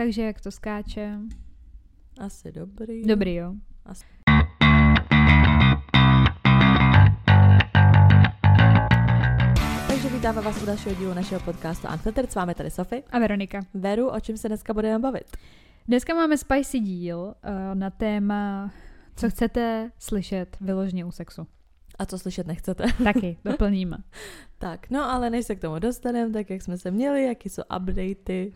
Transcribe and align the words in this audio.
Takže 0.00 0.22
jak 0.22 0.40
to 0.40 0.50
skáče? 0.50 1.18
Asi 2.20 2.52
dobrý. 2.52 3.02
Dobrý, 3.02 3.34
jo. 3.34 3.54
Asi. 3.84 4.04
Takže 9.88 10.08
vítáme 10.08 10.40
vás 10.40 10.62
u 10.62 10.66
dalšího 10.66 10.94
dílu 10.94 11.14
našeho 11.14 11.40
podcastu 11.40 11.88
Unfiltered. 11.88 12.32
S 12.32 12.34
vámi 12.34 12.54
tady 12.54 12.70
Sofie. 12.70 13.02
A 13.10 13.18
Veronika. 13.18 13.60
Veru, 13.74 14.08
o 14.08 14.20
čem 14.20 14.36
se 14.36 14.48
dneska 14.48 14.74
budeme 14.74 14.98
bavit? 14.98 15.36
Dneska 15.88 16.14
máme 16.14 16.38
spicy 16.38 16.80
díl 16.80 17.18
uh, 17.18 17.34
na 17.74 17.90
téma, 17.90 18.72
co 19.16 19.30
chcete 19.30 19.90
slyšet 19.98 20.56
vyloženě 20.60 21.04
u 21.04 21.10
sexu. 21.10 21.46
A 22.00 22.06
co 22.06 22.18
slyšet 22.18 22.46
nechcete. 22.46 22.84
Taky, 23.04 23.38
doplníme. 23.44 23.96
tak, 24.58 24.90
no 24.90 25.04
ale 25.04 25.30
než 25.30 25.46
se 25.46 25.54
k 25.54 25.60
tomu 25.60 25.78
dostaneme, 25.78 26.32
tak 26.32 26.50
jak 26.50 26.62
jsme 26.62 26.78
se 26.78 26.90
měli, 26.90 27.24
jaký 27.24 27.48
jsou 27.48 27.62
updaty, 27.76 28.52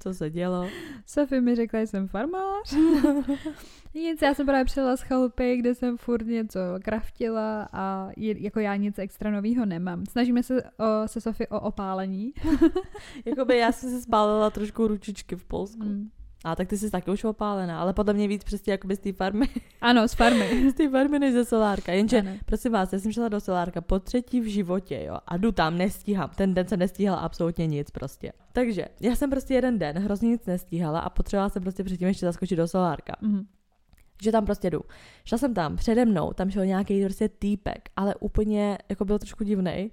co 0.00 0.14
se 0.14 0.30
dělo. 0.30 0.68
Sofie 1.06 1.40
mi 1.40 1.56
řekla, 1.56 1.80
že 1.80 1.86
jsem 1.86 2.08
farmář. 2.08 2.74
nic, 3.94 4.22
já 4.22 4.34
jsem 4.34 4.46
právě 4.46 4.64
přijela 4.64 4.96
z 4.96 5.00
chalupy, 5.00 5.56
kde 5.56 5.74
jsem 5.74 5.96
furt 5.96 6.26
něco 6.26 6.60
kraftila 6.84 7.68
a 7.72 8.10
je, 8.16 8.42
jako 8.42 8.60
já 8.60 8.76
nic 8.76 8.98
extra 8.98 9.30
novýho 9.30 9.66
nemám. 9.66 10.06
Snažíme 10.06 10.42
se 10.42 10.62
o, 10.62 11.08
se 11.08 11.20
Sofie 11.20 11.48
o 11.48 11.60
opálení. 11.60 12.32
Jakoby 13.24 13.58
já 13.58 13.72
jsem 13.72 13.90
se 13.90 14.02
spálila 14.02 14.50
trošku 14.50 14.86
ručičky 14.86 15.36
v 15.36 15.44
Polsku. 15.44 15.84
Mm. 15.84 16.10
A 16.44 16.56
tak 16.56 16.68
ty 16.68 16.78
jsi 16.78 16.90
taky 16.90 17.10
už 17.10 17.24
opálená, 17.24 17.80
ale 17.80 17.92
podle 17.92 18.14
mě 18.14 18.28
víc 18.28 18.44
přesně 18.44 18.70
jakoby 18.72 18.96
z 18.96 18.98
té 18.98 19.12
farmy. 19.12 19.48
Ano, 19.80 20.08
z 20.08 20.14
farmy. 20.14 20.70
z 20.70 20.74
té 20.74 20.90
farmy 20.90 21.18
než 21.18 21.32
ze 21.32 21.44
solárka. 21.44 21.92
Jenže, 21.92 22.18
Ano. 22.18 22.30
prosím 22.46 22.72
vás, 22.72 22.92
já 22.92 22.98
jsem 22.98 23.12
šla 23.12 23.28
do 23.28 23.40
solárka 23.40 23.80
po 23.80 23.98
třetí 23.98 24.40
v 24.40 24.44
životě, 24.44 25.04
jo, 25.06 25.16
a 25.26 25.36
jdu 25.36 25.52
tam, 25.52 25.78
nestíhám. 25.78 26.30
Ten 26.36 26.54
den 26.54 26.68
jsem 26.68 26.78
nestíhala 26.78 27.18
absolutně 27.18 27.66
nic 27.66 27.90
prostě. 27.90 28.32
Takže 28.52 28.86
já 29.00 29.16
jsem 29.16 29.30
prostě 29.30 29.54
jeden 29.54 29.78
den 29.78 29.98
hrozně 29.98 30.28
nic 30.28 30.46
nestíhala 30.46 31.00
a 31.00 31.10
potřebovala 31.10 31.48
jsem 31.48 31.62
prostě 31.62 31.84
předtím 31.84 32.08
ještě 32.08 32.26
zaskočit 32.26 32.58
do 32.58 32.68
solárka. 32.68 33.16
Mhm. 33.20 33.46
Že 34.22 34.32
tam 34.32 34.44
prostě 34.44 34.70
jdu. 34.70 34.80
Šla 35.24 35.38
jsem 35.38 35.54
tam, 35.54 35.76
přede 35.76 36.04
mnou, 36.04 36.32
tam 36.32 36.50
šel 36.50 36.66
nějaký 36.66 37.04
prostě 37.04 37.28
týpek, 37.28 37.88
ale 37.96 38.14
úplně 38.14 38.78
jako 38.88 39.04
byl 39.04 39.18
trošku 39.18 39.44
divnej. 39.44 39.90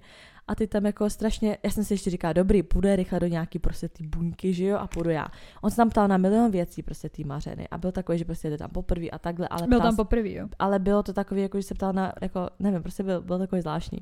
A 0.50 0.54
ty 0.54 0.66
tam 0.66 0.86
jako 0.86 1.10
strašně, 1.10 1.58
já 1.62 1.70
jsem 1.70 1.84
si 1.84 1.94
ještě 1.94 2.10
říkala, 2.10 2.32
dobrý, 2.32 2.62
půjde 2.62 2.96
rychle 2.96 3.20
do 3.20 3.26
nějaký 3.26 3.58
prostě 3.58 3.88
ty 3.88 4.06
buňky, 4.06 4.52
že 4.54 4.64
jo, 4.64 4.76
a 4.78 4.86
půjdu 4.86 5.10
já. 5.10 5.26
On 5.62 5.70
se 5.70 5.76
tam 5.76 5.90
ptal 5.90 6.08
na 6.08 6.16
milion 6.16 6.50
věcí, 6.50 6.82
prostě 6.82 7.08
ty 7.08 7.24
mařeny. 7.24 7.68
A 7.68 7.78
byl 7.78 7.92
takový, 7.92 8.18
že 8.18 8.24
prostě 8.24 8.50
jde 8.50 8.58
tam 8.58 8.70
poprvé 8.70 9.10
a 9.10 9.18
takhle, 9.18 9.48
ale 9.48 9.66
Byl 9.66 9.80
tam 9.80 9.96
poprvé, 9.96 10.32
jo. 10.32 10.48
ale 10.58 10.78
bylo 10.78 11.02
to 11.02 11.12
takový, 11.12 11.42
jako 11.42 11.58
že 11.58 11.62
se 11.62 11.74
ptal 11.74 11.92
na, 11.92 12.12
jako, 12.22 12.48
nevím, 12.58 12.82
prostě 12.82 13.02
byl, 13.02 13.20
byl 13.20 13.38
takový 13.38 13.60
zvláštní. 13.60 13.98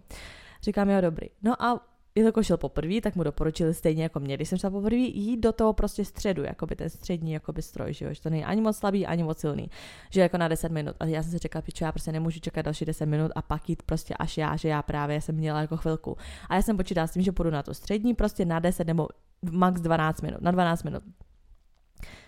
Říkám, 0.62 0.90
jo, 0.90 1.00
dobrý. 1.00 1.26
No 1.42 1.62
a 1.62 1.80
jelikož 2.18 2.46
šel 2.46 2.56
poprvé, 2.56 3.00
tak 3.00 3.16
mu 3.16 3.22
doporučili 3.22 3.74
stejně 3.74 4.02
jako 4.02 4.20
mě, 4.20 4.34
když 4.34 4.48
jsem 4.48 4.58
šla 4.58 4.70
poprvé, 4.70 4.96
jít 4.96 5.36
do 5.36 5.52
toho 5.52 5.72
prostě 5.72 6.04
středu, 6.04 6.42
jakoby 6.42 6.76
ten 6.76 6.90
střední 6.90 7.32
jakoby 7.32 7.62
stroj, 7.62 7.92
že 7.94 8.04
jo, 8.04 8.14
že 8.14 8.20
to 8.20 8.30
není 8.30 8.44
ani 8.44 8.60
moc 8.60 8.76
slabý, 8.76 9.06
ani 9.06 9.22
moc 9.22 9.38
silný, 9.38 9.70
že 10.10 10.20
jako 10.20 10.38
na 10.38 10.48
10 10.48 10.72
minut. 10.72 10.96
A 11.00 11.04
já 11.04 11.22
jsem 11.22 11.30
si 11.32 11.38
říkala, 11.38 11.62
pičo, 11.62 11.84
já 11.84 11.92
prostě 11.92 12.12
nemůžu 12.12 12.40
čekat 12.40 12.62
další 12.62 12.84
10 12.84 13.06
minut 13.06 13.32
a 13.34 13.42
pak 13.42 13.68
jít 13.68 13.82
prostě 13.82 14.14
až 14.14 14.38
já, 14.38 14.56
že 14.56 14.68
já 14.68 14.82
právě 14.82 15.20
jsem 15.20 15.34
měla 15.34 15.60
jako 15.60 15.76
chvilku. 15.76 16.16
A 16.48 16.54
já 16.54 16.62
jsem 16.62 16.76
počítala 16.76 17.06
s 17.06 17.12
tím, 17.12 17.22
že 17.22 17.32
půjdu 17.32 17.50
na 17.50 17.62
to 17.62 17.74
střední 17.74 18.14
prostě 18.14 18.44
na 18.44 18.58
10 18.58 18.86
nebo 18.86 19.08
max 19.50 19.80
12 19.80 20.20
minut, 20.22 20.40
na 20.40 20.50
12 20.50 20.82
minut. 20.82 21.02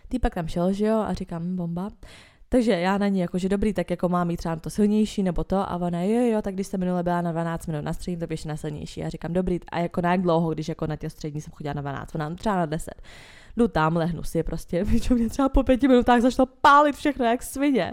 Týpek 0.09 0.35
tam 0.35 0.49
šel, 0.49 0.73
že 0.73 0.87
jo, 0.87 0.99
a 0.99 1.13
říkám, 1.13 1.43
"Hm, 1.43 1.57
bomba. 1.57 1.91
Takže 2.53 2.73
já 2.73 2.99
na 2.99 3.09
ní 3.09 3.21
jako, 3.21 3.39
že 3.39 3.49
dobrý, 3.49 3.73
tak 3.75 3.91
jako 3.91 4.09
mám 4.09 4.31
jít 4.31 4.37
třeba 4.37 4.57
to 4.57 4.71
silnější 4.71 5.23
nebo 5.23 5.45
to 5.45 5.57
a 5.57 5.77
ona 5.77 6.03
jo, 6.03 6.21
jo, 6.33 6.43
tak 6.43 6.55
když 6.55 6.67
jsem 6.67 6.81
minule 6.81 7.03
byla 7.03 7.21
na 7.21 7.33
12 7.33 7.67
minut 7.67 7.85
na 7.85 7.93
střední, 7.93 8.17
tak 8.21 8.29
běž 8.29 8.45
na 8.45 8.57
silnější. 8.57 9.01
Já 9.01 9.09
říkám, 9.09 9.33
dobrý, 9.33 9.61
a 9.73 9.79
jako 9.79 10.01
na 10.01 10.11
jak 10.13 10.23
dlouho, 10.23 10.51
když 10.51 10.69
jako 10.69 10.87
na 10.87 10.97
tě 10.97 11.11
střední 11.11 11.41
jsem 11.41 11.53
chodila 11.53 11.75
na 11.75 11.81
12, 11.81 12.15
ona 12.15 12.35
třeba 12.35 12.57
na 12.57 12.67
10. 12.67 12.95
Jdu 13.57 13.69
tam, 13.69 13.97
lehnu 13.97 14.23
si 14.23 14.43
prostě, 14.43 14.85
že 15.03 15.15
mě 15.15 15.29
třeba 15.29 15.49
po 15.49 15.63
pěti 15.63 15.89
minutách 15.89 16.21
začalo 16.21 16.47
pálit 16.61 16.97
všechno 16.97 17.25
jak 17.25 17.43
svině. 17.43 17.93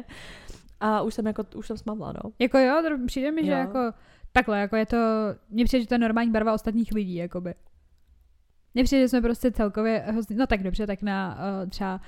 A 0.80 1.02
už 1.02 1.14
jsem 1.14 1.27
jako, 1.27 1.44
už 1.55 1.67
jsem 1.67 1.77
smavla, 1.77 2.14
no. 2.23 2.31
Jako 2.39 2.58
jo, 2.58 2.81
to 2.89 3.05
přijde 3.05 3.31
mi, 3.31 3.45
že 3.45 3.52
Jo. 3.52 3.58
jako 3.58 3.80
takhle, 4.31 4.60
jako 4.60 4.76
je 4.76 4.86
to, 4.86 4.98
mně 5.49 5.65
přijde, 5.65 5.81
že 5.81 5.87
to 5.87 5.93
je 5.93 5.99
normální 5.99 6.31
barva 6.31 6.54
ostatních 6.54 6.92
lidí, 6.92 7.15
jakoby. 7.15 7.54
Mně 8.73 8.83
přijde, 8.83 9.02
že 9.04 9.10
jsme 9.10 9.21
prostě 9.21 9.52
celkově, 9.52 10.04
hrozně- 10.08 10.36
no 10.36 10.48
tak 10.48 10.64
dobře, 10.64 10.87
tak 10.87 11.02
na 11.02 11.36
uh, 11.64 11.70
třeba 11.70 12.02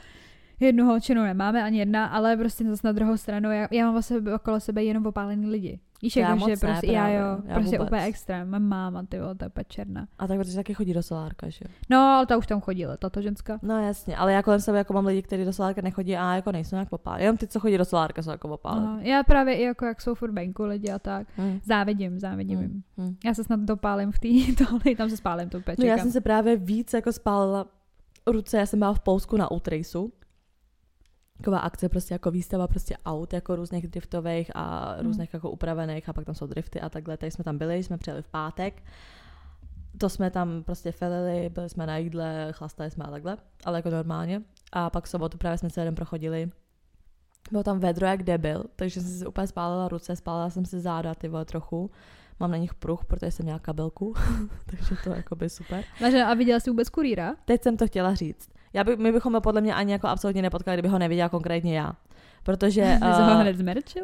jednu 0.59 0.85
holčinu 0.85 1.23
nemáme 1.23 1.63
ani 1.63 1.79
jedna, 1.79 2.05
ale 2.05 2.37
prostě 2.37 2.63
zase 2.63 2.87
na 2.87 2.91
druhou 2.91 3.17
stranu, 3.17 3.51
já, 3.51 3.67
já 3.71 3.91
mám 3.91 4.01
sebe, 4.01 4.35
okolo 4.35 4.59
sebe 4.59 4.83
jenom 4.83 5.05
opálený 5.05 5.45
lidi. 5.47 5.79
Víš, 6.01 6.15
Já 6.15 6.29
jako, 6.29 6.39
že 6.39 6.45
ne 6.51 6.57
prostě, 6.57 6.91
já 6.91 7.01
právě, 7.01 7.19
jo, 7.19 7.25
já 7.45 7.55
prostě 7.55 7.77
vůbec. 7.77 7.87
úplně 7.89 8.03
extra, 8.03 8.45
mám 8.45 8.63
máma, 8.63 9.03
ty 9.09 9.19
vole, 9.19 9.35
to 9.35 9.45
je 9.45 9.51
černá. 9.67 10.07
A 10.19 10.27
tak 10.27 10.37
protože 10.39 10.55
taky 10.55 10.73
chodí 10.73 10.93
do 10.93 11.03
solárka, 11.03 11.49
že 11.49 11.59
jo. 11.65 11.73
No, 11.89 11.97
ale 11.99 12.25
ta 12.25 12.37
už 12.37 12.47
tam 12.47 12.61
chodila, 12.61 12.97
tato 12.97 13.21
ženská. 13.21 13.59
No 13.61 13.83
jasně, 13.83 14.17
ale 14.17 14.33
já 14.33 14.43
kolem 14.43 14.59
sebe 14.59 14.77
jako 14.77 14.93
mám 14.93 15.05
lidi, 15.05 15.21
kteří 15.21 15.45
do 15.45 15.53
solárka 15.53 15.81
nechodí 15.81 16.17
a 16.17 16.35
jako 16.35 16.51
nejsou 16.51 16.75
nějak 16.75 16.89
popálení. 16.89 17.23
Jenom 17.23 17.37
ty, 17.37 17.47
co 17.47 17.59
chodí 17.59 17.77
do 17.77 17.85
solárka, 17.85 18.21
jsou 18.21 18.31
jako 18.31 18.47
popálení. 18.47 18.87
Aha, 18.87 18.99
já 19.01 19.23
právě 19.23 19.55
i 19.55 19.63
jako, 19.63 19.85
jak 19.85 20.01
jsou 20.01 20.15
furt 20.15 20.31
venku 20.31 20.63
lidi 20.63 20.91
a 20.91 20.99
tak, 20.99 21.27
Hmm. 21.37 21.59
závidím, 21.63 22.19
závidím 22.19 22.59
Hmm. 22.59 22.67
jim. 22.71 22.83
Hmm. 22.97 23.15
Já 23.25 23.33
se 23.33 23.43
snad 23.43 23.59
dopálím 23.59 24.11
v 24.11 24.19
té 24.19 24.27
tohle, 24.65 24.95
tam 24.95 25.09
se 25.09 25.17
spálím, 25.17 25.49
to 25.49 25.57
úplně 25.57 25.75
No 25.79 25.85
já 25.85 25.97
jsem 25.97 26.11
se 26.11 26.21
právě 26.21 26.55
víc 26.57 26.93
jako 26.93 27.11
spálila 27.13 27.65
ruce, 28.27 28.57
já 28.57 28.65
jsem 28.65 28.79
byla 28.79 28.93
v 28.93 28.99
Polsku 28.99 29.37
na 29.37 29.51
outraceu. 29.51 30.11
Taková 31.39 31.59
akce, 31.59 31.89
prostě 31.89 32.13
jako 32.13 32.31
výstava 32.31 32.67
prostě 32.67 32.97
aut, 33.05 33.33
jako 33.33 33.55
různých 33.55 33.87
driftových 33.87 34.51
a 34.55 34.93
Hmm. 34.93 35.05
různých 35.05 35.33
jako 35.33 35.51
upravených 35.51 36.09
a 36.09 36.13
pak 36.13 36.25
tam 36.25 36.35
jsou 36.35 36.47
drifty 36.47 36.81
a 36.81 36.89
takhle. 36.89 37.17
Tady 37.17 37.31
jsme 37.31 37.43
tam 37.43 37.57
byli, 37.57 37.83
jsme 37.83 37.97
přijeli 37.97 38.21
v 38.21 38.27
pátek. 38.27 38.83
To 39.97 40.09
jsme 40.09 40.31
tam 40.31 40.63
prostě 40.63 40.91
felili, 40.91 41.49
byli 41.49 41.69
jsme 41.69 41.85
na 41.85 41.97
jídle, 41.97 42.47
chlastali 42.51 42.91
jsme 42.91 43.05
a 43.05 43.11
takhle, 43.11 43.37
ale 43.65 43.77
jako 43.77 43.89
normálně. 43.89 44.41
A 44.71 44.89
pak 44.89 45.07
sobotu 45.07 45.37
právě 45.37 45.57
jsme 45.57 45.69
se 45.69 45.81
jeden 45.81 45.95
prochodili. 45.95 46.51
Bylo 47.51 47.63
tam 47.63 47.79
vedro 47.79 48.07
jak 48.07 48.23
debil, 48.23 48.63
takže 48.75 49.01
jsem 49.01 49.11
si 49.19 49.25
úplně 49.25 49.47
spálila 49.47 49.87
ruce, 49.87 50.15
spálila 50.15 50.49
jsem 50.49 50.65
si 50.65 50.79
záda, 50.79 51.15
ty 51.15 51.27
vole, 51.27 51.45
trochu. 51.45 51.91
Mám 52.39 52.51
na 52.51 52.57
nich 52.57 52.73
pruh, 52.73 53.05
protože 53.05 53.31
jsem 53.31 53.43
měla 53.43 53.59
kabelku, 53.59 54.13
takže 54.65 54.95
to 55.03 55.09
jako 55.09 55.35
by 55.35 55.49
super. 55.49 55.83
Takže, 55.99 56.23
a 56.23 56.33
viděla 56.33 56.59
jsi 56.59 56.69
vůbec 56.69 56.89
kurýra? 56.89 57.35
Teď 57.45 57.63
jsem 57.63 57.77
to 57.77 57.87
chtěla 57.87 58.13
říct. 58.15 58.49
Já 58.73 58.83
by, 58.83 58.97
my 58.97 59.11
bychom 59.11 59.33
ho 59.33 59.41
podle 59.41 59.61
mě 59.61 59.75
ani 59.75 59.91
jako 59.91 60.07
absolutně 60.07 60.41
nepotkali, 60.41 60.75
kdyby 60.75 60.87
ho 60.87 60.99
neviděla 60.99 61.29
konkrétně 61.29 61.77
já. 61.77 61.93
Protože 62.43 62.97
uh, 63.01 63.07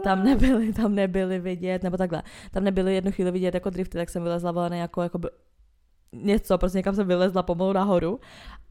tam 0.04 0.24
nebyly, 0.24 0.74
tam 0.74 0.96
nebyly 0.96 1.40
vidět, 1.40 1.84
nebo 1.84 1.98
takhle, 1.98 2.24
tam 2.52 2.64
nebyly 2.64 2.96
jednu 2.96 3.12
chvíli 3.12 3.32
vidět 3.32 3.54
jako 3.54 3.70
drifty, 3.70 3.98
tak 3.98 4.10
jsem 4.10 4.24
vylezla 4.24 4.52
vole 4.52 4.78
jako, 4.78 5.02
jako 5.02 5.18
by, 5.18 5.28
něco, 6.14 6.58
prostě 6.58 6.78
někam 6.78 6.96
jsem 6.96 7.08
vylezla 7.08 7.44
pomalu 7.44 7.74
nahoru 7.74 8.20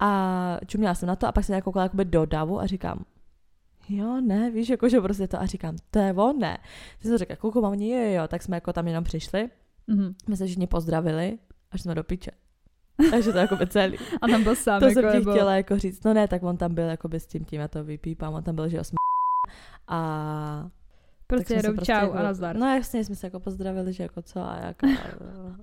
a 0.01 0.59
čuměla 0.67 0.95
jsem 0.95 1.07
na 1.07 1.17
to 1.17 1.27
a 1.27 1.33
pak 1.33 1.45
jsem 1.45 1.55
jako 1.55 1.65
koukala 1.65 1.83
jakoby 1.83 2.05
do 2.05 2.27
davu 2.27 2.61
a 2.61 2.67
říkám, 2.67 3.05
jo, 3.89 4.21
ne, 4.21 4.51
víš, 4.51 4.69
jako, 4.69 4.89
že 4.89 5.01
prostě 5.01 5.29
to 5.29 5.41
a 5.41 5.47
říkám, 5.47 5.77
to 5.91 5.99
je 5.99 6.13
on, 6.13 6.39
ne. 6.39 6.59
Ty 7.03 7.09
jsem 7.09 7.19
řekla, 7.19 7.37
kluku, 7.37 7.61
mám 7.61 7.75
jo, 7.75 7.99
jo, 7.99 8.13
jo, 8.13 8.29
tak 8.29 8.43
jsme 8.43 8.57
jako 8.57 8.73
tam 8.73 8.89
jenom 8.89 9.05
přišli, 9.05 9.51
Mhm. 9.87 10.15
my 10.29 10.37
se 10.37 10.47
všichni 10.47 10.67
pozdravili, 10.67 11.39
až 11.71 11.81
jsme 11.83 11.95
do 11.95 12.05
piče. 12.05 12.31
Takže 13.11 13.33
to 13.33 13.39
jako 13.39 13.57
by 13.57 13.67
celý. 13.67 13.99
A 14.23 14.29
tam 14.29 14.43
byl 14.43 14.55
sám, 14.55 14.81
To 14.81 14.87
jako, 14.87 15.01
jsem 15.01 15.13
ti 15.13 15.31
chtěla 15.31 15.57
jako 15.57 15.79
říct. 15.79 16.05
No 16.05 16.15
ne, 16.15 16.29
tak 16.29 16.43
on 16.43 16.57
tam 16.57 16.75
byl 16.75 16.85
jako 16.85 17.09
s 17.13 17.27
tím 17.27 17.45
tím, 17.45 17.61
já 17.61 17.69
to 17.69 17.85
vypípám, 17.85 18.35
on 18.35 18.43
tam 18.43 18.55
byl, 18.55 18.69
že 18.69 18.81
osm 18.81 18.97
a 19.89 20.71
Prostě 21.27 21.55
jenom 21.55 21.77
se 21.79 21.85
čau 21.85 21.93
jako, 21.93 22.13
a 22.13 22.23
nazdar. 22.23 22.57
No 22.57 22.67
jasně, 22.67 23.05
jsme 23.05 23.15
se 23.15 23.27
jako 23.27 23.41
pozdravili, 23.41 23.93
že 23.93 24.03
jako 24.03 24.23
co 24.23 24.41
a 24.41 24.57
jak 24.57 24.85
a, 24.85 24.89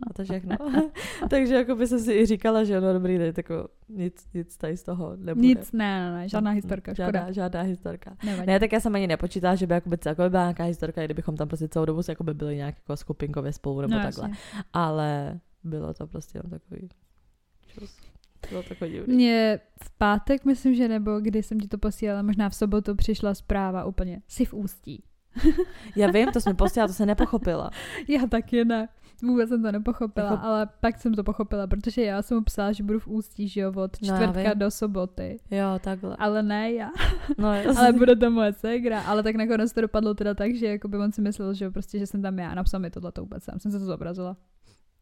a 0.09 0.13
to 0.13 0.23
všechno. 0.23 0.57
Takže 1.29 1.55
jako 1.55 1.75
by 1.75 1.87
jsem 1.87 1.99
si 1.99 2.13
i 2.13 2.25
říkala, 2.25 2.63
že 2.63 2.81
no 2.81 2.93
dobrý, 2.93 3.17
tak 3.17 3.37
jako 3.37 3.67
nic, 3.89 4.27
nic 4.33 4.57
tady 4.57 4.77
z 4.77 4.83
toho 4.83 5.15
nebude. 5.15 5.47
Nic, 5.47 5.71
ne, 5.71 6.11
ne, 6.11 6.17
ne, 6.17 6.29
žádná 6.29 6.51
historka, 6.51 6.93
škoda. 6.93 7.05
Žádná, 7.05 7.31
žádná 7.31 7.61
historka. 7.61 8.17
Nevadí. 8.25 8.47
Ne, 8.47 8.59
tak 8.59 8.71
já 8.71 8.79
jsem 8.79 8.95
ani 8.95 9.07
nepočítala, 9.07 9.55
že 9.55 9.67
by 9.67 9.73
jakoby 9.73 9.97
celkově 9.97 10.29
byla 10.29 10.43
nějaká 10.43 10.63
historka, 10.63 11.05
kdybychom 11.05 11.37
tam 11.37 11.47
prostě 11.47 11.67
celou 11.67 11.85
dobu 11.85 12.03
se 12.03 12.11
jakoby 12.11 12.33
byli 12.33 12.55
nějak 12.55 12.75
jako 12.75 12.97
skupinkově 12.97 13.53
spolu 13.53 13.81
nebo 13.81 13.93
no, 13.93 14.01
takhle. 14.01 14.29
jasně. 14.29 14.63
Ale 14.73 15.39
bylo 15.63 15.93
to 15.93 16.07
prostě 16.07 16.37
jenom 16.37 16.49
takový 16.49 16.89
čus. 17.79 17.97
Bylo 18.49 18.63
divný. 18.89 19.15
Mně 19.15 19.59
v 19.83 19.97
pátek, 19.97 20.45
myslím, 20.45 20.75
že 20.75 20.87
nebo 20.87 21.19
kdy 21.19 21.43
jsem 21.43 21.59
ti 21.59 21.67
to 21.67 21.77
posílala, 21.77 22.21
možná 22.21 22.49
v 22.49 22.55
sobotu 22.55 22.95
přišla 22.95 23.33
zpráva 23.33 23.85
úplně, 23.85 24.21
jsi 24.27 24.45
v 24.45 24.53
ústí. 24.53 25.03
Já 25.95 26.11
vím, 26.11 26.31
to 26.31 26.41
jsem 26.41 26.55
posílala, 26.55 26.87
to 26.87 26.93
jsem 26.93 27.07
nepochopila. 27.07 27.71
Já 28.07 28.27
taky 28.27 28.65
ne. 28.65 28.87
Vůbec 29.23 29.49
jsem 29.49 29.63
to 29.63 29.71
nepochopila, 29.71 30.31
Jako- 30.31 30.43
ale 30.45 30.67
pak 30.79 30.99
jsem 30.99 31.13
to 31.13 31.23
pochopila, 31.23 31.67
protože 31.67 32.01
já 32.01 32.21
jsem 32.21 32.37
mu 32.37 32.43
psala, 32.43 32.71
že 32.71 32.83
budu 32.83 32.99
v 32.99 33.07
ústí, 33.07 33.47
že 33.47 33.61
jo, 33.61 33.69
od 33.69 33.97
No, 34.01 34.07
čtvrtka 34.07 34.49
vím. 34.49 34.59
do 34.59 34.71
soboty. 34.71 35.39
Jo, 35.51 35.79
takhle. 35.83 36.15
Ale 36.19 36.43
ne 36.43 36.71
já. 36.73 36.89
No, 37.37 37.47
ale 37.77 37.93
bude 37.93 38.15
to 38.15 38.31
moje 38.31 38.53
ségra. 38.53 39.01
Ale 39.01 39.23
tak 39.23 39.35
nakonec 39.35 39.73
to 39.73 39.81
dopadlo 39.81 40.13
teda 40.13 40.33
tak, 40.33 40.55
že 40.55 40.65
jako 40.67 40.87
by 40.87 40.97
on 40.97 41.11
si 41.11 41.21
myslel, 41.21 41.53
že 41.53 41.65
jo, 41.65 41.71
prostě, 41.71 41.99
že 41.99 42.07
jsem 42.07 42.21
tam 42.21 42.39
já. 42.39 42.55
Napsal 42.55 42.79
mi 42.79 42.89
tohle 42.91 43.11
to 43.11 43.21
vůbec 43.21 43.43
sám. 43.43 43.59
Jsem 43.59 43.71
se 43.71 43.79
to 43.79 43.85
zobrazila. 43.85 44.37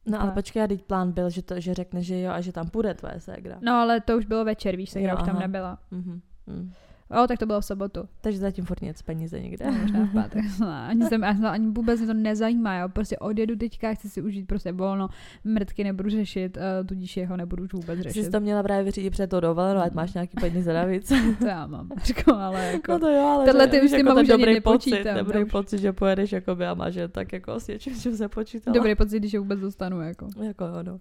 No 0.06 0.22
ale 0.22 0.32
počkej, 0.32 0.64
a 0.64 0.68
teď 0.68 0.84
plán 0.84 1.12
byl, 1.12 1.30
že, 1.30 1.42
to, 1.42 1.60
že 1.60 1.74
řekne, 1.74 2.02
že 2.04 2.20
jo 2.22 2.32
a 2.32 2.42
že 2.42 2.52
tam 2.52 2.70
půjde 2.70 2.94
tvoje 2.94 3.20
ségra. 3.20 3.58
No 3.62 3.74
ale 3.74 4.02
to 4.02 4.18
už 4.18 4.26
bylo 4.26 4.46
večer, 4.46 4.76
víš, 4.76 4.90
ségra 4.90 5.12
Jo, 5.12 5.18
už 5.18 5.26
tam 5.26 5.36
aha. 5.36 5.48
nebyla. 5.48 5.80
Mhm. 5.92 6.22
mhm. 6.48 6.74
Jo, 7.16 7.28
tak 7.28 7.40
to 7.40 7.46
bylo 7.46 7.62
v 7.62 7.66
sobotu. 7.66 8.10
Takže 8.22 8.40
zatím 8.40 8.66
furt 8.66 8.82
nic 8.82 9.02
peníze 9.02 9.40
nikde. 9.40 9.66
No, 9.66 9.78
možná 9.82 10.06
v 10.06 10.14
pátek. 10.14 10.46
ani, 10.88 11.06
jsem, 11.06 11.24
ani, 11.24 11.68
vůbec 11.68 12.00
mě 12.00 12.08
to 12.08 12.14
nezajímá, 12.14 12.78
jo. 12.78 12.90
Prostě 12.90 13.18
odjedu 13.18 13.56
teďka, 13.56 13.94
chci 13.94 14.10
si 14.10 14.22
užít 14.22 14.48
prostě 14.48 14.72
volno, 14.72 15.10
mrtky 15.44 15.84
nebudu 15.84 16.10
řešit, 16.10 16.58
uh, 16.58 16.88
tudíž 16.88 17.18
jeho 17.18 17.38
nebudu 17.38 17.64
už 17.64 17.74
vůbec 17.74 18.00
řešit. 18.00 18.24
Jsi 18.24 18.32
to 18.32 18.40
měla 18.40 18.64
právě 18.64 18.84
vyřídit 18.84 19.10
před 19.10 19.30
to 19.30 19.40
dovolenou, 19.40 19.82
ať 19.82 19.94
máš 19.94 20.14
nějaký 20.14 20.38
peníze 20.42 20.74
navíc. 20.74 21.14
to 21.40 21.46
já 21.46 21.68
mám, 21.68 21.90
říkám, 22.04 22.36
ale 22.36 22.66
jako... 22.66 22.92
No 22.92 23.00
to 23.00 23.10
jo, 23.10 23.22
ale 23.24 23.46
Tohle 23.46 23.68
ty 23.68 23.82
už 23.82 23.92
jako 23.92 24.12
už 24.12 24.18
ani 24.18 24.28
dobrý 24.28 24.62
pocit, 24.62 24.92
nepočítám, 24.92 25.18
dobrý 25.18 25.44
už. 25.44 25.52
pocit, 25.52 25.80
že 25.80 25.94
pojedeš 25.94 26.32
jakoby 26.32 26.66
a 26.66 26.74
máš 26.74 26.96
tak 27.12 27.34
jako 27.34 27.60
s 27.60 27.68
něčím, 27.68 27.96
čím 28.00 28.18
se 28.18 28.30
počítala. 28.30 28.76
Dobrý 28.76 28.96
pocit, 28.96 29.20
když 29.20 29.34
je 29.34 29.40
vůbec 29.40 29.60
dostanu, 29.60 30.02
jako. 30.02 30.28
Jako 30.44 30.66
jo, 30.66 30.84
no. 30.84 31.00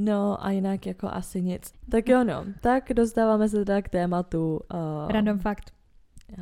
No 0.00 0.46
a 0.46 0.50
jinak 0.50 0.86
jako 0.86 1.08
asi 1.12 1.42
nic. 1.42 1.72
Tak 1.90 2.08
jo, 2.08 2.24
no. 2.24 2.44
Tak 2.60 2.92
dostáváme 2.92 3.48
se 3.48 3.64
teda 3.64 3.82
k 3.82 3.88
tématu. 3.88 4.60
Uh, 4.74 5.10
Random 5.10 5.38
fakt. 5.38 5.72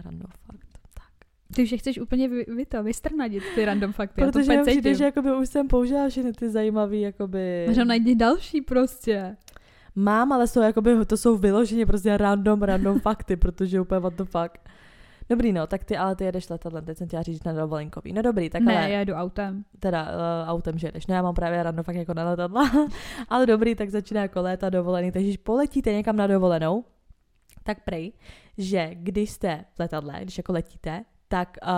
Random 0.04 0.30
fakt. 0.46 0.68
Tak. 0.94 1.28
Ty 1.54 1.62
už 1.62 1.72
je 1.72 1.78
chceš 1.78 1.98
úplně 1.98 2.28
vy, 2.28 2.44
vy 2.56 2.66
to, 2.66 2.82
vystrnadit, 2.82 3.42
ty 3.54 3.64
random 3.64 3.92
fakty. 3.92 4.20
já 4.20 4.26
to 4.26 4.32
Protože 4.32 4.44
úplně 4.44 4.58
mi 4.58 4.64
přijde, 4.64 4.94
že 4.94 5.04
jakoby 5.04 5.36
už 5.36 5.48
jsem 5.48 5.68
použila 5.68 6.08
všechny 6.08 6.32
ty 6.32 6.50
zajímavý 6.50 7.00
jakoby... 7.00 7.64
Možná 7.66 7.84
najdi 7.84 8.14
další 8.14 8.60
prostě. 8.60 9.36
Mám, 9.94 10.32
ale 10.32 10.46
jsou 10.46 10.60
jakoby, 10.60 11.06
to 11.06 11.16
jsou 11.16 11.36
vyloženě 11.36 11.86
prostě 11.86 12.16
random, 12.16 12.62
random 12.62 13.00
fakty, 13.08 13.36
protože 13.36 13.80
úplně 13.80 14.00
what 14.00 14.14
the 14.14 14.24
fuck. 14.24 14.58
Dobrý, 15.30 15.52
no, 15.52 15.66
tak 15.66 15.84
ty 15.84 15.96
ale 15.96 16.16
ty 16.16 16.24
jedeš 16.24 16.48
letadlem, 16.48 16.84
teď 16.84 16.98
jsem 16.98 17.06
chtěla 17.06 17.22
říct 17.22 17.44
na 17.44 17.52
dovolenkový. 17.52 18.12
No 18.12 18.22
dobrý, 18.22 18.50
tak 18.50 18.62
ne, 18.62 18.78
ale, 18.78 18.90
já 18.90 18.98
jedu 18.98 19.14
autem. 19.14 19.64
teda 19.78 20.02
uh, 20.02 20.48
autem, 20.48 20.78
že 20.78 20.86
jedeš. 20.86 21.06
No 21.06 21.14
já 21.14 21.22
mám 21.22 21.34
právě 21.34 21.62
random 21.62 21.84
fakt 21.84 21.96
jako 21.96 22.14
na 22.14 22.30
letadla, 22.30 22.70
ale 23.28 23.46
dobrý, 23.46 23.74
tak 23.74 23.90
začíná 23.90 24.22
jako 24.22 24.42
léta 24.42 24.70
dovolený, 24.70 25.12
takže 25.12 25.26
když 25.26 25.36
poletíte 25.36 25.92
někam 25.92 26.16
na 26.16 26.26
dovolenou, 26.26 26.84
tak 27.62 27.84
prej, 27.84 28.12
že 28.58 28.90
když 28.92 29.30
jste 29.30 29.64
v 29.74 29.78
letadle, 29.78 30.14
když 30.22 30.38
jako 30.38 30.52
letíte, 30.52 31.04
tak 31.28 31.56
uh, 31.62 31.70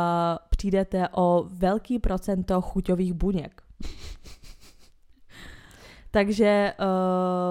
přijdete 0.50 1.08
o 1.08 1.44
velký 1.48 1.98
procento 1.98 2.60
chuťových 2.60 3.12
buněk. 3.12 3.62
Takže 6.10 6.74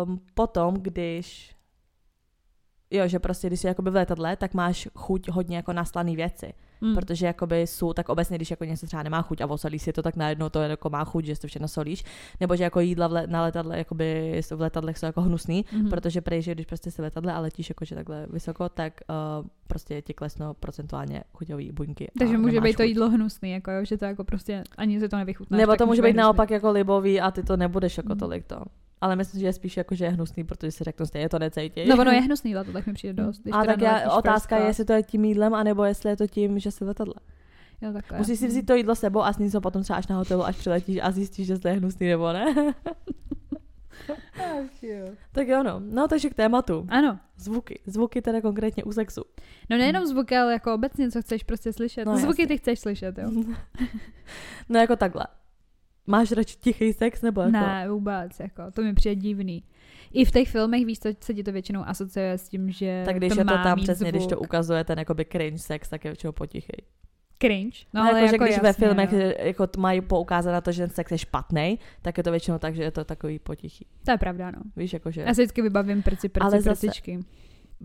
um, 0.05 0.21
potom, 0.33 0.73
když 0.73 1.55
jo, 2.91 3.07
že 3.07 3.19
prostě, 3.19 3.47
když 3.47 3.59
jsi 3.59 3.67
jakoby 3.67 3.89
v 3.91 3.95
letadle, 3.95 4.35
tak 4.35 4.53
máš 4.53 4.87
chuť 4.95 5.29
hodně 5.29 5.55
jako 5.55 5.73
naslaný 5.73 6.15
věci. 6.15 6.53
Mm. 6.81 6.95
Protože 6.95 7.25
jakoby 7.25 7.61
jsou, 7.61 7.93
tak 7.93 8.09
obecně, 8.09 8.35
když 8.37 8.51
jako 8.51 8.65
něco 8.65 8.87
třeba 8.87 9.03
nemá 9.03 9.21
chuť 9.21 9.41
a 9.41 9.45
osolíš 9.47 9.81
si 9.81 9.93
to, 9.93 10.01
tak 10.03 10.15
najednou 10.15 10.49
to 10.49 10.61
jako 10.61 10.89
má 10.89 11.03
chuť, 11.05 11.25
že 11.25 11.35
si 11.35 11.41
to 11.41 11.47
všechno 11.47 11.67
solíš. 11.67 12.03
Nebo 12.39 12.55
že 12.55 12.63
jako 12.63 12.79
jídla 12.79 13.07
v 13.07 13.11
le, 13.11 13.27
na 13.27 13.41
letadle, 13.41 13.77
jakoby 13.77 14.37
jsou 14.37 14.57
v 14.57 14.61
letadlech 14.61 14.97
jsou 14.97 15.05
jako 15.05 15.21
hnusný, 15.21 15.65
Mhm. 15.73 15.89
protože 15.89 16.21
prej, 16.21 16.41
že 16.41 16.53
když 16.55 16.65
prostě 16.65 16.91
si 16.91 17.01
v 17.01 17.03
letadle 17.05 17.33
a 17.33 17.39
letíš 17.39 17.69
jakože 17.69 17.95
takhle 17.95 18.27
vysoko, 18.29 18.69
tak 18.69 18.93
uh, 19.41 19.47
prostě 19.67 20.01
ti 20.01 20.13
klesnou 20.13 20.53
procentuálně 20.53 21.23
chuťový 21.33 21.71
buňky. 21.71 22.11
Takže 22.19 22.37
může 22.37 22.61
být 22.61 22.73
to 22.77 22.83
chuť. 22.83 22.87
jídlo 22.89 23.09
hnusný, 23.09 23.51
jako 23.51 23.71
jo, 23.71 23.85
že 23.85 23.97
to 23.97 24.05
jako 24.05 24.23
prostě 24.23 24.63
ani 24.77 24.99
se 24.99 25.09
to 25.09 25.17
nevychutná. 25.17 25.57
Nebo 25.57 25.75
to 25.75 25.85
může 25.85 26.01
být 26.01 26.15
naopak 26.15 26.51
jako 26.51 26.71
libový 26.71 27.21
a 27.21 27.31
ty 27.31 27.43
to 27.43 27.57
nebudeš 27.57 27.97
jako 27.97 28.09
Mhm. 28.09 28.19
tolik 28.19 28.45
to. 28.45 28.61
Ale 29.01 29.15
myslím, 29.15 29.39
že 29.41 29.47
je 29.47 29.53
spíš 29.53 29.77
jako, 29.77 29.95
že 29.95 30.05
je 30.05 30.11
hnusný, 30.11 30.43
protože 30.43 30.71
si 30.71 30.83
řeknu 30.83 31.05
stejně 31.05 31.29
to 31.29 31.39
necítí. 31.39 31.85
No 31.87 31.97
ono 31.97 32.11
je 32.11 32.21
hnusný 32.27 32.53
to 32.53 32.73
tak 32.73 32.87
mi 32.87 32.93
přijde 32.93 33.13
dost. 33.23 33.41
když 33.41 33.53
a 33.55 33.63
tak 33.65 33.81
já, 33.81 34.11
otázka 34.11 34.57
je, 34.57 34.65
jestli 34.65 34.85
to 34.85 34.93
je 34.93 35.03
tím 35.03 35.25
jídlem, 35.25 35.53
anebo 35.53 35.83
jestli 35.83 36.09
je 36.09 36.17
to 36.17 36.27
tím, 36.27 36.59
že 36.59 36.71
jsi 36.71 36.83
v 36.83 36.87
letadle. 36.87 37.13
Jo, 37.81 37.93
takhle. 37.93 38.17
Musíš 38.17 38.39
si 38.39 38.47
vzít 38.47 38.65
to 38.65 38.75
jídlo 38.75 38.95
sebou 38.95 39.21
a 39.21 39.33
sníst 39.33 39.55
ho 39.55 39.61
potom 39.61 39.83
třeba 39.83 39.97
až 39.97 40.07
na 40.07 40.17
hotelu, 40.17 40.45
až 40.45 40.57
přiletíš 40.57 40.99
a 41.01 41.11
zjistíš, 41.11 41.47
že 41.47 41.59
to 41.59 41.67
je 41.67 41.73
hnusný 41.73 42.07
nebo 42.07 42.33
ne. 42.33 42.73
Tak 45.31 45.47
jo 45.47 45.63
no. 45.63 45.79
No 45.79 46.07
takže 46.07 46.29
k 46.29 46.33
tématu. 46.33 46.85
Ano. 46.89 47.19
Zvuky. 47.37 47.79
Zvuky 47.85 48.21
teda 48.21 48.41
konkrétně 48.41 48.83
u 48.83 48.91
sexu. 48.91 49.21
No 49.69 49.77
nejenom 49.77 50.05
zvuky, 50.05 50.37
ale 50.37 50.53
jako 50.53 50.73
obecně, 50.73 51.11
co 51.11 51.21
chceš 51.21 51.43
prostě 51.43 51.73
slyšet. 51.73 52.05
No, 52.05 52.17
Zvuky 52.17 52.41
jasně. 52.41 52.47
ty 52.47 52.57
chceš 52.57 52.79
slyšet, 52.79 53.17
jo? 53.17 53.31
no 54.69 54.79
jako 54.79 54.95
takhle. 54.95 55.27
Máš 56.09 56.31
radši 56.31 56.57
tichý 56.57 56.93
sex 56.93 57.21
nebo 57.21 57.41
jako? 57.41 57.51
Ne, 57.51 57.85
vůbec, 57.89 58.39
jako, 58.39 58.71
to 58.73 58.81
mi 58.81 58.93
přijde 58.93 59.15
divný. 59.15 59.63
I 60.13 60.25
v 60.25 60.31
těch 60.31 60.49
filmech, 60.49 60.85
víš, 60.85 60.99
co 60.99 61.09
se 61.21 61.33
ti 61.33 61.43
to 61.43 61.51
většinou 61.51 61.83
asociuje 61.85 62.31
s 62.31 62.49
tím, 62.49 62.71
že 62.71 63.01
Tak 63.05 63.15
když 63.17 63.33
to 63.33 63.39
je 63.39 63.45
to 63.45 63.53
tam 63.63 63.77
přesně, 63.77 63.95
zvuk. 63.95 64.09
když 64.09 64.27
to 64.27 64.39
ukazuje 64.39 64.83
ten 64.83 64.99
jakoby 64.99 65.25
cringe 65.25 65.57
sex, 65.59 65.89
tak 65.89 66.05
je 66.05 66.11
většinou 66.11 66.31
potichý. 66.31 66.71
Cringe. 67.41 67.77
No, 67.93 68.03
No, 68.03 68.09
ale 68.09 68.19
jako, 68.19 68.27
že 68.29 68.33
jako 68.35 68.43
když 68.43 68.55
jasně, 68.55 68.67
ve 68.69 68.73
filmech 68.73 69.11
no. 69.11 69.17
že 69.19 69.35
jako 69.39 69.67
mají 69.77 70.01
poukázat 70.01 70.51
na 70.51 70.61
to, 70.61 70.71
že 70.71 70.83
ten 70.83 70.89
sex 70.95 71.11
je 71.11 71.17
špatný, 71.17 71.79
tak 72.01 72.17
je 72.17 72.23
to 72.23 72.31
většinou 72.31 72.57
tak, 72.57 72.75
že 72.75 72.83
je 72.83 72.91
to 72.91 73.03
takový 73.05 73.39
potichý. 73.39 73.85
To 74.05 74.11
je 74.11 74.17
pravda, 74.17 74.51
no. 74.51 74.61
Víš, 74.75 74.93
jakože... 74.93 75.21
Já 75.21 75.33
si 75.33 75.41
vždycky 75.41 75.61
vybavím 75.61 76.03
prci, 76.03 76.29
prci, 76.29 76.43
Ale 76.43 76.61
zase- 76.61 76.87
prcičky. 76.87 77.19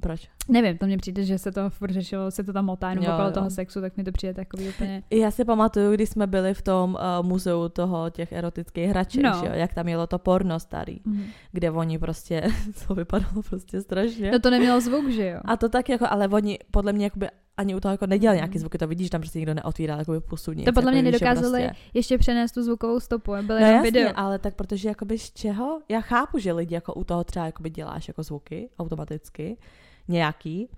Proč? 0.00 0.28
Nevím, 0.48 0.78
to 0.78 0.86
mně 0.86 0.96
přijde, 0.98 1.24
že 1.24 1.38
se 1.38 1.52
to 1.52 1.70
furt 1.70 1.90
řešilo, 1.92 2.30
se 2.30 2.44
to 2.44 2.52
tam 2.52 2.64
motá 2.64 2.90
jenom 2.90 3.04
Jo, 3.04 3.12
okolo 3.12 3.28
jo. 3.28 3.32
toho 3.34 3.50
sexu, 3.50 3.80
tak 3.80 3.96
mi 3.96 4.04
to 4.04 4.12
přijde 4.12 4.34
takový 4.34 4.68
úplně... 4.68 5.02
Já 5.10 5.30
si 5.30 5.44
pamatuju, 5.44 5.92
když 5.92 6.08
jsme 6.08 6.26
byli 6.26 6.54
v 6.54 6.62
tom 6.62 6.96
uh, 7.20 7.26
muzeu 7.26 7.68
toho 7.68 8.10
těch 8.10 8.32
erotických 8.32 8.88
hraček, 8.88 9.22
No. 9.22 9.32
že 9.40 9.46
jo, 9.46 9.52
jak 9.54 9.74
tam 9.74 9.88
jelo 9.88 10.06
to 10.06 10.18
porno 10.18 10.60
starý, 10.60 11.00
Mhm. 11.04 11.24
kde 11.52 11.70
oni 11.70 11.98
prostě, 11.98 12.42
to 12.88 12.94
vypadalo 12.94 13.42
prostě 13.48 13.80
strašně. 13.80 14.30
No 14.30 14.38
to 14.38 14.50
nemělo 14.50 14.80
zvuk, 14.80 15.08
že 15.08 15.28
jo? 15.28 15.40
A 15.44 15.56
to 15.56 15.68
tak 15.68 15.88
jako, 15.88 16.06
ale 16.10 16.28
oni 16.28 16.58
podle 16.70 16.92
mě 16.92 17.06
jakoby 17.06 17.28
ani 17.56 17.74
u 17.74 17.80
toho 17.80 17.92
jako 17.92 18.06
nedělali 18.06 18.36
Mhm. 18.38 18.44
nějaký 18.44 18.58
zvuky, 18.58 18.78
to 18.78 18.86
vidíš, 18.86 19.10
tam 19.10 19.20
prostě 19.20 19.38
nikdo 19.38 19.54
neotvíral 19.54 19.98
jakoby 19.98 20.20
pusu 20.20 20.52
nic. 20.52 20.64
To 20.64 20.72
podle 20.72 20.90
mě 20.92 20.98
jako, 21.00 21.06
že 21.06 21.12
nedokázali 21.24 21.62
Prostě. 21.62 21.82
ještě 21.94 22.18
přenést 22.18 22.52
tu 22.52 22.62
zvukovou 22.62 23.00
stopu, 23.00 23.30
byly 23.32 23.46
No 23.60 23.66
jenom 23.66 23.84
jasně, 23.84 23.90
video. 23.90 24.12
ale 24.16 24.38
tak 24.38 24.54
protože 24.54 24.88
jakoby 24.88 25.18
z 25.18 25.32
čeho? 25.32 25.80
Já 25.88 26.00
chápu, 26.00 26.38
že 26.38 26.52
lidi 26.52 26.74
jako 26.74 26.94
u 26.94 27.04
toho 27.04 27.24
třeba 27.24 27.46
jakoby 27.46 27.70
děláš 27.70 28.08
jako 28.08 28.22
zvuky 28.22 28.68
automaticky, 28.78 29.56
nějaký, 30.08 30.68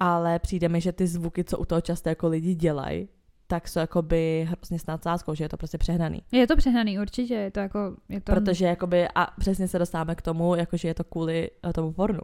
ale 0.00 0.38
přijde 0.38 0.68
mi, 0.68 0.80
že 0.80 0.92
ty 0.92 1.06
zvuky, 1.06 1.44
co 1.44 1.58
u 1.58 1.64
toho 1.64 1.80
často 1.80 2.08
jako 2.08 2.28
lidi 2.28 2.54
dělají, 2.54 3.08
tak 3.46 3.68
jsou 3.68 3.80
jakoby 3.80 4.48
hrozně 4.48 4.78
s 4.78 4.86
nadsázkou, 4.86 5.34
že 5.34 5.44
je 5.44 5.48
to 5.48 5.56
prostě 5.56 5.78
přehnaný. 5.78 6.22
Je 6.32 6.46
to 6.46 6.56
přehnaný, 6.56 6.98
určitě, 6.98 7.34
je 7.34 7.50
to 7.50 7.60
jako... 7.60 7.96
Je 8.08 8.20
to... 8.20 8.32
Protože 8.32 8.64
jakoby, 8.64 9.08
a 9.14 9.26
přesně 9.40 9.68
se 9.68 9.78
dostáváme 9.78 10.14
k 10.14 10.22
tomu, 10.22 10.54
jakože 10.54 10.88
je 10.88 10.94
to 10.94 11.04
kvůli 11.04 11.50
eh, 11.68 11.72
tomu 11.72 11.92
pornu. 11.92 12.20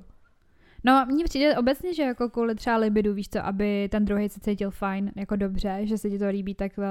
No, 0.84 1.06
mně 1.06 1.24
přijde 1.24 1.56
obecně, 1.56 1.94
že 1.94 2.02
jako 2.02 2.28
kvůli 2.28 2.54
třeba 2.54 2.76
libidu, 2.76 3.14
víš 3.14 3.28
co, 3.28 3.46
aby 3.46 3.88
ten 3.90 4.04
druhý 4.04 4.28
se 4.28 4.40
cítil 4.40 4.70
fajn, 4.70 5.12
jako 5.16 5.36
dobře, 5.36 5.80
že 5.82 5.98
se 5.98 6.10
ti 6.10 6.18
to 6.18 6.28
líbí, 6.28 6.54
tak 6.54 6.72
uh, 6.78 6.84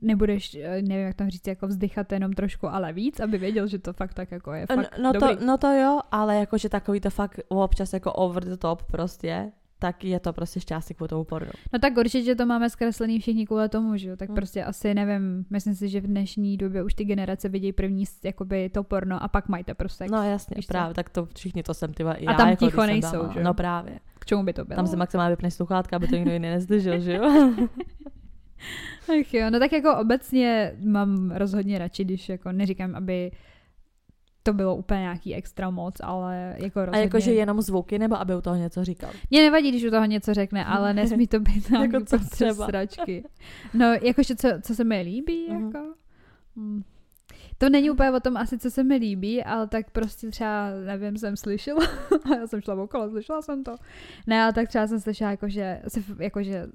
nebudeš, 0.00 0.54
eh, 0.54 0.82
nevím, 0.82 1.06
jak 1.06 1.14
tam 1.16 1.28
říct, 1.28 1.46
jako 1.46 1.66
vzdychat 1.66 2.12
jenom 2.12 2.32
trošku, 2.32 2.68
ale 2.68 2.92
víc, 2.92 3.20
aby 3.20 3.38
věděl, 3.38 3.66
že 3.66 3.78
to 3.78 3.92
fakt 3.92 4.14
tak 4.14 4.30
jako 4.30 4.52
je 4.52 4.66
fakt 4.66 4.98
no, 5.02 5.12
dobrý. 5.12 5.36
to, 5.36 5.44
no 5.46 5.58
to 5.58 5.72
jo, 5.72 6.00
ale 6.12 6.36
jakože 6.36 6.68
takový 6.68 7.00
to 7.00 7.10
fakt 7.10 7.40
občas 7.48 7.92
jako 7.92 8.12
over 8.12 8.44
the 8.44 8.56
top 8.56 8.82
prostě, 8.82 9.52
tak 9.78 10.04
je 10.04 10.20
to 10.20 10.32
prostě 10.32 10.60
šťastí 10.60 10.94
kvůli 10.94 11.08
tomu 11.08 11.24
pornu. 11.24 11.50
No 11.72 11.78
tak 11.78 11.96
určitě 11.96 12.34
to 12.34 12.46
máme 12.46 12.70
zkreslený 12.70 13.20
všichni 13.20 13.46
kvůli 13.46 13.68
tomu, 13.68 13.96
že 13.96 14.08
jo, 14.08 14.16
tak 14.16 14.28
Hmm. 14.28 14.36
prostě 14.36 14.64
asi 14.64 14.94
nevím, 14.94 15.46
myslím 15.50 15.74
si, 15.74 15.88
že 15.88 16.00
v 16.00 16.06
dnešní 16.06 16.56
době 16.56 16.82
už 16.82 16.94
ty 16.94 17.04
generace 17.04 17.48
vidí 17.48 17.72
první 17.72 18.04
jakoby 18.24 18.68
to 18.68 18.84
porno 18.84 19.22
a 19.22 19.28
pak 19.28 19.48
mají 19.48 19.64
teprve 19.64 19.88
sex. 19.88 20.10
No 20.10 20.22
jasně, 20.22 20.54
víš 20.56 20.66
co? 20.66 20.72
právě, 20.72 20.94
tak 20.94 21.10
to 21.10 21.26
všichni 21.34 21.62
to 21.62 21.74
jsem 21.74 21.94
tyva 21.94 22.12
A 22.12 22.16
já, 22.20 22.34
tam 22.34 22.48
jako, 22.48 22.64
ticho 22.64 22.86
nejsou, 22.86 23.32
že 23.32 23.38
jo? 23.38 23.44
No 23.44 23.54
právě. 23.54 24.00
K 24.18 24.26
čemu 24.26 24.42
by 24.42 24.52
to 24.52 24.64
bylo? 24.64 24.76
Tam 24.76 24.86
se 24.86 24.96
maximálně 24.96 25.30
vypneš 25.30 25.54
sluchátka, 25.54 25.96
aby 25.96 26.08
to 26.08 26.16
nikdo 26.16 26.32
jiný 26.32 26.48
nezdržel, 26.48 27.00
že 27.00 27.14
jo? 27.14 27.52
Ach 29.20 29.34
jo, 29.34 29.50
no 29.50 29.58
tak 29.58 29.72
jako 29.72 29.96
obecně 29.96 30.72
mám 30.84 31.30
rozhodně 31.30 31.78
radši, 31.78 32.04
když 32.04 32.28
jako 32.28 32.52
neříkám, 32.52 32.94
aby 32.94 33.30
to 34.42 34.52
bylo 34.52 34.76
úplně 34.76 35.00
nějaký 35.00 35.34
extra 35.34 35.70
moc, 35.70 35.94
ale 36.02 36.54
jako 36.58 36.80
A 36.80 36.84
rozhodně... 36.84 37.02
jakože 37.02 37.32
jenom 37.32 37.62
zvuky, 37.62 37.98
nebo 37.98 38.16
aby 38.20 38.36
u 38.36 38.40
toho 38.40 38.56
něco 38.56 38.84
říkal. 38.84 39.10
Mně 39.30 39.42
nevadí, 39.42 39.68
když 39.70 39.84
u 39.84 39.90
toho 39.90 40.04
něco 40.04 40.34
řekne, 40.34 40.64
ale 40.64 40.94
nesmí 40.94 41.26
to 41.26 41.40
být 41.40 41.70
nějaký 41.70 41.92
Jako 41.94 42.04
co 42.06 42.18
třeba? 42.30 42.66
sračky. 42.66 43.24
No, 43.74 43.86
jakože 44.02 44.36
co, 44.36 44.48
co 44.62 44.74
se 44.74 44.84
mi 44.84 45.00
líbí, 45.02 45.46
Mhm. 45.50 45.66
jako... 45.66 45.94
Hmm. 46.56 46.82
To 47.58 47.68
není 47.68 47.90
úplně 47.90 48.10
o 48.10 48.20
tom 48.20 48.36
asi, 48.36 48.58
co 48.58 48.70
se 48.70 48.84
mi 48.84 48.96
líbí, 48.96 49.44
ale 49.44 49.68
tak 49.68 49.90
prostě 49.90 50.30
třeba, 50.30 50.70
nevím, 50.84 51.16
jsem 51.18 51.36
slyšela, 51.36 51.86
a 52.24 52.34
já 52.40 52.46
jsem 52.46 52.60
šla 52.60 52.74
okolo, 52.82 53.10
slyšela 53.10 53.42
jsem 53.42 53.64
to. 53.64 53.74
Ne, 54.26 54.42
ale 54.42 54.52
tak 54.52 54.68
třeba 54.68 54.86
jsem 54.86 55.00
slyšela, 55.00 55.30
jakože, 55.30 55.80
jakože 56.18 56.66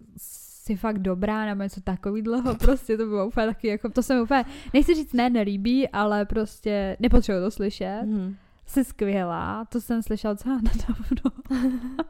jsi 0.62 0.76
fakt 0.76 1.00
dobrá, 1.00 1.46
nebo 1.46 1.64
něco 1.64 1.82
takového, 1.82 2.56
prostě 2.60 2.98
to 2.98 3.06
bylo 3.06 3.28
úplně 3.28 3.46
taky, 3.46 3.68
jako, 3.68 3.90
to 3.90 4.04
se 4.04 4.16
mi 4.16 4.22
úplně, 4.22 4.46
nechci 4.74 4.96
říct 4.96 5.14
ne, 5.14 5.30
nelíbí, 5.30 5.90
ale 5.90 6.26
prostě 6.26 6.98
nepotřebuji 7.00 7.42
to 7.42 7.52
slyšet. 7.52 8.02
Mhm. 8.06 8.36
Jsi 8.66 8.84
skvělá, 8.84 9.66
to 9.66 9.82
jsem 9.82 10.04
slyšela 10.04 10.34
docela 10.34 10.56
nedávno. 10.62 11.32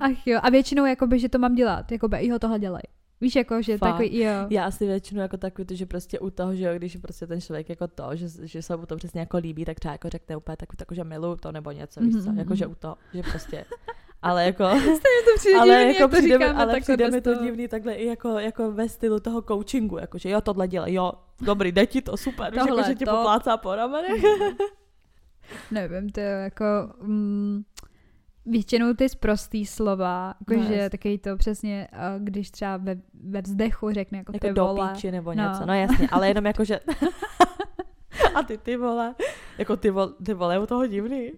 Ach 0.00 0.26
jo, 0.26 0.40
a 0.42 0.50
většinou 0.50 0.86
jakoby, 0.86 1.18
že 1.18 1.28
to 1.28 1.38
mám 1.38 1.54
dělat, 1.54 1.92
jakoby, 1.92 2.26
jo, 2.26 2.38
tohle 2.38 2.58
dělej. 2.58 2.82
Víš, 3.20 3.36
jako, 3.36 3.62
že 3.62 3.78
Fakt? 3.78 3.90
takový, 3.90 4.18
jo. 4.20 4.32
Já 4.50 4.64
asi 4.64 4.86
většinou 4.86 5.20
jako 5.20 5.36
takový, 5.36 5.66
to, 5.66 5.74
že 5.74 5.86
prostě 5.86 6.18
u 6.18 6.30
toho, 6.30 6.54
že 6.56 6.64
jo, 6.64 6.74
když 6.76 6.96
prostě 6.96 7.26
ten 7.26 7.40
člověk 7.40 7.68
jako 7.68 7.88
to, 7.88 8.16
že, 8.16 8.26
že 8.42 8.62
se 8.62 8.76
mu 8.76 8.86
to 8.86 8.96
přesně 8.96 9.20
jako 9.20 9.36
líbí, 9.36 9.64
tak 9.64 9.80
třeba 9.80 9.92
jako 9.92 10.08
řekne 10.08 10.36
úplně 10.36 10.56
takový, 10.56 10.76
jako, 10.80 10.94
že 10.94 11.04
miluju 11.04 11.36
to 11.36 11.52
nebo 11.52 11.70
něco, 11.70 12.00
víš 12.00 12.14
co, 12.14 12.30
Mhm, 12.30 12.38
jako 12.38 12.54
že 12.54 12.64
mhm. 12.64 12.72
u 12.72 12.74
toho, 12.74 12.96
že 13.14 13.22
prostě, 13.22 13.64
ale 14.22 14.44
jako, 14.44 14.64
to 14.64 15.34
přijde 15.36 15.58
ale 15.58 15.68
divný, 15.76 15.88
jako 15.88 16.02
jak 16.02 16.10
to 16.10 16.16
přijde, 16.16 16.38
mi, 16.38 16.44
říkáme 16.44 16.62
ale 16.62 16.80
přijde 16.80 17.10
mi 17.10 17.20
to 17.20 17.32
toho. 17.34 17.44
divný 17.44 17.68
takhle 17.68 17.92
i 17.94 18.06
jako, 18.06 18.28
jako 18.38 18.72
ve 18.72 18.88
stylu 18.88 19.20
toho 19.20 19.42
coachingu, 19.42 19.98
jako 19.98 20.18
že 20.18 20.30
jo, 20.30 20.40
tohle 20.40 20.68
dělej, 20.68 20.94
jo, 20.94 21.12
dobrý, 21.40 21.72
jde 21.72 21.86
ti 21.86 22.02
to, 22.02 22.16
super, 22.16 22.52
víš, 22.52 22.62
Tohle, 22.62 22.80
jako, 22.80 22.90
že 22.90 22.94
ti 22.94 23.04
to. 23.04 23.10
poplácá 23.10 23.56
po 23.56 23.74
ramenech. 23.74 24.22
Nevím, 25.70 26.10
to 26.10 26.20
je 26.20 26.26
jako... 26.26 26.64
Mm, 27.02 27.62
většinou 28.46 28.94
ty 28.94 29.08
zprostý 29.08 29.66
slova, 29.66 30.34
No, 30.48 30.54
jakože 30.56 30.74
jasně. 30.74 30.90
takový 30.90 31.18
to 31.18 31.36
přesně, 31.36 31.88
když 32.18 32.50
třeba 32.50 32.76
ve, 32.76 32.96
ve 33.24 33.42
vzdechu 33.42 33.90
řekne 33.92 34.18
jako, 34.18 34.32
Jako 34.32 34.46
ty 34.46 34.52
vole. 34.60 34.94
nebo 35.10 35.34
No. 35.34 35.42
něco. 35.42 35.66
No 35.66 35.74
jasně, 35.74 36.08
ale 36.12 36.28
jenom 36.28 36.46
jako, 36.46 36.64
že... 36.64 36.80
A 38.34 38.42
ty 38.42 38.58
ty 38.58 38.76
vole, 38.76 39.14
jako 39.58 39.76
ty 39.76 39.90
vole, 39.90 40.08
ty 40.26 40.34
vole, 40.34 40.54
je 40.54 40.58
u 40.58 40.66
toho 40.66 40.86
divný. 40.86 41.32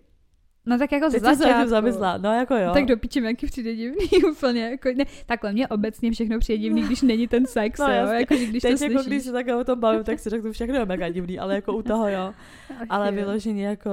No 0.70 0.78
tak 0.78 0.92
jako 0.92 1.10
Teď 1.10 1.20
z 1.20 1.24
jsem 1.24 1.36
se 1.36 1.42
začátku. 1.42 1.68
zamyslela, 1.68 2.16
no 2.18 2.32
jako 2.34 2.54
jo. 2.56 2.70
Tak 2.72 2.84
do 2.86 2.96
piči 2.96 3.22
jaký 3.22 3.46
přijde 3.46 3.74
divný 3.76 4.06
úplně. 4.32 4.62
Jako, 4.70 4.88
ne, 4.96 5.04
takhle 5.26 5.52
mě 5.52 5.68
obecně 5.68 6.10
všechno 6.12 6.38
přijde 6.38 6.58
divný, 6.58 6.82
když 6.82 7.02
není 7.02 7.28
ten 7.28 7.46
sex, 7.46 7.78
No, 7.80 7.86
jo, 7.86 7.92
jasně. 7.92 8.16
jakože 8.16 8.46
když 8.46 8.62
Teď 8.62 8.78
to 8.78 8.84
jako 8.84 8.94
slyšíš. 8.94 9.06
když 9.06 9.22
se 9.22 9.32
takhle 9.32 9.56
o 9.56 9.64
tom 9.64 9.80
bavím, 9.80 10.04
tak 10.04 10.18
si 10.18 10.30
řeknu 10.30 10.52
všechno 10.52 10.74
je 10.78 10.84
mega 10.86 11.08
divný, 11.08 11.38
ale 11.38 11.54
jako 11.54 11.72
u 11.72 11.82
toho 11.82 12.08
jo. 12.08 12.18
Ach 12.80 12.86
Ale 12.88 13.06
jo. 13.06 13.12
vyloženě 13.12 13.66
jako 13.66 13.90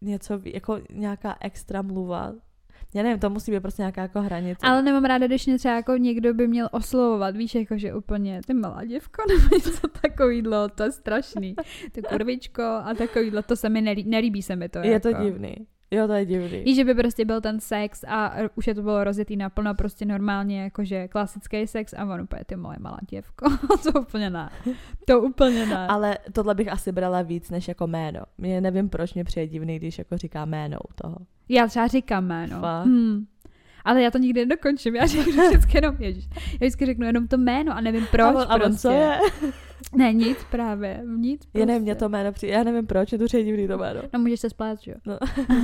něco, 0.00 0.40
jako 0.44 0.80
nějaká 0.90 1.36
extra 1.40 1.82
mluva. 1.82 2.32
Já 2.94 3.02
nevím, 3.02 3.18
to 3.18 3.30
musí 3.30 3.52
být 3.52 3.60
prostě 3.60 3.82
nějaká 3.82 4.02
jako 4.02 4.20
hranice. 4.20 4.66
Ale 4.66 4.82
nemám 4.82 5.04
ráda, 5.04 5.26
když 5.26 5.46
mě 5.46 5.58
třeba 5.58 5.74
jako 5.74 5.96
někdo 5.96 6.34
by 6.34 6.48
měl 6.48 6.68
oslovovat, 6.72 7.36
víš, 7.36 7.54
jako 7.54 7.78
že 7.78 7.94
úplně 7.94 8.40
ty 8.46 8.54
malá 8.54 8.84
děvko 8.84 9.22
nebo 9.28 9.56
něco 9.56 9.88
takovýhle, 10.02 10.68
to 10.68 10.82
je 10.82 10.92
strašný. 10.92 11.54
Ty 11.92 12.02
kurvičko 12.02 12.62
a 12.62 12.94
takovýhle, 12.98 13.42
to 13.42 13.56
se 13.56 13.68
mi 13.68 13.80
nelíbí, 13.80 14.10
nelíbí 14.10 14.42
se 14.42 14.56
mi 14.56 14.68
to. 14.68 14.78
je 14.78 15.00
to 15.00 15.08
jako. 15.08 15.24
divný. 15.24 15.54
Jo, 15.90 16.06
to 16.06 16.12
je 16.12 16.26
divný. 16.26 16.62
Víš, 16.64 16.76
že 16.76 16.84
by 16.84 16.94
prostě 16.94 17.24
byl 17.24 17.40
ten 17.40 17.60
sex 17.60 18.04
a 18.08 18.34
už 18.54 18.66
je 18.66 18.74
to 18.74 18.82
bylo 18.82 19.04
rozjetý 19.04 19.36
naplno, 19.36 19.74
prostě 19.74 20.04
normálně 20.04 20.62
jakože 20.62 21.08
klasický 21.08 21.66
sex 21.66 21.92
a 21.92 22.04
on 22.04 22.20
úplně 22.20 22.44
ty 22.46 22.56
moje 22.56 22.76
malá 22.80 22.98
děvko. 23.10 23.50
to 23.92 24.00
úplně 24.00 24.30
ne. 24.30 24.50
To 25.06 25.20
úplně 25.20 25.66
ne. 25.66 25.86
Ale 25.86 26.18
tohle 26.32 26.54
bych 26.54 26.72
asi 26.72 26.92
brala 26.92 27.22
víc 27.22 27.50
než 27.50 27.68
jako 27.68 27.86
jméno. 27.86 28.20
Mě 28.38 28.60
nevím, 28.60 28.88
proč 28.88 29.14
mě 29.14 29.24
přijde 29.24 29.46
divný, 29.46 29.78
když 29.78 29.98
jako 29.98 30.16
říká 30.16 30.44
jméno 30.44 30.78
u 30.90 30.92
toho. 30.94 31.16
Já 31.48 31.66
třeba 31.66 31.86
říkám 31.86 32.26
jméno. 32.26 32.60
Fakt? 32.60 32.86
Hmm. 32.86 33.26
Ale 33.84 34.02
já 34.02 34.10
to 34.10 34.18
nikdy 34.18 34.40
nedokončím, 34.40 34.96
já 34.96 35.06
řeknu 35.06 35.46
vždycky 35.48 35.76
jenom, 35.76 35.96
ježiš, 35.98 36.28
já 36.34 36.56
vždycky 36.56 36.86
řeknu 36.86 37.06
jenom 37.06 37.28
to 37.28 37.36
jméno 37.36 37.76
a 37.76 37.80
nevím 37.80 38.06
proč 38.10 38.22
a 38.22 38.30
on, 38.30 38.42
a 38.48 38.54
on 38.54 38.60
prostě. 38.60 38.78
co 38.78 38.90
je? 38.90 39.18
Ne, 39.94 40.12
nic 40.12 40.38
právě, 40.50 41.02
nic 41.16 41.46
prostě. 41.46 41.58
Já 41.58 41.66
nevím, 41.66 41.82
mě 41.82 41.94
to 41.94 42.08
jméno 42.08 42.32
přijde, 42.32 42.52
já 42.52 42.62
nevím 42.64 42.86
proč, 42.86 43.12
je 43.12 43.18
to 43.18 43.26
divný 43.26 43.68
to 43.68 43.78
jméno. 43.78 44.02
No 44.12 44.20
můžeš 44.20 44.40
se 44.40 44.50
splát, 44.50 44.80
že 44.80 44.90
jo? 44.90 44.96
No. 45.06 45.18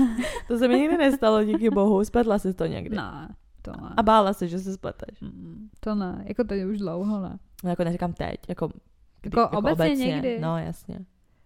to 0.49 0.59
se 0.59 0.69
mi 0.69 0.79
nikdy 0.81 0.97
nestalo, 0.97 1.45
díky 1.45 1.71
bohu, 1.71 2.05
spletla 2.05 2.39
jsi 2.39 2.55
to 2.55 2.67
někdy. 2.67 2.97
Ne, 2.97 3.29
to 3.63 3.71
ne. 3.71 3.89
A 3.97 4.03
bála 4.03 4.33
se, 4.33 4.49
že 4.49 4.59
se 4.59 4.73
spleteš. 4.73 5.21
Mm, 5.21 5.69
To 5.81 5.95
ne, 5.95 6.25
jako 6.29 6.45
to 6.45 6.55
je 6.55 6.67
už 6.67 6.79
dlouho, 6.79 7.21
ne. 7.21 7.39
No, 7.65 7.71
jako 7.71 7.85
neříkám 7.85 8.13
teď, 8.13 8.37
jako, 8.49 8.69
kdy, 9.23 9.39
Jako 9.41 9.59
obecně 9.59 9.95
někdy? 10.07 10.39
No, 10.41 10.59
jasně. 10.59 10.99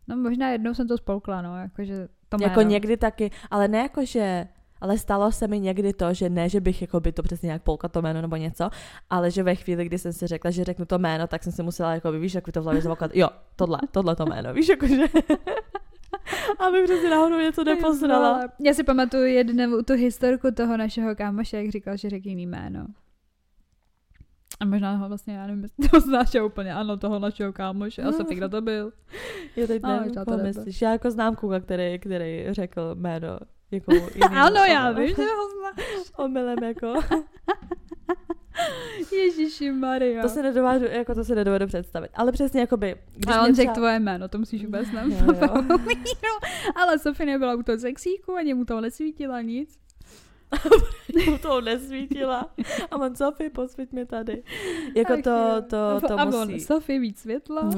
No 0.09 0.17
možná 0.17 0.49
jednou 0.50 0.75
jsem 0.75 0.89
to 0.89 0.99
spolkla, 0.99 1.43
no, 1.43 1.59
jakože 1.59 2.09
to 2.29 2.37
jméno. 2.37 2.50
Jako 2.50 2.62
někdy 2.62 2.97
taky, 2.97 3.31
ale 3.50 3.69
ne 3.69 3.79
jako, 3.79 4.05
že 4.05 4.47
ale 4.81 4.99
stalo 4.99 5.33
se 5.33 5.49
mi 5.49 5.61
někdy 5.61 5.93
to, 5.93 6.15
že 6.15 6.29
ne, 6.31 6.49
že 6.49 6.61
bych 6.61 6.81
jako 6.83 7.01
by 7.01 7.13
to 7.13 7.23
přesně 7.23 7.47
nějak 7.47 7.63
polka 7.63 7.89
to 7.89 8.03
jméno 8.03 8.23
nebo 8.23 8.37
něco, 8.37 8.71
ale 9.11 9.31
že 9.31 9.43
ve 9.43 9.55
chvíli, 9.55 9.85
kdy 9.85 9.99
jsem 9.99 10.13
si 10.13 10.27
řekla, 10.27 10.51
že 10.51 10.65
řeknu 10.65 10.85
to 10.85 10.99
jméno, 10.99 11.27
tak 11.27 11.43
jsem 11.43 11.53
si 11.53 11.63
musela 11.63 11.95
jako, 11.95 12.13
víš, 12.13 12.35
jak 12.35 12.47
by 12.47 12.53
to 12.53 12.61
v 12.61 12.65
hlavě 12.65 12.83
zavokat, 12.83 13.11
jo, 13.15 13.29
tohle, 13.57 13.79
tohle 13.91 14.17
to 14.17 14.27
jméno, 14.27 14.55
víš, 14.55 14.69
jakože, 14.69 15.03
aby 16.59 16.85
přesně 16.85 17.11
náhodou 17.11 17.39
něco 17.39 17.65
neposrala. 17.65 18.41
Já 18.61 18.75
si 18.75 18.85
pamatuju 18.85 19.25
jednou 19.25 19.83
tu 19.83 19.93
historku 19.93 20.51
toho 20.51 20.77
našeho 20.77 21.17
kámoše, 21.17 21.57
jak 21.57 21.71
říkal, 21.71 21.97
že 21.97 22.11
řekl 22.11 22.29
jiný 22.29 22.47
jméno. 22.47 22.87
A 24.61 24.65
možná 24.65 24.97
ho 24.97 25.09
vlastně, 25.09 25.35
já 25.35 25.47
nevím, 25.47 25.67
to 25.91 26.01
znáš 26.01 26.35
já 26.35 26.45
úplně, 26.45 26.75
ano, 26.75 26.97
toho 26.97 27.19
našeho 27.19 27.53
kámoše. 27.53 28.03
A 28.03 28.13
Sofie, 28.13 28.37
kdo 28.37 28.49
to 28.49 28.61
byl? 28.61 28.93
Já 29.57 29.67
teď 29.67 29.83
No, 29.83 29.89
nevím, 29.89 30.05
možná 30.05 30.25
to 30.25 30.37
myslíš. 30.37 30.83
Já 30.83 30.93
jako 30.93 31.11
znám 31.11 31.37
kluka, 31.37 31.61
který, 31.61 31.99
který 31.99 32.47
řekl 32.51 32.95
jméno 32.95 33.39
jako 33.71 33.93
ano, 34.31 34.61
já 34.69 34.91
vím, 34.91 35.09
že 35.09 35.23
ho 35.23 35.49
znáš. 35.59 36.11
Omylem 36.17 36.65
jako. 36.65 36.95
Ježíši 39.12 39.71
Maria. 39.73 40.23
To 40.23 40.29
se 40.29 40.43
nedovedu, 40.43 40.85
jako 40.85 41.15
to 41.15 41.25
se 41.25 41.35
nedovedu 41.35 41.67
představit. 41.67 42.11
Ale 42.15 42.33
přesně 42.33 42.61
jakoby, 42.61 42.97
když 43.15 43.37
a 43.37 43.43
on 43.43 43.55
řekl 43.55 43.73
tvoje 43.73 43.99
jméno, 44.00 44.29
to 44.29 44.39
musíš 44.39 44.65
vůbec 44.65 44.89
jo. 44.93 46.39
Ale 46.77 46.99
Sofie 46.99 47.27
nebyla 47.27 47.55
u 47.55 47.62
toho 47.62 47.79
sexíku, 47.79 48.35
ani 48.35 48.55
mu 48.55 48.65
to 48.65 48.81
nesvítila 48.81 49.41
nic. 49.41 49.79
mu 51.31 51.39
to 51.39 51.61
nesvítila. 51.61 52.50
A 52.91 52.97
on 52.97 53.17
Sofie, 53.17 53.50
posvíť 53.50 53.93
mi 53.93 54.07
tady. 54.07 54.43
Jako 54.97 55.12
Ach 55.12 55.23
to, 55.23 55.62
to, 55.69 56.09
to 56.09 56.21
a 56.21 56.25
musí. 56.25 56.37
on, 56.39 56.61
Sofie, 56.61 57.00
víc 57.00 57.19
světla. 57.21 57.71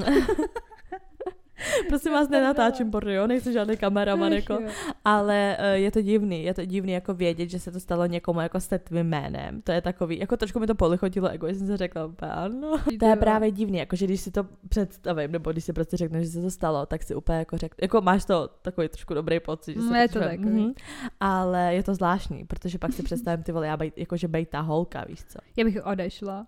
Prosím 1.89 2.13
vás, 2.13 2.29
nenatáčím 2.29 2.91
porno, 2.91 3.11
jo, 3.11 3.27
nejsem 3.27 3.53
žádný 3.53 3.77
kameraman, 3.77 4.33
jako. 4.33 4.59
Ale 5.05 5.57
uh, 5.61 5.65
je 5.67 5.91
to 5.91 6.03
divný, 6.03 6.45
je 6.45 6.55
to 6.55 6.65
divný 6.65 6.93
jako 6.93 7.15
vědět, 7.15 7.51
že 7.51 7.59
se 7.61 7.73
to 7.73 7.81
stalo 7.81 8.07
někomu 8.07 8.41
jako 8.41 8.61
se 8.61 8.79
tvým 8.79 9.07
jménem. 9.07 9.63
To 9.63 9.73
je 9.73 9.81
takový, 9.81 10.19
jako 10.19 10.37
trošku 10.37 10.61
mi 10.61 10.67
to 10.67 10.75
polichotilo 10.75 11.29
ego, 11.29 11.49
že 11.49 11.55
jsem 11.55 11.67
si 11.67 11.77
řekla, 11.77 12.11
ano. 12.21 12.79
To 13.01 13.07
je 13.07 13.17
právě 13.17 13.51
divný, 13.51 13.79
jako 13.79 13.97
že 13.97 14.05
když 14.07 14.21
si 14.21 14.31
to 14.31 14.47
představím, 14.69 15.33
nebo 15.33 15.53
když 15.53 15.65
si 15.65 15.73
prostě 15.73 15.97
řekneš, 15.97 16.25
že 16.27 16.31
se 16.33 16.43
to 16.43 16.51
stalo, 16.51 16.87
tak 16.87 17.03
si 17.03 17.15
úplně 17.15 17.39
jako 17.39 17.59
řek, 17.59 17.75
jako 17.83 18.01
máš 18.01 18.25
to 18.25 18.49
takový 18.63 18.89
trošku 18.89 19.15
dobrý 19.15 19.41
pocit, 19.41 19.75
že 19.75 19.81
Mm, 19.81 19.89
se 19.89 19.99
je 19.99 20.09
to 20.09 20.19
takový. 20.21 20.49
mhm. 20.61 20.73
ale 21.21 21.75
je 21.75 21.83
to 21.83 21.95
zvláštní, 21.95 22.45
protože 22.45 22.79
pak 22.79 22.93
si 22.93 23.03
představím 23.03 23.43
ty 23.43 23.53
vole, 23.53 23.67
já 23.67 23.77
bejt, 23.77 23.99
jako 23.99 24.17
že 24.17 24.29
bejt 24.29 24.49
ta 24.49 24.61
holka, 24.61 25.05
víš 25.09 25.25
co. 25.25 25.39
Já 25.57 25.65
bych 25.65 25.87
odešla. 25.87 26.47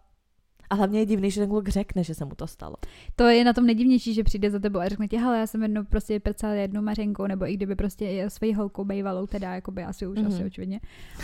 A 0.71 0.75
hlavně 0.75 0.99
je 1.01 1.07
divný, 1.07 1.31
že 1.31 1.41
ten 1.41 1.51
kluk 1.51 1.69
řekne, 1.69 2.05
že 2.05 2.15
se 2.15 2.25
mu 2.25 2.35
to 2.35 2.47
stalo. 2.47 2.75
To 3.17 3.25
je 3.29 3.45
na 3.45 3.53
tom 3.53 3.67
nejdivnější, 3.67 4.15
že 4.15 4.25
přijde 4.25 4.51
za 4.51 4.59
tebou 4.59 4.79
a 4.79 4.89
řekne 4.89 5.09
ti, 5.09 5.17
hele, 5.17 5.39
já 5.39 5.47
jsem 5.47 5.63
jednou 5.63 5.85
prostě 5.85 6.21
prcala 6.21 6.53
jednu 6.55 6.83
mařenku, 6.83 7.27
nebo 7.27 7.51
i 7.51 7.55
kdyby 7.57 7.75
prostě 7.77 8.25
svojí 8.29 8.55
holkou 8.55 8.85
bejvalou, 8.85 9.27
teda 9.27 9.55
jako 9.55 9.71
by 9.71 9.85
asi 9.85 10.07
už, 10.07 10.19
Mhm. 10.19 10.27
mm-hmm. 10.29 10.35
asi 10.35 10.45
očividně. 10.45 10.81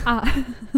A, 0.06 0.22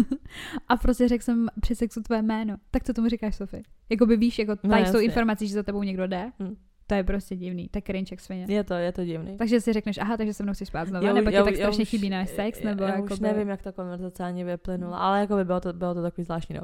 a 0.67 0.77
prostě 0.77 1.07
řekl 1.07 1.23
jsem 1.23 1.47
při 1.61 1.75
sexu 1.75 2.01
tvoje 2.01 2.21
jméno. 2.21 2.57
Tak 2.71 2.83
co 2.83 2.93
tomu 2.93 3.09
říkáš, 3.09 3.35
Sofie? 3.35 3.63
Jakoby 3.89 4.17
víš, 4.17 4.39
jako 4.39 4.51
No, 4.63 4.69
tady 4.69 4.81
jsou 4.85 4.87
jasně. 4.91 5.05
informací, 5.05 5.47
že 5.47 5.53
za 5.53 5.63
tebou 5.63 5.83
někdo 5.83 6.07
jde. 6.07 6.31
Hm. 6.43 6.55
To 6.93 6.97
je 6.97 7.03
prostě 7.03 7.35
divný, 7.35 7.69
tak 7.69 7.83
cringe 7.83 8.13
jak 8.13 8.19
svině. 8.19 8.45
Je 8.49 8.63
to, 8.63 8.73
je 8.73 8.91
to 8.91 9.05
divný. 9.05 9.37
Takže 9.37 9.61
si 9.61 9.73
řekneš, 9.73 9.97
aha, 9.97 10.17
takže 10.17 10.33
se 10.33 10.43
mnou 10.43 10.53
chceš 10.53 10.67
spát 10.67 10.87
znovu, 10.87 11.05
Já- 11.05 11.13
nebo 11.13 11.29
ti 11.29 11.35
já- 11.35 11.43
tak 11.43 11.53
já 11.53 11.57
strašně 11.57 11.81
už- 11.81 11.89
chybí 11.89 12.09
náš 12.09 12.29
sex, 12.29 12.61
nebo 12.63 12.83
já 12.83 12.95
jako 12.95 13.13
už 13.13 13.19
nevím, 13.19 13.49
jak 13.49 13.61
ta 13.61 13.71
konverzace 13.71 14.23
ani 14.23 14.43
vyplynula, 14.43 14.97
ale 14.97 15.19
jako 15.19 15.35
by 15.35 15.45
bylo 15.45 15.59
to, 15.59 15.73
bylo 15.73 15.93
to 15.93 16.01
takový 16.01 16.23
zvláštní, 16.25 16.55
no. 16.55 16.61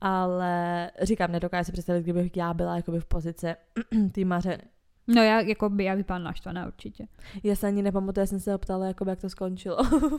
Ale 0.00 0.90
říkám, 1.02 1.32
nedokážu 1.32 1.64
si 1.66 1.72
představit, 1.72 2.02
kdybych 2.02 2.36
já 2.36 2.54
byla 2.54 2.76
jakoby 2.76 3.00
v 3.00 3.04
pozici 3.04 3.46
té 4.12 4.24
mařeny. 4.24 4.62
No 5.06 5.22
já, 5.22 5.40
jako 5.40 5.68
by, 5.70 5.84
já 5.84 5.94
vypadám 5.94 6.22
naštvaná 6.22 6.66
určitě. 6.66 7.06
Já 7.42 7.56
se 7.56 7.66
ani 7.66 7.82
nepamatuju, 7.82 8.22
já 8.22 8.26
jsem 8.26 8.40
se 8.40 8.52
ho 8.52 8.58
ptala, 8.58 8.86
jako 8.86 9.08
jak 9.08 9.20
to 9.20 9.30
skončilo. 9.30 9.76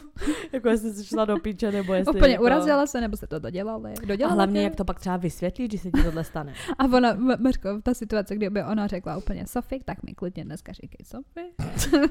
jako 0.51 0.69
jestli 0.69 0.93
jsi 0.93 1.05
šla 1.05 1.25
do 1.25 1.38
píče, 1.38 1.71
nebo 1.71 1.93
jestli... 1.93 2.15
Úplně 2.17 2.31
jako... 2.31 2.43
urazila 2.43 2.88
se, 2.88 3.01
nebo 3.01 3.17
se 3.17 3.27
to 3.27 3.39
dodělali. 3.39 3.93
A 4.03 4.05
Dodělala 4.05 4.35
hlavně, 4.35 4.59
tě? 4.59 4.63
jak 4.63 4.75
to 4.75 4.85
pak 4.85 5.00
třeba 5.00 5.17
vysvětlí, 5.17 5.67
když 5.67 5.81
se 5.81 5.91
ti 5.91 6.03
tohle 6.03 6.23
stane. 6.23 6.53
A 6.79 6.83
ona, 6.85 7.13
Mařko, 7.39 7.81
ta 7.83 7.93
situace, 7.93 8.35
kdyby 8.35 8.63
ona 8.63 8.88
řekla 8.88 9.17
úplně 9.17 9.47
Sofie, 9.47 9.83
tak 9.83 10.03
mi 10.03 10.13
klidně 10.13 10.45
dneska 10.45 10.71
říkej 10.71 11.05
Sofie. 11.05 11.47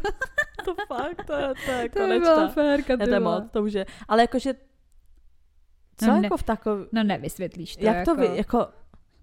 to 0.65 0.75
fakt, 0.89 1.25
to 1.27 1.33
je, 1.33 1.49
to 1.67 1.71
je 1.71 1.89
To 1.89 2.07
by 2.07 2.21
byla 2.21 2.49
férka, 2.49 2.97
Ne, 2.97 3.07
to 3.07 3.15
je 3.15 3.21
moc, 3.21 3.45
to 3.51 3.63
už 3.63 3.73
je. 3.73 3.87
Ale 4.09 4.23
jakože, 4.23 4.55
co 5.97 6.07
No 6.07 6.17
ne. 6.17 6.21
jako 6.23 6.37
v 6.37 6.43
takové... 6.43 6.85
No 6.93 7.05
nevysvětlíš 7.05 7.77
to. 7.77 7.85
Jak 7.85 7.97
jako, 7.97 8.15
to 8.15 8.21
vy, 8.21 8.37
jako, 8.37 8.69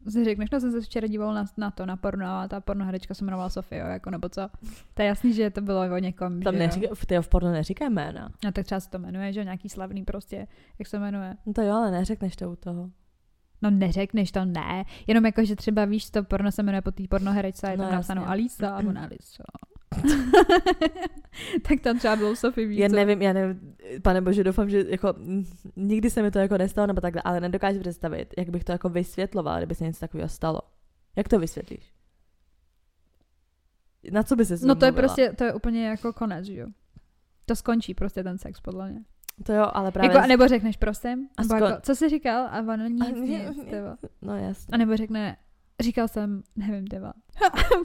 Si 0.09 0.23
řekneš, 0.23 0.49
no 0.49 0.59
jsem 0.59 0.71
se 0.71 0.81
včera 0.81 1.07
díval 1.07 1.33
na, 1.33 1.45
na 1.57 1.71
to, 1.71 1.85
na 1.85 1.97
porno 1.97 2.25
a 2.25 2.47
ta 2.47 2.59
pornoherečka 2.59 3.13
se 3.13 3.23
jmenovala 3.23 3.49
Sofie, 3.49 3.81
jako 3.81 4.09
nebo 4.09 4.29
co. 4.29 4.49
To 4.93 5.01
je 5.01 5.07
jasný, 5.07 5.33
že 5.33 5.49
to 5.49 5.61
bylo 5.61 5.81
o 5.81 5.97
někom, 5.97 6.41
tam 6.41 6.57
neříká, 6.57 6.87
v, 6.93 7.21
v 7.21 7.29
porno 7.29 7.51
neříká 7.51 7.89
jména. 7.89 8.29
No 8.45 8.51
tak 8.51 8.65
třeba 8.65 8.79
se 8.79 8.89
to 8.89 8.99
jmenuje, 8.99 9.33
že 9.33 9.43
nějaký 9.43 9.69
slavný 9.69 10.03
prostě, 10.03 10.47
jak 10.79 10.87
se 10.87 10.99
jmenuje. 10.99 11.37
No 11.45 11.53
to 11.53 11.61
jo, 11.61 11.73
ale 11.73 11.91
neřekneš 11.91 12.35
to 12.35 12.51
u 12.51 12.55
toho. 12.55 12.89
No 13.61 13.69
neřekneš 13.71 14.31
to, 14.31 14.45
ne. 14.45 14.85
Jenom 15.07 15.25
jako, 15.25 15.45
že 15.45 15.55
třeba 15.55 15.85
víš, 15.85 16.09
to 16.09 16.23
porno 16.23 16.51
se 16.51 16.63
jmenuje 16.63 16.81
po 16.81 16.91
té 16.91 17.03
pornoherečce 17.09 17.67
a 17.67 17.71
je 17.71 17.77
No 17.77 17.83
tam 17.83 17.93
napsáno. 17.93 18.29
Alisa 18.29 18.77
ona 18.77 19.03
Alisa. 19.03 19.43
tak 21.69 21.79
tam 21.79 21.97
třeba 21.97 22.15
bylo 22.15 22.35
Sofie, 22.35 22.67
víš 22.67 22.77
Já 22.77 22.87
nevím, 22.87 23.21
já 23.21 23.33
nevím, 23.33 23.75
pane 24.01 24.21
bože, 24.21 24.43
doufám, 24.43 24.69
že 24.69 24.83
jako 24.87 25.13
nikdy 25.75 26.09
se 26.09 26.21
mi 26.21 26.31
to 26.31 26.39
jako 26.39 26.57
nestalo 26.57 26.87
nebo 26.87 27.01
takhle, 27.01 27.21
ale 27.25 27.39
nedokážu 27.39 27.79
představit, 27.79 28.33
jak 28.37 28.49
bych 28.49 28.63
to 28.63 28.71
jako 28.71 28.89
vysvětlovala, 28.89 29.57
kdyby 29.57 29.75
se 29.75 29.83
něco 29.83 29.99
takového 29.99 30.29
stalo. 30.29 30.61
Jak 31.15 31.27
to 31.27 31.39
vysvětlíš? 31.39 31.93
Na 34.11 34.23
co 34.23 34.35
by 34.35 34.45
se 34.45 34.67
No 34.67 34.75
to 34.75 34.85
je 34.85 34.91
prostě, 34.91 35.33
to 35.37 35.43
je 35.43 35.53
úplně 35.53 35.87
jako 35.87 36.13
konec, 36.13 36.45
že 36.45 36.55
jo. 36.55 36.67
To 37.45 37.55
skončí 37.55 37.93
prostě 37.93 38.23
ten 38.23 38.37
sex, 38.37 38.59
podle 38.61 38.91
mě. 38.91 39.01
To 39.43 39.53
jo, 39.53 39.71
ale 39.73 39.91
právě... 39.91 40.09
Jako, 40.11 40.23
a 40.23 40.27
nebo 40.27 40.47
řekneš 40.47 40.77
prosím, 40.77 41.29
A 41.37 41.41
skon- 41.41 41.65
jako, 41.65 41.81
co 41.81 41.95
jsi 41.95 42.09
říkal? 42.09 42.47
A 42.51 42.59
ono 42.59 42.87
nic, 42.87 43.15
nic. 43.15 43.73
No 44.21 44.37
jasně. 44.37 44.71
A 44.71 44.77
nebo 44.77 44.97
řekne, 44.97 45.37
říkal 45.83 46.07
jsem, 46.07 46.43
nevím, 46.55 46.87
tyva. 46.87 47.13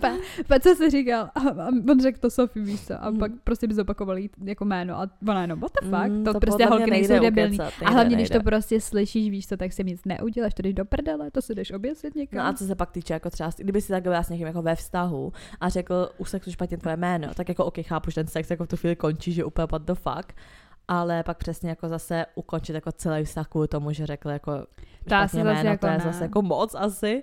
pa, 0.49 0.59
co 0.61 0.75
jsi 0.75 0.91
říkal? 0.91 1.31
A, 1.35 1.41
a 1.41 1.67
on 1.91 2.01
řekl 2.01 2.19
to 2.21 2.31
Sofie, 2.31 2.65
víš 2.67 2.87
co? 2.87 3.05
A 3.05 3.11
Mhm. 3.11 3.19
pak 3.19 3.33
prostě 3.45 3.67
by 3.69 3.75
zopakoval 3.75 4.19
jí 4.19 4.31
jako 4.45 4.65
jméno. 4.65 5.01
A 5.01 5.07
ona 5.29 5.41
jenom, 5.43 5.61
what 5.61 5.73
the 5.83 5.89
fuck? 5.89 6.09
Mm, 6.09 6.25
to, 6.25 6.31
prostě 6.41 6.47
podle 6.51 6.57
mě 6.57 6.67
holky 6.67 6.91
nejsou 6.91 7.13
nejde 7.13 7.31
debilní. 7.31 7.61
A 7.61 7.63
nejde, 7.63 7.87
hlavně, 7.95 8.17
když 8.17 8.29
to 8.29 8.35
nejde. 8.35 8.45
prostě 8.45 8.81
slyšíš, 8.81 9.31
víš 9.31 9.47
co, 9.49 9.57
tak 9.57 9.73
si 9.73 9.85
nic 9.85 10.05
neuděláš, 10.05 10.55
to 10.55 10.63
jdeš 10.63 10.75
do 10.75 10.85
prdele, 10.85 11.31
to 11.31 11.43
si 11.43 11.55
jdeš 11.55 11.71
oběsit 11.73 12.15
někam. 12.15 12.39
No 12.39 12.45
a 12.47 12.53
co 12.53 12.65
se 12.67 12.75
pak 12.75 12.91
týče, 12.91 13.13
jako 13.13 13.31
třeba, 13.31 13.51
kdyby 13.57 13.81
si 13.81 13.89
tak 13.89 14.03
byla 14.03 14.23
s 14.23 14.29
někým 14.29 14.47
jako 14.47 14.63
ve 14.63 14.75
vztahu 14.75 15.33
a 15.61 15.69
řekl 15.69 16.11
u 16.19 16.25
sexu 16.25 16.51
špatně 16.53 16.77
tvoje 16.79 16.97
jméno, 16.97 17.29
tak 17.35 17.49
jako 17.49 17.65
ok, 17.65 17.79
chápu, 17.83 18.11
že 18.11 18.15
ten 18.15 18.27
sex 18.27 18.51
jako 18.51 18.65
v 18.65 18.69
tu 18.69 18.77
chvíli 18.77 18.97
končí, 18.97 19.33
že 19.33 19.45
úplně 19.45 19.67
what 19.73 19.83
the 19.83 19.95
fuck, 19.95 20.33
ale 20.89 21.23
pak 21.23 21.39
přesně 21.39 21.69
jako 21.71 21.89
zase 21.89 22.27
ukončit 22.35 22.73
jako 22.75 22.93
celý 22.93 23.25
vztah 23.25 23.49
kvůli 23.49 23.69
tomu, 23.69 23.93
že 23.93 24.07
řekl 24.07 24.31
jako 24.31 24.53
To 24.59 24.65
špatně 25.07 25.45
zase 25.45 25.45
jméno, 25.45 25.71
jako 25.71 25.81
to 25.81 25.87
je 25.87 25.99
ne. 25.99 26.05
zase 26.05 26.25
jako 26.25 26.43
moc 26.43 26.75
asi. 26.79 27.23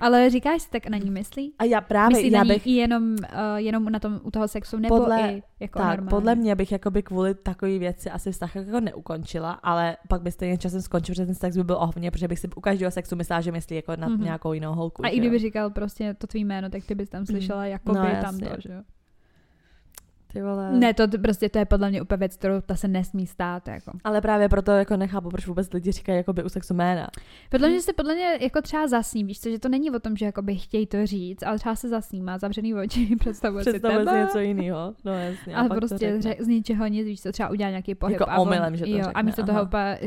Ale 0.00 0.30
říkáš 0.30 0.62
si 0.62 0.70
tak 0.70 0.86
na 0.86 0.98
ní 0.98 1.10
myslí? 1.10 1.52
A 1.58 1.64
já 1.64 1.80
právě, 1.80 2.16
Myslí 2.16 2.30
já 2.32 2.38
na 2.38 2.44
ní 2.44 2.48
bych, 2.48 2.66
jenom, 2.66 3.02
uh, 3.12 3.16
jenom 3.56 3.84
na 3.84 3.98
tom, 3.98 4.20
u 4.22 4.30
toho 4.30 4.48
sexu, 4.48 4.78
nebo 4.78 4.98
Podle- 4.98 5.30
i 5.32 5.42
jako 5.60 5.78
tak, 5.78 5.88
normálně? 5.88 6.10
podle 6.10 6.34
mě 6.34 6.54
bych 6.54 6.72
jakoby 6.72 7.02
kvůli 7.02 7.34
takové 7.34 7.78
věci 7.78 8.10
asi 8.10 8.32
vztah 8.32 8.56
jako 8.56 8.80
neukončila, 8.80 9.52
ale 9.52 9.96
pak 10.08 10.22
by 10.22 10.32
stejně 10.32 10.58
časem 10.58 10.82
skončil, 10.82 11.14
že 11.14 11.26
ten 11.26 11.34
sex 11.34 11.56
by 11.56 11.64
byl 11.64 11.76
ohovně, 11.76 12.10
protože 12.10 12.28
bych 12.28 12.38
si 12.38 12.48
u 12.56 12.60
každého 12.60 12.90
sexu 12.90 13.16
myslela, 13.16 13.40
že 13.40 13.52
myslí 13.52 13.76
jako 13.76 13.96
na 13.96 14.08
Mhm. 14.08 14.24
nějakou 14.24 14.52
jinou 14.52 14.74
holku. 14.74 15.04
A 15.04 15.08
i 15.08 15.18
kdyby 15.18 15.36
jo. 15.36 15.40
říkal 15.40 15.70
prostě 15.70 16.14
to 16.14 16.26
tvý 16.26 16.44
jméno, 16.44 16.70
tak 16.70 16.84
ty 16.86 16.94
bys 16.94 17.08
tam 17.08 17.26
slyšela 17.26 17.66
jakoby 17.66 17.98
No, 17.98 18.06
tam 18.22 18.38
to, 18.38 18.46
že 18.58 18.72
jo? 18.72 18.80
Ty 20.34 20.42
vole. 20.42 20.72
Ne, 20.72 20.94
to 20.94 21.08
prostě 21.22 21.48
to 21.48 21.58
je 21.58 21.64
podle 21.64 21.90
mě 21.90 22.02
úplně 22.02 22.16
věc, 22.18 22.36
kterou 22.36 22.60
ta 22.60 22.74
se 22.76 22.88
nesmí 22.88 23.26
stát, 23.26 23.68
jako. 23.68 23.92
Ale 24.04 24.20
právě 24.20 24.48
proto 24.48 24.70
jako 24.70 24.96
nechápu, 24.96 25.28
proč 25.28 25.46
vůbec 25.46 25.72
lidi 25.72 25.92
říkají 25.92 26.16
jakoby 26.16 26.44
u 26.44 26.48
sexu 26.48 26.74
jména. 26.74 27.08
Podle 27.50 27.68
mě 27.68 27.80
se 27.82 27.92
podle 27.92 28.14
mě 28.14 28.38
jako 28.40 28.62
třeba 28.62 28.86
zasní, 28.86 29.24
víš 29.24 29.40
co, 29.40 29.50
že 29.50 29.58
to 29.58 29.68
není 29.68 29.90
o 29.90 29.98
tom, 30.00 30.16
že 30.16 30.26
jakoby 30.26 30.56
chtějí 30.56 30.86
to 30.86 31.06
říct, 31.06 31.42
ale 31.42 31.58
třeba 31.58 31.74
se 31.76 31.88
zasní, 31.88 32.20
má 32.22 32.38
zavřený 32.38 32.74
oči, 32.74 33.16
představuje 33.20 33.64
si 33.64 33.70
Představuje 33.70 34.00
si 34.00 34.06
tebe. 34.06 34.20
něco 34.20 34.38
jiného. 34.38 34.94
No 35.04 35.12
jasně. 35.12 35.54
A 35.56 35.68
to 35.68 35.74
prostě 35.74 36.22
řek, 36.22 36.42
z 36.42 36.46
ničeho 36.46 36.86
nic, 36.86 37.06
víš 37.06 37.20
co, 37.22 37.32
třeba 37.32 37.48
udělá 37.50 37.70
nějaký 37.70 37.94
pohyb. 37.94 38.20
Jako 38.20 38.30
a 38.30 38.36
on- 38.38 38.48
omylem, 38.48 38.76
že 38.76 38.84
to 38.84 38.90
jo, 38.90 38.96
řekne, 38.96 39.12
A 39.12 39.22
místo 39.22 39.42
aha. 39.42 39.52
toho 39.52 39.64
úplně, 39.64 39.98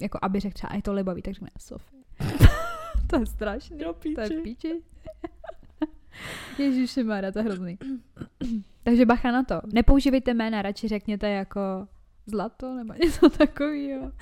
jako 0.00 0.18
aby 0.22 0.40
řekl 0.40 0.54
třeba, 0.54 0.74
je 0.76 0.82
to 0.82 0.92
libavý, 0.92 1.22
tak 1.22 1.34
řekne 1.34 1.48
Sofie. 1.58 2.02
to 3.06 3.18
je 3.20 3.26
strašný. 3.26 3.78
Do 3.78 3.94
To 4.14 4.20
je 4.20 4.40
píči. 4.42 4.82
Píči. 6.56 6.62
Ježiši 6.62 7.04
Mara, 7.04 7.32
to 7.32 7.38
je 7.38 7.44
hrozný. 7.44 7.78
Takže 8.82 9.06
bacha 9.06 9.30
na 9.30 9.42
to. 9.42 9.60
Nepoužívejte 9.72 10.34
jména, 10.34 10.62
radši 10.62 10.88
řekněte 10.88 11.30
jako 11.30 11.60
zlato 12.26 12.74
nebo 12.74 12.94
něco 13.04 13.28
takového. 13.28 14.12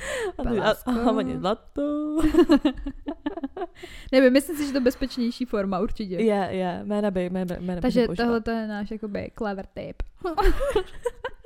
Oni 1.16 1.38
zlato. 1.38 2.16
Nevím, 4.12 4.32
myslím 4.32 4.56
si, 4.56 4.66
že 4.66 4.72
to 4.72 4.76
je 4.76 4.80
bezpečnější 4.80 5.44
forma 5.44 5.80
určitě. 5.80 6.14
Je, 6.14 6.48
je, 6.50 6.80
jména 6.84 7.10
by, 7.10 7.30
jména, 7.30 7.56
jména 7.60 7.80
Takže 7.80 8.08
tohle 8.16 8.40
to 8.40 8.50
je 8.50 8.66
náš 8.66 8.90
jakoby 8.90 9.30
clever 9.38 9.66
tip. 9.66 10.02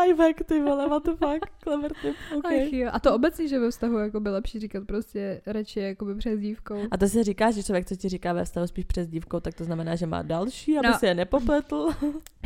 Lifehack, 0.00 0.42
ty 0.44 0.60
vole, 0.62 0.88
what 0.88 1.04
the 1.04 1.10
fuck, 1.10 1.46
clever 1.62 1.92
tip, 2.02 2.16
okay. 2.38 2.66
Ach 2.66 2.72
jo. 2.72 2.90
A 2.92 3.00
to 3.00 3.14
obecně, 3.14 3.48
že 3.48 3.58
ve 3.58 3.70
vztahu 3.70 3.98
jako 3.98 4.20
by 4.20 4.30
lepší 4.30 4.60
říkat 4.60 4.84
prostě 4.86 5.40
radši 5.46 5.80
jakoby 5.80 6.14
přes 6.14 6.40
dívkou. 6.40 6.78
A 6.90 6.96
to 6.96 7.08
si 7.08 7.22
říká, 7.22 7.50
že 7.50 7.62
člověk, 7.62 7.86
co 7.86 7.96
ti 7.96 8.08
říká 8.08 8.32
ve 8.32 8.44
vztahu 8.44 8.66
spíš 8.66 8.84
přes 8.84 9.08
dívkou, 9.08 9.40
tak 9.40 9.54
to 9.54 9.64
znamená, 9.64 9.96
že 9.96 10.06
má 10.06 10.22
další, 10.22 10.78
aby 10.78 10.88
No. 10.88 10.98
si 10.98 11.06
je 11.06 11.14
nepopletl. 11.14 11.88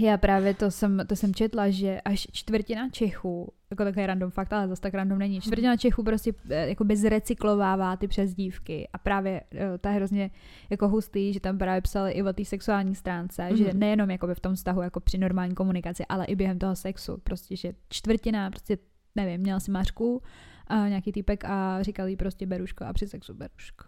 Já 0.00 0.16
právě 0.16 0.54
to 0.54 0.70
jsem, 0.70 1.00
to 1.06 1.16
jsem 1.16 1.34
četla, 1.34 1.70
že 1.70 2.00
až 2.04 2.26
čtvrtina 2.32 2.88
Čechů, 2.90 3.52
jako 3.70 3.84
takový 3.84 4.06
random 4.06 4.30
fakt, 4.30 4.52
ale 4.52 4.68
zase 4.68 4.82
tak 4.82 4.94
random 4.94 5.18
není, 5.18 5.40
čtvrtina 5.40 5.76
Čechů 5.76 6.02
prostě 6.02 6.32
eh, 6.50 6.68
jakoby 6.68 6.96
zrecyklovává 6.96 7.96
ty 7.96 8.08
přezdívky 8.08 8.88
a 8.92 8.98
právě 8.98 9.42
eh, 9.54 9.88
je 9.88 9.94
hrozně 9.94 10.30
jako 10.70 10.88
hustý, 10.88 11.32
že 11.32 11.40
tam 11.40 11.58
právě 11.58 11.80
psali 11.80 12.12
i 12.12 12.22
o 12.22 12.32
té 12.32 12.44
sexuální 12.44 12.94
stránce, 12.94 13.42
mm-hmm. 13.42 13.56
že 13.56 13.64
Mhm. 13.64 13.78
nejenom 13.78 14.10
jakoby 14.10 14.34
v 14.34 14.40
tom 14.40 14.54
vztahu 14.54 14.82
jako 14.82 15.00
při 15.00 15.18
normální 15.18 15.54
komunikaci, 15.54 16.06
ale 16.08 16.24
i 16.24 16.36
během 16.36 16.58
toho 16.58 16.76
sexu, 16.76 17.18
prostě, 17.24 17.56
že 17.56 17.72
čtvrtina, 17.88 18.50
prostě 18.50 18.78
nevím, 19.14 19.40
měla 19.40 19.60
si 19.60 19.70
Mařku 19.70 20.22
a 20.66 20.88
nějaký 20.88 21.12
týpek 21.12 21.44
a 21.44 21.82
říkal 21.82 22.08
jí 22.08 22.16
prostě 22.16 22.46
Beruško 22.46 22.84
a 22.84 22.92
při 22.92 23.06
sexu 23.06 23.34
Beruško. 23.34 23.84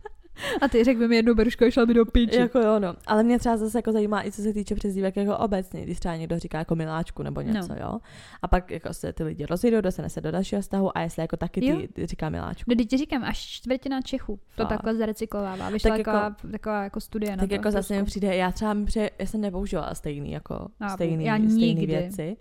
a 0.60 0.68
ty 0.68 0.84
řekl 0.84 0.98
by 0.98 1.08
mi 1.08 1.16
jednou 1.16 1.34
Beruško, 1.34 1.70
šla 1.70 1.86
by 1.86 1.94
do 1.94 2.04
piči. 2.04 2.36
jako 2.38 2.58
jo, 2.58 2.78
no. 2.78 2.94
Ale 3.06 3.22
mě 3.22 3.38
třeba 3.38 3.56
zase 3.56 3.78
jako 3.78 3.92
zajímá 3.92 4.24
i 4.26 4.32
co 4.32 4.42
se 4.42 4.52
týče 4.52 4.74
přezdívek 4.74 5.16
jako 5.16 5.36
obecně, 5.38 5.82
když 5.82 5.98
třeba 6.00 6.16
někdo 6.16 6.38
říká 6.38 6.58
jako 6.58 6.74
miláčku 6.74 7.22
nebo 7.22 7.40
něco, 7.40 7.68
No. 7.68 7.76
jo. 7.80 7.98
A 8.42 8.48
pak 8.48 8.70
jako 8.70 8.94
se 8.94 9.12
ty 9.12 9.24
lidi 9.24 9.46
rozjedou, 9.46 9.80
dostane 9.80 10.08
se 10.10 10.20
do 10.20 10.30
dalšího 10.30 10.62
vztahu 10.62 10.98
a 10.98 11.00
jestli 11.00 11.22
jako 11.22 11.36
taky 11.36 11.60
ty, 11.60 11.66
Jo. 11.66 11.78
ty 11.92 12.06
říká 12.06 12.28
miláčku. 12.28 12.70
No, 12.78 12.84
ti 12.84 12.96
říkám, 12.96 13.24
až 13.24 13.38
čtvrtina 13.38 14.00
Čechů 14.00 14.38
to 14.56 14.62
Fakt. 14.62 14.68
takhle 14.68 14.94
zarecyklovává. 14.94 15.70
Vyšla 15.70 15.90
Tak 15.90 15.98
taková, 15.98 16.24
jako- 16.24 16.48
taková 16.52 16.82
jako 16.84 17.00
studie 17.00 17.30
na 17.30 17.36
Tak 17.36 17.48
to. 17.48 17.54
jako 17.54 17.70
zase 17.70 17.94
mi 17.98 18.04
přijde, 18.04 18.36
já 18.36 18.52
třeba 18.52 18.74
mi 18.74 18.84
přijde, 18.86 19.10
já 19.18 19.26
jsem 19.26 19.40
nepoužívala 19.40 19.94
stejný, 19.94 20.32
jako 20.32 20.68
stejný, 20.92 21.24
Já 21.24 21.36
stejný 21.36 21.56
nikdy. 21.74 21.86
věci. 21.86 22.36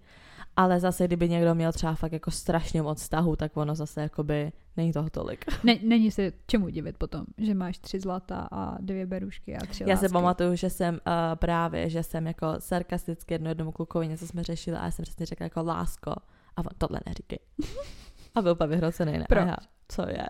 Ale 0.56 0.80
zase, 0.80 1.08
kdyby 1.08 1.30
někdo 1.30 1.56
měl 1.56 1.72
třeba 1.72 1.96
fakt 1.96 2.12
jako 2.12 2.32
strašně 2.32 2.82
moc 2.82 3.02
vztahu, 3.02 3.36
tak 3.36 3.58
ono 3.58 3.76
zase 3.76 4.02
jakoby 4.02 4.52
není 4.78 4.94
toho 4.94 5.10
tolik. 5.10 5.46
Ne, 5.64 5.76
není 5.84 6.12
se 6.12 6.32
čemu 6.48 6.70
divit 6.70 6.98
potom, 6.98 7.26
že 7.38 7.54
máš 7.54 7.78
tři 7.78 8.00
zlata 8.00 8.48
a 8.52 8.78
dvě 8.82 9.06
berušky 9.06 9.58
a 9.58 9.66
tři 9.66 9.84
Já 9.88 9.98
si 9.98 10.06
lásky. 10.06 10.14
pamatuju, 10.14 10.56
že 10.56 10.70
jsem 10.70 10.94
uh, 10.94 11.00
právě, 11.36 11.90
že 11.90 12.04
jsem 12.04 12.28
jako 12.28 12.56
sarkasticky 12.60 13.34
jedno 13.34 13.50
jednomu 13.50 13.72
klukovi 13.72 14.08
něco 14.08 14.28
jsme 14.28 14.44
řešili 14.44 14.78
a 14.78 14.86
já 14.86 14.92
jsem 14.92 15.04
přesně 15.04 15.26
řekla 15.26 15.44
jako 15.44 15.64
lásko. 15.64 16.12
A 16.56 16.58
on 16.58 16.66
tohle 16.78 17.00
neříkej. 17.06 17.40
a 18.36 18.42
byl 18.42 18.52
úplně 18.52 18.68
vyhrocený, 18.68 19.12
ne? 19.12 19.26
Proč? 19.30 19.48
Já, 19.48 19.58
co 19.88 20.02
je? 20.10 20.26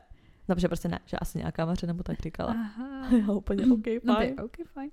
No, 0.50 0.56
protože 0.56 0.68
prostě 0.68 0.88
ne, 0.88 1.00
že 1.06 1.18
asi 1.18 1.38
nějaká 1.38 1.66
maře 1.66 1.88
nebo 1.88 2.04
tak 2.04 2.20
říkala. 2.20 2.50
Aha. 2.52 3.16
já 3.28 3.32
úplně, 3.32 3.66
OK, 3.66 3.86
fajn. 4.06 4.36
No, 4.38 4.46
okay, 4.46 4.66
fajn. 4.66 4.92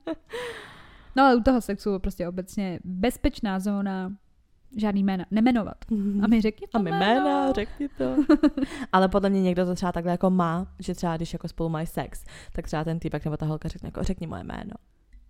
No 1.16 1.24
ale 1.24 1.36
u 1.36 1.40
toho 1.40 1.60
sexu 1.60 1.98
prostě 1.98 2.28
obecně 2.28 2.80
bezpečná 2.84 3.60
zóna, 3.60 4.12
žádný 4.76 5.04
jména, 5.04 5.24
nemenovat. 5.30 5.76
A 6.22 6.26
mi 6.26 6.40
řekni 6.40 6.66
to 6.66 6.78
A 6.78 6.82
my 6.82 6.90
jména, 6.90 7.52
řekni 7.52 7.88
to. 7.88 8.16
Ale 8.92 9.08
podle 9.08 9.30
mě 9.30 9.42
někdo 9.42 9.66
to 9.66 9.74
třeba 9.74 9.92
takhle 9.92 10.12
jako 10.12 10.30
má, 10.30 10.66
že 10.78 10.94
třeba 10.94 11.16
když 11.16 11.32
jako 11.32 11.48
spolu 11.48 11.68
mají 11.68 11.86
sex, 11.86 12.24
tak 12.52 12.66
třeba 12.66 12.84
ten 12.84 12.98
týpek 12.98 13.24
nebo 13.24 13.36
ta 13.36 13.46
holka 13.46 13.68
řekne 13.68 13.86
jako 13.86 14.02
řekni 14.02 14.26
moje 14.26 14.44
jméno. 14.44 14.72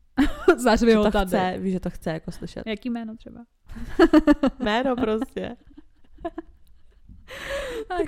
Zařvi 0.56 0.94
ho 0.94 1.10
tady. 1.10 1.26
chce, 1.28 1.54
víš, 1.58 1.72
že 1.72 1.80
to 1.80 1.90
chce 1.90 2.10
jako 2.10 2.30
slyšet. 2.32 2.62
Jaký 2.66 2.90
jméno 2.90 3.16
třeba? 3.16 3.44
Jméno 4.60 4.96
prostě. 4.96 5.56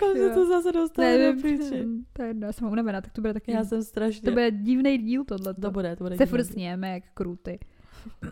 Jo. 0.01 0.13
se 0.15 0.35
to 0.35 0.49
zase 0.49 0.73
dostane 0.73 1.33
do 1.33 1.43
píči. 1.43 1.85
to 2.13 2.23
je 2.23 2.29
jedno, 2.29 2.47
já 2.47 2.53
jsem 2.53 2.69
unavená, 2.69 3.01
tak 3.01 3.13
to 3.13 3.21
bude 3.21 3.35
taky, 3.35 3.53
Já 3.53 3.65
jsem 3.65 3.83
strašně... 3.83 4.23
to 4.23 4.31
bude 4.31 4.51
divný 4.51 4.99
díl 4.99 5.25
tohle. 5.25 5.55
to 5.55 5.71
bude, 5.71 5.97
to 5.97 6.05
bude. 6.05 6.17
Se 6.17 6.27
furt 6.27 6.45
snějeme 6.45 6.93
jak 6.93 7.05
kruty. 7.15 7.59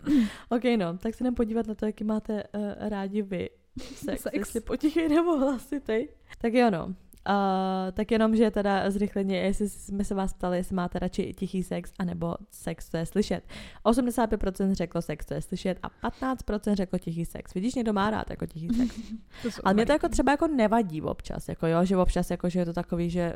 OK, 0.49 0.63
no, 0.77 0.97
tak 0.97 1.15
se 1.15 1.23
jdem 1.23 1.35
podívat 1.35 1.67
na 1.67 1.75
to, 1.75 1.85
jaký 1.85 2.03
máte 2.03 2.43
uh, 2.43 2.89
rádi 2.89 3.21
vy 3.21 3.49
sex, 3.95 4.21
Sex. 4.21 4.33
jestli 4.33 4.59
potichej 4.59 5.09
nebo 5.09 5.37
hlasitej. 5.37 6.09
Tak 6.41 6.53
jo, 6.53 6.69
no. 6.69 6.95
Uh, 7.29 7.91
tak 7.93 8.11
jenom, 8.11 8.35
že 8.35 8.51
teda 8.51 8.91
zrychleně, 8.91 9.37
jestli 9.37 9.69
jsme 9.69 10.03
se 10.03 10.15
vás 10.15 10.33
ptali, 10.33 10.57
jestli 10.57 10.75
máte 10.75 10.99
radši 10.99 11.33
tichý 11.33 11.63
sex, 11.63 11.93
anebo 11.99 12.35
sex, 12.51 12.89
co 12.89 12.97
je 12.97 13.05
slyšet. 13.05 13.43
85% 13.85 14.71
řeklo 14.71 15.01
sex, 15.01 15.25
co 15.25 15.33
je 15.33 15.41
slyšet 15.41 15.77
a 15.83 16.09
15% 16.09 16.75
řeklo 16.75 16.99
tichý 16.99 17.25
sex. 17.25 17.53
Vidíš, 17.53 17.75
někdo 17.75 17.93
má 17.93 18.09
rád 18.09 18.29
jako 18.29 18.45
tichý 18.45 18.69
sex. 18.69 18.95
To 19.43 19.49
Ale 19.63 19.73
mě 19.73 19.85
to 19.85 19.91
jako 19.91 20.09
třeba 20.09 20.31
jako 20.31 20.47
nevadí 20.47 21.01
občas, 21.01 21.49
jako 21.49 21.67
jo, 21.67 21.85
že 21.85 21.97
občas 21.97 22.31
jako, 22.31 22.49
že 22.49 22.59
je 22.59 22.65
to 22.65 22.73
takový, 22.73 23.09
že 23.09 23.33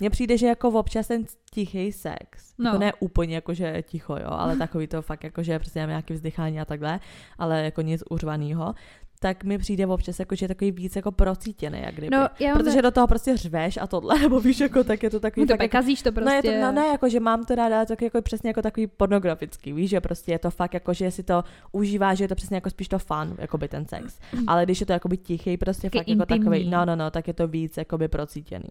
mně 0.00 0.10
přijde, 0.10 0.38
že 0.38 0.46
jako 0.46 0.68
občas 0.68 1.06
ten 1.06 1.24
tichý 1.50 1.92
sex, 1.92 2.54
no. 2.58 2.64
No. 2.64 2.70
jako 2.70 2.78
ne 2.78 2.92
úplně 3.00 3.34
jako, 3.34 3.54
že 3.54 3.82
ticho, 3.82 4.16
jo, 4.16 4.28
ale 4.30 4.56
takový 4.56 4.86
to 4.86 5.02
fakt 5.02 5.24
jako, 5.24 5.42
že 5.42 5.58
prostě 5.58 5.80
mám 5.80 5.88
nějaký 5.88 6.14
vzdychání 6.14 6.60
a 6.60 6.64
takhle, 6.64 7.00
ale 7.38 7.64
jako 7.64 7.80
nic 7.80 8.02
uřvanýho, 8.10 8.74
tak 9.20 9.44
mi 9.44 9.58
přijde 9.58 9.86
občas 9.86 10.18
jako, 10.18 10.34
že 10.34 10.44
je 10.44 10.48
takový 10.48 10.70
víc 10.70 10.96
jako 10.96 11.12
procítěný, 11.12 11.80
jak 11.82 11.94
kdyby. 11.94 12.16
No, 12.16 12.28
já 12.40 12.54
Protože 12.54 12.82
do 12.82 12.90
toho 12.90 13.06
prostě 13.06 13.36
řveš 13.36 13.76
a 13.76 13.86
tohle, 13.86 14.18
nebo 14.22 14.40
víš, 14.40 14.60
jako 14.60 14.84
tak 14.84 15.02
je 15.02 15.10
to 15.10 15.20
takový 15.20 15.46
to 15.46 15.52
fakt 15.52 15.62
jako, 15.62 15.72
kazíš 15.72 16.02
to 16.02 16.12
prostě. 16.12 16.30
No, 16.30 16.36
je 16.36 16.42
to, 16.42 16.66
no 16.66 16.72
ne, 16.72 16.86
jako, 16.86 17.08
že 17.08 17.20
mám 17.20 17.44
to 17.44 17.54
ráda 17.54 17.84
tak 17.84 18.02
jako 18.02 18.22
přesně 18.22 18.50
jako 18.50 18.62
takový 18.62 18.86
pornografický, 18.86 19.72
víš, 19.72 19.90
že 19.90 20.00
prostě 20.00 20.32
je 20.32 20.38
to 20.38 20.50
fakt 20.50 20.74
jako, 20.74 20.94
že 20.94 21.10
si 21.10 21.22
to 21.22 21.44
užívá, 21.72 22.14
že 22.14 22.24
je 22.24 22.28
to 22.28 22.34
přesně 22.34 22.56
jako 22.56 22.70
spíš 22.70 22.88
to 22.88 22.98
fun, 22.98 23.36
jako 23.38 23.58
by 23.58 23.68
ten 23.68 23.86
sex. 23.86 24.18
Ale 24.46 24.64
když 24.64 24.80
je 24.80 24.86
to 24.86 24.92
jakoby 24.92 25.16
tichý, 25.16 25.56
prostě 25.56 25.90
Taky 25.90 25.98
fakt 25.98 26.08
jako 26.08 26.26
takový, 26.26 26.56
intimní. 26.56 26.70
no, 26.70 26.84
no, 26.84 26.96
no, 26.96 27.10
tak 27.10 27.28
je 27.28 27.34
to 27.34 27.48
víc 27.48 27.76
jakoby 27.76 28.08
procítěný. 28.08 28.68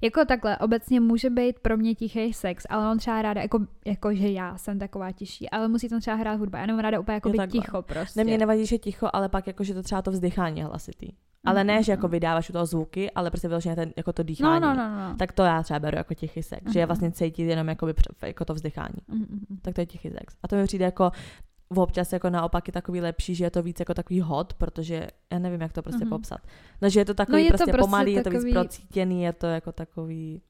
Jako 0.00 0.24
takhle, 0.24 0.58
obecně 0.58 1.00
může 1.00 1.30
být 1.30 1.58
pro 1.58 1.76
mě 1.76 1.94
tichý 1.94 2.32
sex, 2.32 2.66
ale 2.68 2.90
on 2.90 2.98
třeba 2.98 3.22
ráda, 3.22 3.42
jako, 3.42 3.58
jako 3.84 4.14
že 4.14 4.28
já 4.28 4.58
jsem 4.58 4.78
taková 4.78 5.12
tiší, 5.12 5.50
ale 5.50 5.68
musí 5.68 5.88
tam 5.88 6.00
třeba 6.00 6.16
hrát 6.16 6.38
hudba. 6.38 6.58
Já 6.58 6.66
nemám 6.66 6.80
ráda 6.80 7.00
úplně 7.00 7.14
jako 7.14 7.30
by 7.30 7.38
ticho 7.48 7.82
prostě. 7.82 8.20
Ne, 8.20 8.24
mě 8.24 8.38
nevadí, 8.38 8.66
že 8.66 8.78
ticho, 8.78 9.08
ale 9.12 9.28
pak 9.28 9.46
jako, 9.46 9.64
že 9.64 9.74
to 9.74 9.82
třeba 9.88 10.02
to 10.02 10.10
vzdychání 10.10 10.62
hlasitý. 10.62 11.08
Ale 11.44 11.64
ne, 11.64 11.82
že 11.82 11.92
jako 11.92 12.08
vydáváš 12.08 12.50
u 12.50 12.52
toho 12.52 12.66
zvuky, 12.66 13.10
ale 13.10 13.30
prostě 13.30 13.48
vyloženě 13.48 13.76
ten, 13.76 13.92
jako 13.96 14.12
to 14.12 14.22
no, 14.22 14.24
dýchání. 14.24 14.60
no, 14.60 14.74
no, 14.74 14.88
no. 15.08 15.14
Tak 15.18 15.32
to 15.32 15.42
já 15.42 15.62
třeba 15.62 15.80
beru 15.80 15.96
jako 15.96 16.14
tichý 16.14 16.42
sex, 16.42 16.72
že 16.72 16.78
je 16.78 16.84
Mhm. 16.84 16.88
vlastně 16.88 17.10
cítit 17.12 17.42
jenom 17.42 17.68
jakoby, 17.68 17.94
jako 18.22 18.44
to 18.44 18.54
vzdychání. 18.54 18.94
Mm. 19.08 19.40
Tak 19.62 19.74
to 19.74 19.80
je 19.80 19.86
tichý 19.86 20.10
sex. 20.10 20.36
A 20.42 20.48
to 20.48 20.56
mi 20.56 20.64
přijde 20.64 20.84
jako 20.84 21.10
občas 21.68 22.12
jako 22.12 22.30
naopak 22.30 22.68
je 22.68 22.72
takový 22.72 23.00
lepší, 23.00 23.34
že 23.34 23.44
je 23.44 23.50
to 23.50 23.62
víc 23.62 23.80
jako 23.80 23.94
takový 23.94 24.20
hot, 24.20 24.52
protože 24.54 25.06
já 25.32 25.38
nevím, 25.38 25.60
jak 25.60 25.72
to 25.72 25.82
prostě 25.82 26.04
Mhm. 26.04 26.08
popsat. 26.10 26.38
No, 26.82 26.88
že 26.90 27.00
je 27.00 27.04
to 27.04 27.14
takový 27.14 27.38
No, 27.38 27.38
je 27.38 27.44
to 27.44 27.56
prostě, 27.56 27.72
prostě 27.72 27.86
pomalý, 27.86 28.12
je 28.12 28.22
to 28.24 28.30
víc 28.30 28.38
takový- 28.38 28.52
procítěný, 28.52 29.22
je 29.22 29.32
to 29.32 29.46
jako 29.46 29.72
takový 29.72 30.42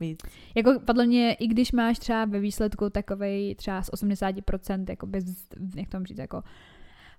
víc. 0.00 0.18
Jako 0.54 0.80
podle 0.84 1.06
mě, 1.06 1.34
i 1.34 1.46
když 1.46 1.72
máš 1.72 1.98
třeba 1.98 2.24
ve 2.24 2.40
výsledku 2.40 2.90
takovej 2.90 3.54
třeba 3.54 3.82
z 3.82 3.90
80%, 3.92 4.88
jako 4.90 5.06
bez, 5.06 5.24
jak 5.76 5.88
to 5.88 5.96
mám 5.96 6.06
říct, 6.06 6.18
jako 6.18 6.42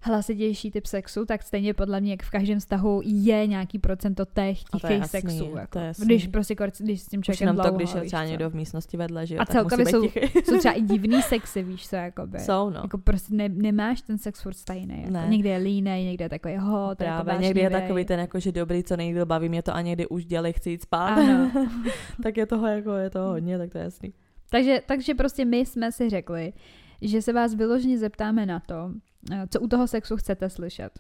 hlasitější 0.04 0.72
typ 0.72 0.86
sexu, 0.86 1.26
tak 1.26 1.44
stejně 1.44 1.74
podle 1.74 2.02
mě 2.02 2.12
jak 2.12 2.24
v 2.24 2.30
každém 2.30 2.60
vztahu 2.60 3.02
je 3.04 3.48
nějaký 3.48 3.80
procento 3.80 4.26
těch 4.26 4.64
to 4.64 4.80
tichých 4.80 5.06
sexů. 5.06 5.54
to 5.70 5.80
Jako. 5.80 6.04
Když 6.06 6.28
prostě 6.28 6.56
když 6.80 7.02
s 7.02 7.08
tím 7.08 7.20
Už 7.20 7.26
člověkem 7.26 7.56
to, 7.56 7.62
dlouho, 7.62 7.78
když 7.78 7.94
je 7.94 8.02
třeba 8.02 8.26
někdo 8.26 8.50
v 8.50 8.56
místnosti 8.56 8.98
vedle, 8.98 9.28
že 9.28 9.36
jo, 9.36 9.42
A 9.42 9.46
celkově 9.46 9.86
jsou-. 9.86 10.10
Jsou 10.44 10.58
třeba 10.58 10.74
i 10.74 10.82
divný 10.82 11.22
sexy, 11.22 11.64
víš 11.64 11.88
co, 11.88 11.96
jakoby. 11.96 12.40
Jsou, 12.40 12.70
no. 12.70 12.80
Jako 12.84 12.98
prostě 12.98 13.36
ne, 13.36 13.50
nemáš 13.50 14.02
ten 14.02 14.18
sex 14.18 14.42
furt 14.42 14.54
stejný. 14.54 14.98
Jako. 14.98 15.14
Ne. 15.14 15.26
Někdy 15.30 15.50
je 15.50 15.58
línej, 15.58 16.06
někdy 16.06 16.24
je 16.24 16.30
takový 16.30 16.58
hot, 16.58 16.98
Právě, 16.98 17.32
jako 17.32 17.42
někdy 17.42 17.62
je 17.62 17.70
takový 17.70 18.06
ten 18.06 18.20
jako, 18.20 18.40
že 18.40 18.52
dobrý, 18.52 18.84
co 18.84 18.98
nejdýl 18.98 19.26
baví 19.26 19.50
mě 19.50 19.64
to 19.64 19.76
a 19.76 19.82
někdy 19.82 20.08
už 20.08 20.26
dělej, 20.26 20.54
chci 20.54 20.70
jít 20.70 20.82
spát. 20.82 21.20
Tak 22.24 22.38
je 22.38 22.46
toho 22.46 22.68
jako, 22.68 22.92
je 22.92 23.10
toho 23.10 23.30
hodně, 23.30 23.58
tak 23.58 23.70
to 23.70 23.78
je 23.78 23.84
jasný. 23.84 24.14
Takže, 24.50 24.82
takže 24.86 25.14
prostě 25.14 25.46
my 25.46 25.58
jsme 25.58 25.92
si 25.92 26.10
řekli, 26.10 26.54
že 27.02 27.22
se 27.22 27.34
vás 27.34 27.56
vyloženě 27.56 27.98
zeptáme 27.98 28.46
na 28.46 28.60
to, 28.60 28.92
eh, 29.32 29.48
co 29.48 29.60
u 29.60 29.68
toho 29.68 29.88
sexu 29.88 30.18
chcete 30.18 30.50
slyšet. 30.50 31.00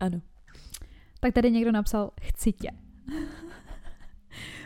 Ano. 0.00 0.20
Tak 1.20 1.34
tady 1.34 1.50
někdo 1.50 1.72
napsal, 1.72 2.10
chci 2.20 2.52
tě. 2.52 2.70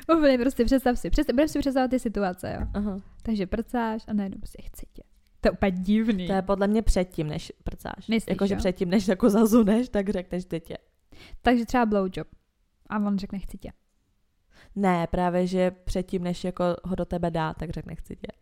Úplně 0.19 0.39
prostě 0.39 0.65
představ 0.65 0.99
si, 0.99 1.11
představ, 1.11 1.35
budeš 1.35 1.51
si 1.51 1.59
představovat 1.59 1.91
ty 1.91 1.99
situace, 1.99 2.57
jo. 2.61 2.67
Aha. 2.75 3.01
Takže 3.23 3.47
prcáš 3.47 4.05
a 4.07 4.13
najednou 4.13 4.39
prostě 4.39 4.63
chci 4.63 4.87
tě. 4.93 5.03
To 5.41 5.49
je 5.49 5.53
úplně 5.53 5.71
divný. 5.71 6.27
To 6.27 6.33
je 6.33 6.43
podle 6.43 6.67
mě 6.67 6.83
předtím, 6.83 7.27
než 7.27 7.53
prcáš. 7.65 8.09
Myslíš, 8.09 8.25
Jakože 8.29 8.57
předtím, 8.57 8.91
než 8.91 9.09
jako 9.09 9.31
zazuneš, 9.31 9.89
tak 9.89 10.09
řekneš 10.09 10.45
tě. 10.45 10.77
Takže 11.43 11.67
třeba 11.67 11.87
blowjob. 11.87 12.29
A 12.91 12.99
on 12.99 13.19
řekne 13.19 13.39
chci 13.39 13.59
tě. 13.59 13.73
Ne, 14.77 15.07
právě, 15.07 15.47
že 15.47 15.71
předtím, 15.71 16.23
než 16.23 16.45
jako 16.45 16.65
ho 16.85 16.95
do 16.95 17.05
tebe 17.05 17.31
dá, 17.31 17.55
tak 17.55 17.71
řekne 17.71 17.95
chci 17.95 18.17
tě. 18.17 18.33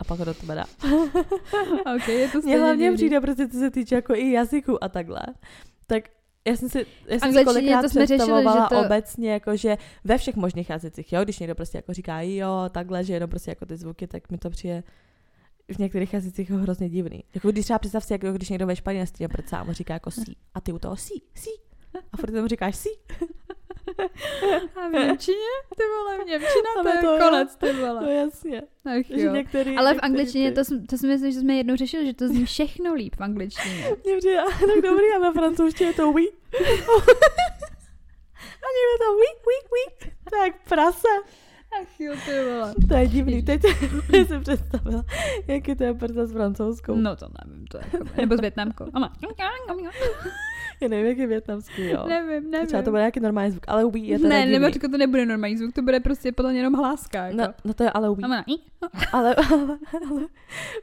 A 0.00 0.04
pak 0.04 0.18
ho 0.18 0.24
do 0.24 0.34
tebe 0.34 0.54
dá. 0.54 0.64
ok, 1.96 2.08
je 2.08 2.28
to 2.28 2.40
Mně 2.40 2.58
hlavně 2.58 2.84
divný. 2.84 2.96
přijde 2.96 3.20
prostě, 3.20 3.48
co 3.48 3.58
se 3.58 3.70
týče 3.70 3.94
jako 3.94 4.14
i 4.14 4.32
jazyku 4.32 4.84
a 4.84 4.88
takhle. 4.88 5.20
Tak 5.86 6.04
já 6.48 6.56
jsem 6.56 6.68
si, 6.68 6.86
já 7.06 7.18
jsem 7.18 7.32
si 7.32 7.44
kolikrát 7.44 7.82
to 7.82 7.88
jsme 7.88 8.00
řešili, 8.06 8.18
představovala 8.18 8.68
že 8.70 8.74
to- 8.76 8.80
obecně, 8.86 9.32
jako 9.32 9.56
že 9.56 9.76
ve 10.04 10.18
všech 10.18 10.36
možných 10.36 10.70
jazycích, 10.70 11.12
jo, 11.12 11.24
když 11.24 11.38
někdo 11.38 11.54
prostě 11.54 11.78
jako 11.78 11.92
říká 11.92 12.20
jo, 12.20 12.64
takhle, 12.70 13.04
že 13.04 13.12
jenom 13.14 13.30
prostě 13.30 13.50
jako 13.50 13.66
ty 13.66 13.76
zvuky, 13.76 14.06
tak 14.06 14.30
mi 14.30 14.38
to 14.38 14.50
přijde 14.50 14.82
v 15.74 15.78
některých 15.78 16.12
jazycích 16.14 16.50
jako 16.50 16.62
hrozně 16.62 16.88
divný. 16.88 17.24
Jako 17.34 17.50
když 17.50 17.64
třeba 17.64 17.78
představ 17.78 18.04
si, 18.04 18.12
jako 18.12 18.32
když 18.32 18.48
někdo 18.48 18.66
ve 18.66 18.76
španělštině 18.76 19.28
prcá 19.28 19.58
a 19.58 19.64
mu 19.64 19.72
říká 19.72 19.94
jako 19.94 20.10
sí. 20.10 20.36
A 20.54 20.60
ty 20.60 20.72
u 20.72 20.78
toho 20.78 20.96
sí, 20.96 21.22
sí. 21.34 21.50
A 22.12 22.16
furt 22.16 22.30
tomu 22.32 22.46
říkáš 22.48 22.76
sí. 22.76 22.88
A 24.76 24.88
v 24.88 24.92
Němčině? 24.92 25.36
Ty 25.76 25.82
vole, 25.96 26.24
v 26.24 26.26
Němčina 26.28 26.82
to 26.82 26.88
je 26.88 26.98
to 27.18 27.24
konec, 27.24 27.56
ty 27.56 27.72
No 27.72 27.78
vole. 27.94 28.14
jasně. 28.14 28.62
Ach 28.86 29.10
jo. 29.10 29.32
některý, 29.32 29.76
Ale 29.76 29.94
v 29.94 29.98
angličtině, 30.02 30.52
to, 30.52 30.64
jsme- 30.64 30.86
to 30.86 30.98
si 30.98 31.06
myslím, 31.06 31.32
že 31.32 31.40
jsme 31.40 31.54
jednou 31.54 31.76
řešili, 31.76 32.06
že 32.06 32.14
to 32.14 32.28
zní 32.28 32.44
všechno 32.44 32.94
líp 32.94 33.14
v 33.16 33.22
angličtině. 33.22 33.84
Mě 34.04 34.16
přijde, 34.18 34.42
tak 34.60 34.82
dobrý, 34.82 35.04
a 35.16 35.18
ve 35.18 35.32
francouzštině 35.32 35.90
je 35.90 35.94
to 35.94 36.10
oui. 36.10 36.28
a 38.62 38.66
někdo 38.76 38.94
to 39.04 39.12
oui, 39.16 39.26
oui, 39.46 39.68
oui. 39.72 40.10
Tak 40.30 40.68
prase. 40.68 41.08
Ach 41.82 42.00
jo, 42.00 42.12
ty 42.26 42.44
vole. 42.50 42.74
To 42.88 42.94
je 42.96 43.06
divný. 43.06 43.42
Teď 43.42 43.62
jsem 44.26 44.40
představila, 44.42 45.02
jaký 45.46 45.74
to 45.76 45.84
je 45.84 45.94
prsa 45.94 46.26
s 46.26 46.32
francouzskou. 46.32 46.94
No 46.94 47.16
to 47.16 47.26
nevím, 47.46 47.66
to 47.66 47.78
je 47.78 47.84
jako, 47.92 48.04
nebo 48.16 48.36
s 48.36 48.40
větnamkou. 48.40 48.84
Já 50.80 50.88
nevím, 50.88 51.06
jak 51.06 51.18
je 51.18 51.26
větnamský, 51.26 51.86
jo. 51.86 52.06
Nevím, 52.08 52.50
nevím. 52.50 52.66
Třeba 52.66 52.82
to 52.82 52.90
bude 52.90 53.00
nějaký 53.00 53.20
normální 53.20 53.50
zvuk, 53.50 53.64
ale 53.68 53.84
oui 53.84 54.00
je 54.00 54.18
teda 54.18 54.28
ne, 54.28 54.46
nebo 54.46 54.70
to 54.90 54.98
nebude 54.98 55.26
normální 55.26 55.56
zvuk, 55.56 55.74
to 55.74 55.82
bude 55.82 56.00
prostě 56.00 56.32
podle 56.32 56.50
mě 56.50 56.60
jenom 56.60 56.74
hláska. 56.74 57.24
Jako. 57.24 57.36
No, 57.36 57.54
no 57.64 57.74
to 57.74 57.82
je 57.82 57.90
ale 57.90 58.10
oui. 58.10 58.22
Ama. 58.22 58.44
Ale, 59.12 59.34
ale, 59.34 59.78
ale 60.10 60.26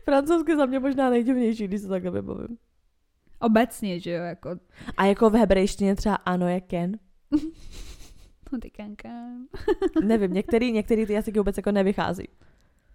francouzsky 0.03 0.51
je 0.51 0.57
za 0.57 0.65
mě 0.65 0.79
možná 0.79 1.09
nejdivnější, 1.09 1.67
když 1.67 1.81
se 1.81 1.87
takhle 1.87 2.11
vybavím. 2.11 2.57
Obecně, 3.39 3.99
že 3.99 4.11
jo, 4.11 4.23
jako 4.23 4.49
A 4.97 5.05
jako 5.05 5.29
v 5.29 5.33
hebrejštině 5.33 5.95
třeba 5.95 6.15
ano 6.15 6.47
je 6.47 6.61
ken. 6.61 6.99
no 8.51 8.59
ty 8.61 8.69
kanka. 8.69 9.09
Nevím, 10.03 10.33
některý, 10.33 10.71
některý 10.71 11.05
ty 11.05 11.13
jazyky 11.13 11.39
vůbec 11.39 11.57
jako 11.57 11.71
nevychází. 11.71 12.27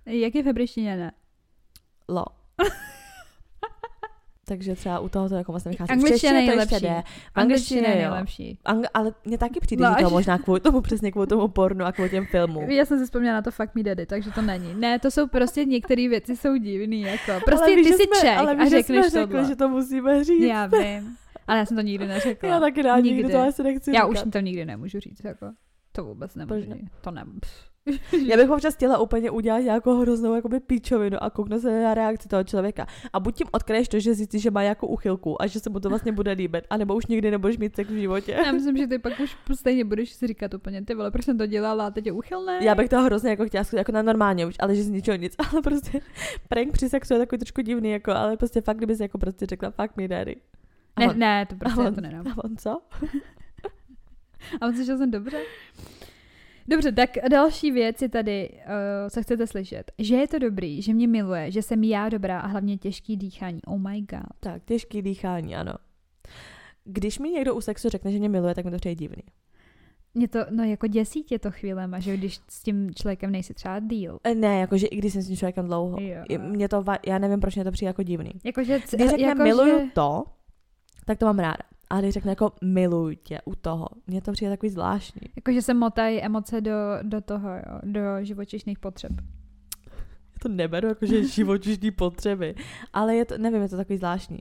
Jak 0.07 0.35
je 0.35 0.43
v 0.43 0.47
hebrejštině 0.47 0.97
ne? 0.97 1.13
Lo. 2.09 2.25
Takže 4.47 4.75
třeba 4.75 5.01
u 5.01 5.09
toho 5.09 5.29
to 5.29 5.35
jako 5.35 5.53
moc 5.53 5.65
nevychází. 5.65 5.89
V 5.89 5.91
Angličtina 5.93 6.33
ještě 6.39 6.51
nejlepší. 6.57 6.75
jde. 6.85 7.03
V 7.35 7.39
angličtině 7.39 7.81
je 7.81 7.97
nejlepší. 7.97 8.59
Ang- 8.65 8.87
ale 8.95 9.13
mně 9.25 9.39
taky 9.39 9.61
přijde, 9.61 9.85
No, 9.85 9.95
že 9.99 10.05
to 10.05 10.11
možná 10.11 10.39
kvůli 10.39 10.61
tomu, 10.61 10.81
přesně 10.81 11.13
kvůli 11.13 11.27
tomu 11.27 11.49
pornu 11.49 11.85
a 11.85 11.93
kvůli 11.93 12.11
těm 12.11 12.27
filmům. 12.27 12.71
Já 12.71 12.85
jsem 12.85 12.99
si 12.99 13.05
vzpomněla 13.05 13.35
na 13.35 13.43
to 13.43 13.51
Fuck 13.51 13.75
Me 13.75 13.83
Daddy, 13.83 14.07
takže 14.07 14.31
to 14.31 14.43
není. 14.43 14.75
Ne, 14.75 14.99
to 14.99 15.11
jsou 15.11 15.27
prostě 15.27 15.65
některé 15.65 16.09
věci 16.09 16.37
jsou 16.37 16.57
divný, 16.57 17.01
jako. 17.03 17.33
Prostě 17.45 17.65
ale 17.65 17.75
ty 17.75 17.85
jsi 17.85 17.95
jsme, 17.95 18.21
Čech 18.21 18.39
ale 18.39 18.53
a 18.53 18.55
víš, 18.55 18.71
že 18.71 18.77
řekneš 18.77 19.07
jsme 19.07 19.21
řekli, 19.21 19.45
že 19.47 19.57
to 19.57 19.69
musíme 19.69 20.25
říct. 20.25 20.43
Já 20.43 20.67
vím. 20.67 21.17
Ale 21.47 21.59
já 21.59 21.67
jsem 21.67 21.77
to 21.77 21.83
nikdy 21.83 22.07
neřekla. 22.07 22.49
Já 22.49 22.61
taky 22.61 22.83
rád 22.83 22.97
nikdy, 22.97 23.17
Nikdy. 23.17 23.33
to 23.33 23.43
asi 23.43 23.63
nechci 23.63 23.91
Já 23.95 24.09
říkat. 24.09 24.27
už 24.27 24.33
to 24.33 24.39
nikdy 24.41 24.65
nemůžu 24.65 25.01
říct, 25.01 25.25
jako. 25.25 25.47
To 25.93 26.05
vůbec 26.05 26.35
nemůžu. 26.35 26.67
To 27.01 27.11
ne. 27.11 27.25
pff. 27.41 27.72
Já 28.27 28.37
bych 28.37 28.51
občas 28.51 28.75
chtěla 28.75 28.99
úplně 28.99 29.31
udělat 29.31 29.59
nějakou 29.59 30.01
hroznou 30.01 30.35
jakoby 30.35 30.61
píčovinu 30.61 31.23
a 31.23 31.31
kouknout 31.31 31.61
se 31.61 31.83
na 31.83 31.95
reakci 31.95 32.29
toho 32.29 32.45
člověka. 32.45 32.87
A 33.13 33.21
buď 33.21 33.37
tím 33.37 33.47
odkryješ 33.53 33.89
to, 33.89 34.01
že 34.01 34.15
zjistíš, 34.15 34.43
že 34.43 34.51
má 34.51 34.63
jako 34.63 34.87
uchylku 34.87 35.43
a 35.43 35.47
že 35.47 35.61
se 35.61 35.71
mu 35.71 35.81
to 35.81 35.89
vlastně 35.89 36.13
bude 36.13 36.33
líbit, 36.33 36.65
anebo 36.71 36.95
už 36.95 37.07
nikdy 37.07 37.31
nebudeš 37.31 37.59
mít 37.59 37.77
sex 37.77 37.91
v 37.91 38.01
životě. 38.01 38.33
Já 38.47 38.53
myslím, 38.53 38.77
že 38.77 38.87
ty 38.87 38.99
pak 38.99 39.21
už 39.21 39.37
stejně 39.55 39.85
budeš 39.85 40.13
si 40.13 40.27
říkat 40.27 40.55
úplně, 40.55 40.85
ty 40.85 40.95
vole, 40.95 41.11
proč 41.11 41.25
jsem 41.25 41.39
to 41.39 41.47
dělala 41.47 41.87
a 41.87 41.91
teď 41.91 42.07
je 42.07 42.13
uchylné. 42.13 42.59
Já 42.65 42.75
bych 42.75 42.89
to 42.89 43.01
hrozně 43.03 43.31
jako 43.31 43.47
chtěla 43.47 43.65
zkusit 43.65 43.77
jako 43.79 43.93
na 43.93 44.03
normálně 44.03 44.47
už, 44.47 44.55
ale 44.59 44.75
že 44.75 44.83
z 44.83 44.91
ničeho 44.91 45.17
nic, 45.17 45.35
ale 45.53 45.63
prostě 45.63 46.01
prank 46.49 46.73
při 46.73 46.89
sexu 46.89 47.13
je 47.15 47.19
takový 47.19 47.39
trošku 47.39 47.61
divný, 47.61 47.91
jako, 47.91 48.13
ale 48.13 48.37
prostě 48.37 48.61
fakt, 48.61 48.77
kdyby 48.77 48.97
si 48.97 49.03
jako 49.03 49.19
prostě 49.19 49.47
řekla 49.47 49.73
me 49.97 50.09
daddy. 50.09 50.37
A 50.97 51.01
Ne, 51.01 51.09
on, 51.09 51.19
ne, 51.19 51.47
to 51.47 51.55
prostě 51.57 51.81
a 51.81 51.85
on, 51.87 51.95
to 51.95 52.01
nedám. 52.01 52.27
a 52.27 52.45
on 52.45 52.57
co? 52.57 52.81
A 54.61 54.67
on 54.67 54.75
slyšel 54.75 54.99
jsem 54.99 55.11
dobře? 55.11 55.39
Dobře, 56.69 56.93
tak 56.93 57.11
další 57.31 57.71
věc 57.71 58.03
je 58.03 58.09
tady, 58.09 58.49
uh, 58.53 59.11
co 59.11 59.23
chcete 59.23 59.47
slyšet. 59.47 59.93
Že 59.99 60.17
je 60.17 60.29
to 60.29 60.39
dobrý, 60.39 60.83
že 60.83 60.95
mě 60.95 61.09
miluje, 61.09 61.51
že 61.51 61.63
jsem 61.63 61.85
já 61.85 62.09
dobrá 62.09 62.41
a 62.41 62.47
hlavně 62.47 62.79
těžký 62.79 63.17
dýchání. 63.17 63.63
Oh 63.67 63.79
my 63.79 64.01
god. 64.01 64.23
Tak, 64.41 64.63
těžký 64.65 65.03
dýchání, 65.03 65.57
ano. 65.57 65.73
Když 66.85 67.19
mi 67.19 67.31
někdo 67.31 67.55
u 67.55 67.61
sexu 67.61 67.89
řekne, 67.89 68.13
že 68.13 68.19
mě 68.19 68.29
miluje, 68.29 68.55
tak 68.55 68.65
mi 68.65 68.71
to 68.71 68.77
přijde 68.77 68.95
divný. 68.95 69.23
Mě 70.15 70.29
to, 70.29 70.39
no 70.51 70.65
jako 70.65 70.87
děsí 70.87 71.23
tě 71.23 71.39
to 71.39 71.51
chvílema, 71.51 72.01
že 72.01 72.17
když 72.17 72.41
s 72.49 72.63
tím 72.63 72.95
člověkem 72.95 73.31
nejsi 73.33 73.55
třeba 73.55 73.79
díl. 73.81 74.19
E, 74.25 74.35
Ne, 74.35 74.61
jakože 74.61 74.87
i 74.87 74.97
když 74.97 75.13
jsem 75.13 75.23
s 75.23 75.27
tím 75.27 75.37
člověkem 75.37 75.67
dlouho. 75.67 76.01
Jo. 76.01 76.39
Mě 76.39 76.69
to, 76.69 76.85
já 77.07 77.19
nevím, 77.19 77.41
proč 77.41 77.55
mě 77.55 77.65
to 77.65 77.71
přijde 77.73 77.89
jako 77.89 78.03
divný. 78.03 78.33
Jakože, 78.45 78.79
Když 78.93 79.11
řekne 79.11 79.27
jako, 79.27 79.43
miluju 79.43 79.79
že, 79.79 79.87
to, 79.93 80.25
tak 81.07 81.19
to 81.19 81.27
mám 81.27 81.39
ráda. 81.39 81.72
A 81.93 82.01
když 82.01 82.15
řekne 82.15 82.33
jako 82.33 82.53
miluju 82.65 83.15
tě 83.23 83.41
u 83.45 83.55
toho, 83.55 83.89
mně 84.07 84.23
to 84.23 84.33
přijde 84.33 84.51
takový 84.51 84.71
zvláštní. 84.71 85.29
jakože 85.37 85.63
se 85.63 85.75
motají 85.75 86.23
emoce 86.23 86.61
do, 86.61 86.73
do 87.03 87.21
toho, 87.21 87.49
jo, 87.49 87.81
do 87.83 88.01
živočišných 88.21 88.79
potřeb. 88.79 89.13
Já 90.13 90.37
to 90.43 90.49
neberu 90.49 90.89
jako, 90.89 91.07
že 91.07 91.25
živočišní 91.29 91.91
potřeby, 91.91 92.55
ale 92.93 93.17
je 93.17 93.25
to, 93.25 93.39
nevím, 93.39 93.63
je 93.63 93.69
to 93.69 93.77
takový 93.77 93.99
zvláštní. 93.99 94.39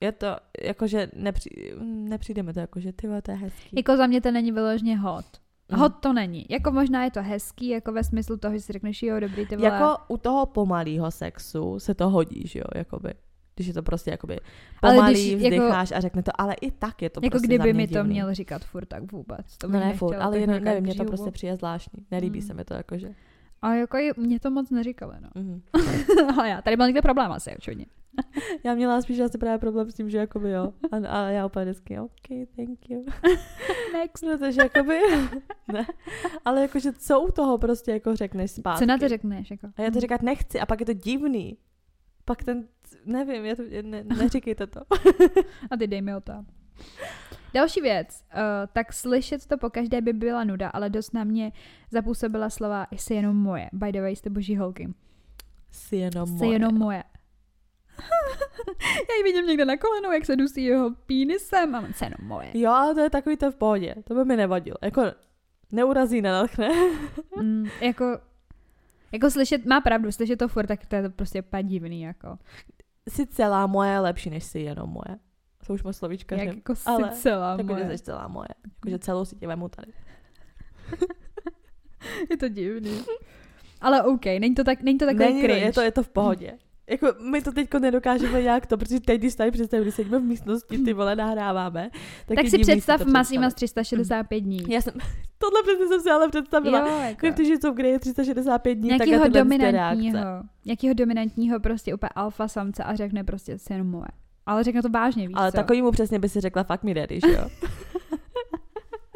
Je 0.00 0.12
to, 0.12 0.36
jakože 0.62 1.10
nepři, 1.16 1.74
nepřijde 1.84 2.42
mi 2.42 2.52
to 2.52 2.60
jako, 2.60 2.80
že 2.80 2.92
ty 2.92 3.08
to 3.22 3.30
je 3.30 3.36
hezký. 3.36 3.76
Jako 3.76 3.96
za 3.96 4.06
mě 4.06 4.20
to 4.20 4.30
není 4.30 4.52
vyloženě 4.52 4.96
hot. 4.96 5.26
Mhm. 5.68 5.80
Hot 5.80 5.94
to 6.00 6.12
není. 6.12 6.46
Jako 6.48 6.70
možná 6.70 7.04
je 7.04 7.10
to 7.10 7.22
hezký, 7.22 7.68
jako 7.68 7.92
ve 7.92 8.04
smyslu 8.04 8.36
toho, 8.36 8.54
že 8.54 8.60
si 8.60 8.72
řekneš, 8.72 9.02
jo, 9.02 9.20
dobrý, 9.20 9.46
ty 9.46 9.56
vole. 9.56 9.68
Jako 9.68 9.96
u 10.08 10.16
toho 10.16 10.46
pomalého 10.46 11.10
sexu 11.10 11.78
se 11.78 11.94
to 11.94 12.10
hodí, 12.10 12.42
že 12.46 12.58
jo, 12.58 12.64
jakoby. 12.74 13.14
Když 13.54 13.66
je 13.66 13.74
to 13.74 13.82
prostě 13.82 14.10
jakoby 14.10 14.40
Ale 14.82 14.94
pomalý, 14.94 15.12
když 15.14 15.26
jako- 15.26 15.36
vzdycháš 15.64 15.92
a 15.92 16.00
řekne 16.00 16.22
to, 16.22 16.40
ale 16.40 16.54
i 16.54 16.70
tak 16.70 17.02
je 17.02 17.10
to 17.10 17.20
jako 17.22 17.30
prostě 17.30 17.56
za 17.56 17.62
kdyby 17.64 17.72
mi 17.76 17.86
to 17.88 17.94
divný. 17.94 18.10
měl 18.10 18.34
říkat 18.34 18.64
furt 18.64 18.86
tak 18.86 19.12
vůbec. 19.12 19.58
To 19.58 19.68
No 19.68 19.80
ne 19.80 19.94
furt, 19.94 20.16
ale 20.16 20.38
jenom, 20.38 20.64
nevím, 20.64 20.82
mě 20.84 20.94
to 20.94 21.04
prostě 21.04 21.30
přijde 21.30 21.56
zvláštní. 21.56 22.06
Nelíbí 22.10 22.40
Mm. 22.40 22.46
se 22.46 22.54
mi 22.54 22.64
to 22.64 22.74
jakože. 22.74 23.14
A 23.62 23.74
jako 23.74 23.96
je, 23.96 24.12
mě 24.16 24.40
to 24.40 24.50
moc 24.50 24.70
neříkali, 24.70 25.14
no. 25.20 25.28
Mhm. 25.42 25.62
ale 26.38 26.48
já, 26.48 26.62
tady 26.62 26.76
byl 26.76 26.86
někde 26.86 27.02
problém 27.02 27.32
asi, 27.32 27.56
očividně. 27.56 27.86
Já 28.64 28.74
měla 28.74 29.02
spíš 29.02 29.20
asi 29.20 29.38
právě 29.38 29.58
problém 29.58 29.90
s 29.90 29.94
tím, 29.94 30.10
že 30.10 30.18
jakoby 30.18 30.50
jo. 30.50 30.72
A, 30.92 30.96
a 31.08 31.26
já 31.28 31.46
úplně 31.46 31.64
vždycky, 31.64 31.98
OK, 32.00 32.28
thank 32.56 32.90
you. 32.90 33.04
Next. 33.92 34.24
Protože 34.38 34.60
jakoby, 34.62 35.00
ne. 35.72 35.86
Ale 36.44 36.60
jakože 36.62 36.92
co 36.92 37.20
u 37.20 37.32
toho 37.32 37.58
prostě 37.58 37.90
jako 37.92 38.16
řekneš 38.16 38.50
zpátky. 38.50 38.78
Co 38.78 38.86
na 38.86 38.98
to 38.98 39.08
řekneš? 39.08 39.50
Jako? 39.50 39.66
A 39.76 39.82
já 39.82 39.90
to 39.90 40.00
říkat 40.00 40.22
nechci 40.22 40.60
a 40.60 40.66
pak 40.66 40.80
je 40.80 40.86
to 40.86 40.92
divný. 40.92 41.56
Pak 42.24 42.44
ten, 42.44 42.68
nevím, 43.04 43.44
já 43.44 43.56
to, 43.56 43.62
ne, 43.82 44.04
neříkejte 44.18 44.66
to. 44.66 44.80
A 45.70 45.76
ty 45.76 45.86
dej 45.86 46.02
mi 46.02 46.14
o 46.14 46.20
to. 46.20 46.32
Další 47.54 47.80
věc, 47.80 48.24
uh, 48.34 48.40
tak 48.72 48.92
slyšet 48.92 49.46
to 49.46 49.58
po 49.58 49.70
každé 49.70 50.00
by 50.00 50.12
byla 50.12 50.44
nuda, 50.44 50.68
ale 50.68 50.90
dost 50.90 51.14
na 51.14 51.24
mě 51.24 51.52
zapůsobila 51.90 52.50
slova 52.50 52.86
jsi 52.90 53.14
jenom 53.14 53.36
moje. 53.36 53.68
By 53.72 53.92
the 53.92 54.00
way, 54.00 54.16
jste 54.16 54.30
boží 54.30 54.56
holky. 54.56 54.94
Jsi 55.70 55.96
jenom 55.96 56.26
Jsi 56.26 56.44
moje. 56.44 56.52
jenom 56.52 56.78
moje. 56.78 57.02
Já 59.08 59.14
ji 59.18 59.22
vidím 59.22 59.46
někde 59.46 59.64
na 59.64 59.76
kolenou, 59.76 60.12
jak 60.12 60.24
se 60.24 60.36
dusí 60.36 60.64
jeho 60.64 60.90
pínisem 60.90 61.74
a 61.74 61.80
on 61.80 61.92
jsi 61.92 62.04
jenom 62.04 62.28
moje. 62.28 62.50
Jo, 62.54 62.70
ale 62.70 62.94
to 62.94 63.00
je 63.00 63.10
takový 63.10 63.36
to 63.36 63.50
v 63.50 63.56
pohodě. 63.56 63.94
To 64.04 64.14
by 64.14 64.24
mi 64.24 64.36
nevadilo. 64.36 64.76
Jako 64.82 65.02
neurazí, 65.72 66.22
nenachne. 66.22 66.68
Mm, 67.42 67.66
jako, 67.80 68.18
jako 69.14 69.30
slyšet, 69.30 69.64
má 69.66 69.80
pravdu, 69.80 70.12
slyšet 70.12 70.36
to 70.38 70.48
furt, 70.48 70.66
tak 70.66 70.86
to 70.86 70.96
je 70.96 71.02
to 71.02 71.10
prostě 71.10 71.42
úplně 71.42 71.62
divný, 71.62 72.00
jako. 72.02 72.38
Jsi 73.08 73.26
celá 73.26 73.66
moje 73.66 73.90
je 73.90 73.98
lepší, 74.00 74.30
než 74.30 74.44
jsi 74.44 74.58
jenom 74.60 74.90
moje. 74.90 75.18
To 75.66 75.72
už 75.72 75.82
moc 75.82 75.96
slovíčka. 75.96 76.36
Jak 76.36 76.56
jako 76.56 76.74
ale 76.86 77.12
si 77.12 77.22
celá 77.22 77.50
Jakože 77.58 77.84
moje. 77.84 77.98
jsi 77.98 78.04
celá 78.04 78.28
moje. 78.28 78.48
Jakože 78.74 78.98
celou 78.98 79.24
si 79.24 79.36
tě 79.36 79.46
vemu 79.46 79.68
tady. 79.68 79.92
Je 82.30 82.36
to 82.36 82.48
divný. 82.48 83.04
Ale 83.80 84.02
OK, 84.02 84.24
není 84.24 84.54
to, 84.54 84.64
tak, 84.64 84.82
není 84.82 84.98
to 84.98 85.06
takový 85.06 85.24
Není 85.24 85.40
cringe. 85.40 85.60
je 85.66 85.72
to, 85.72 85.80
je 85.80 85.92
to 85.92 86.02
v 86.02 86.08
pohodě. 86.08 86.58
Jako 86.90 87.06
my 87.30 87.42
to 87.42 87.52
teďko 87.52 87.78
nedokážeme 87.78 88.42
nějak 88.42 88.66
to, 88.66 88.78
protože 88.78 89.00
teď, 89.00 89.20
když 89.20 89.34
tady 89.34 89.50
představím, 89.50 89.82
když 89.82 89.94
sedíme 89.94 90.18
v 90.18 90.22
místnosti, 90.22 90.78
ty 90.78 90.92
vole, 90.92 91.16
nahráváme. 91.16 91.90
Tak, 92.26 92.36
tak 92.36 92.48
si 92.48 92.58
představ 92.58 93.00
představit. 93.00 93.50
z 93.50 93.54
365 93.54 94.40
dní. 94.40 94.64
Já 94.68 94.80
jsem, 94.80 94.94
tohle 95.38 95.62
přesně 95.62 95.86
jsem 95.86 96.00
si 96.00 96.10
ale 96.10 96.28
představila. 96.28 96.78
Jo, 96.78 96.98
jako. 97.00 97.26
Protože 97.26 97.52
jsou, 97.56 97.72
kde 97.72 97.88
je 97.88 97.98
365 97.98 98.74
dní, 98.74 98.88
nějakýho 98.88 99.20
tak 99.20 99.32
dominantního, 99.32 100.20
nějakýho 100.64 100.94
dominantního 100.94 101.60
prostě 101.60 101.94
úplně 101.94 102.10
alfa 102.14 102.48
samce 102.48 102.84
a 102.84 102.94
řekne 102.96 103.24
prostě 103.24 103.56
jenom 103.70 103.88
moje. 103.88 104.08
Ale 104.46 104.64
řekne 104.64 104.82
to 104.82 104.88
vážně, 104.88 105.28
víš 105.28 105.36
Ale 105.38 105.52
co? 105.52 105.56
takovýmu 105.56 105.90
přesně 105.90 106.18
by 106.18 106.28
si 106.28 106.40
řekla 106.40 106.64
fuck 106.64 106.82
me 106.82 106.94
daddy, 106.94 107.20
že 107.26 107.32
jo? 107.32 107.48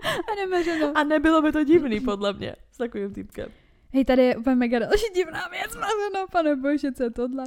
A 0.33 0.35
nemeřeno. 0.37 0.93
A 0.95 1.05
nebylo 1.05 1.43
by 1.43 1.53
to 1.53 1.65
divný, 1.65 2.01
podle 2.01 2.33
mě, 2.33 2.57
s 2.73 2.77
takovým 2.77 3.15
týpkem. 3.15 3.49
Hej, 3.95 4.05
tady 4.05 4.23
je 4.23 4.37
úplně 4.37 4.57
mega 4.57 4.79
další 4.79 5.07
divná 5.15 5.49
věc, 5.49 5.75
mařeno, 5.75 6.27
pane 6.33 6.57
bože, 6.57 6.93
co 6.93 7.03
je 7.03 7.11
tohle? 7.11 7.45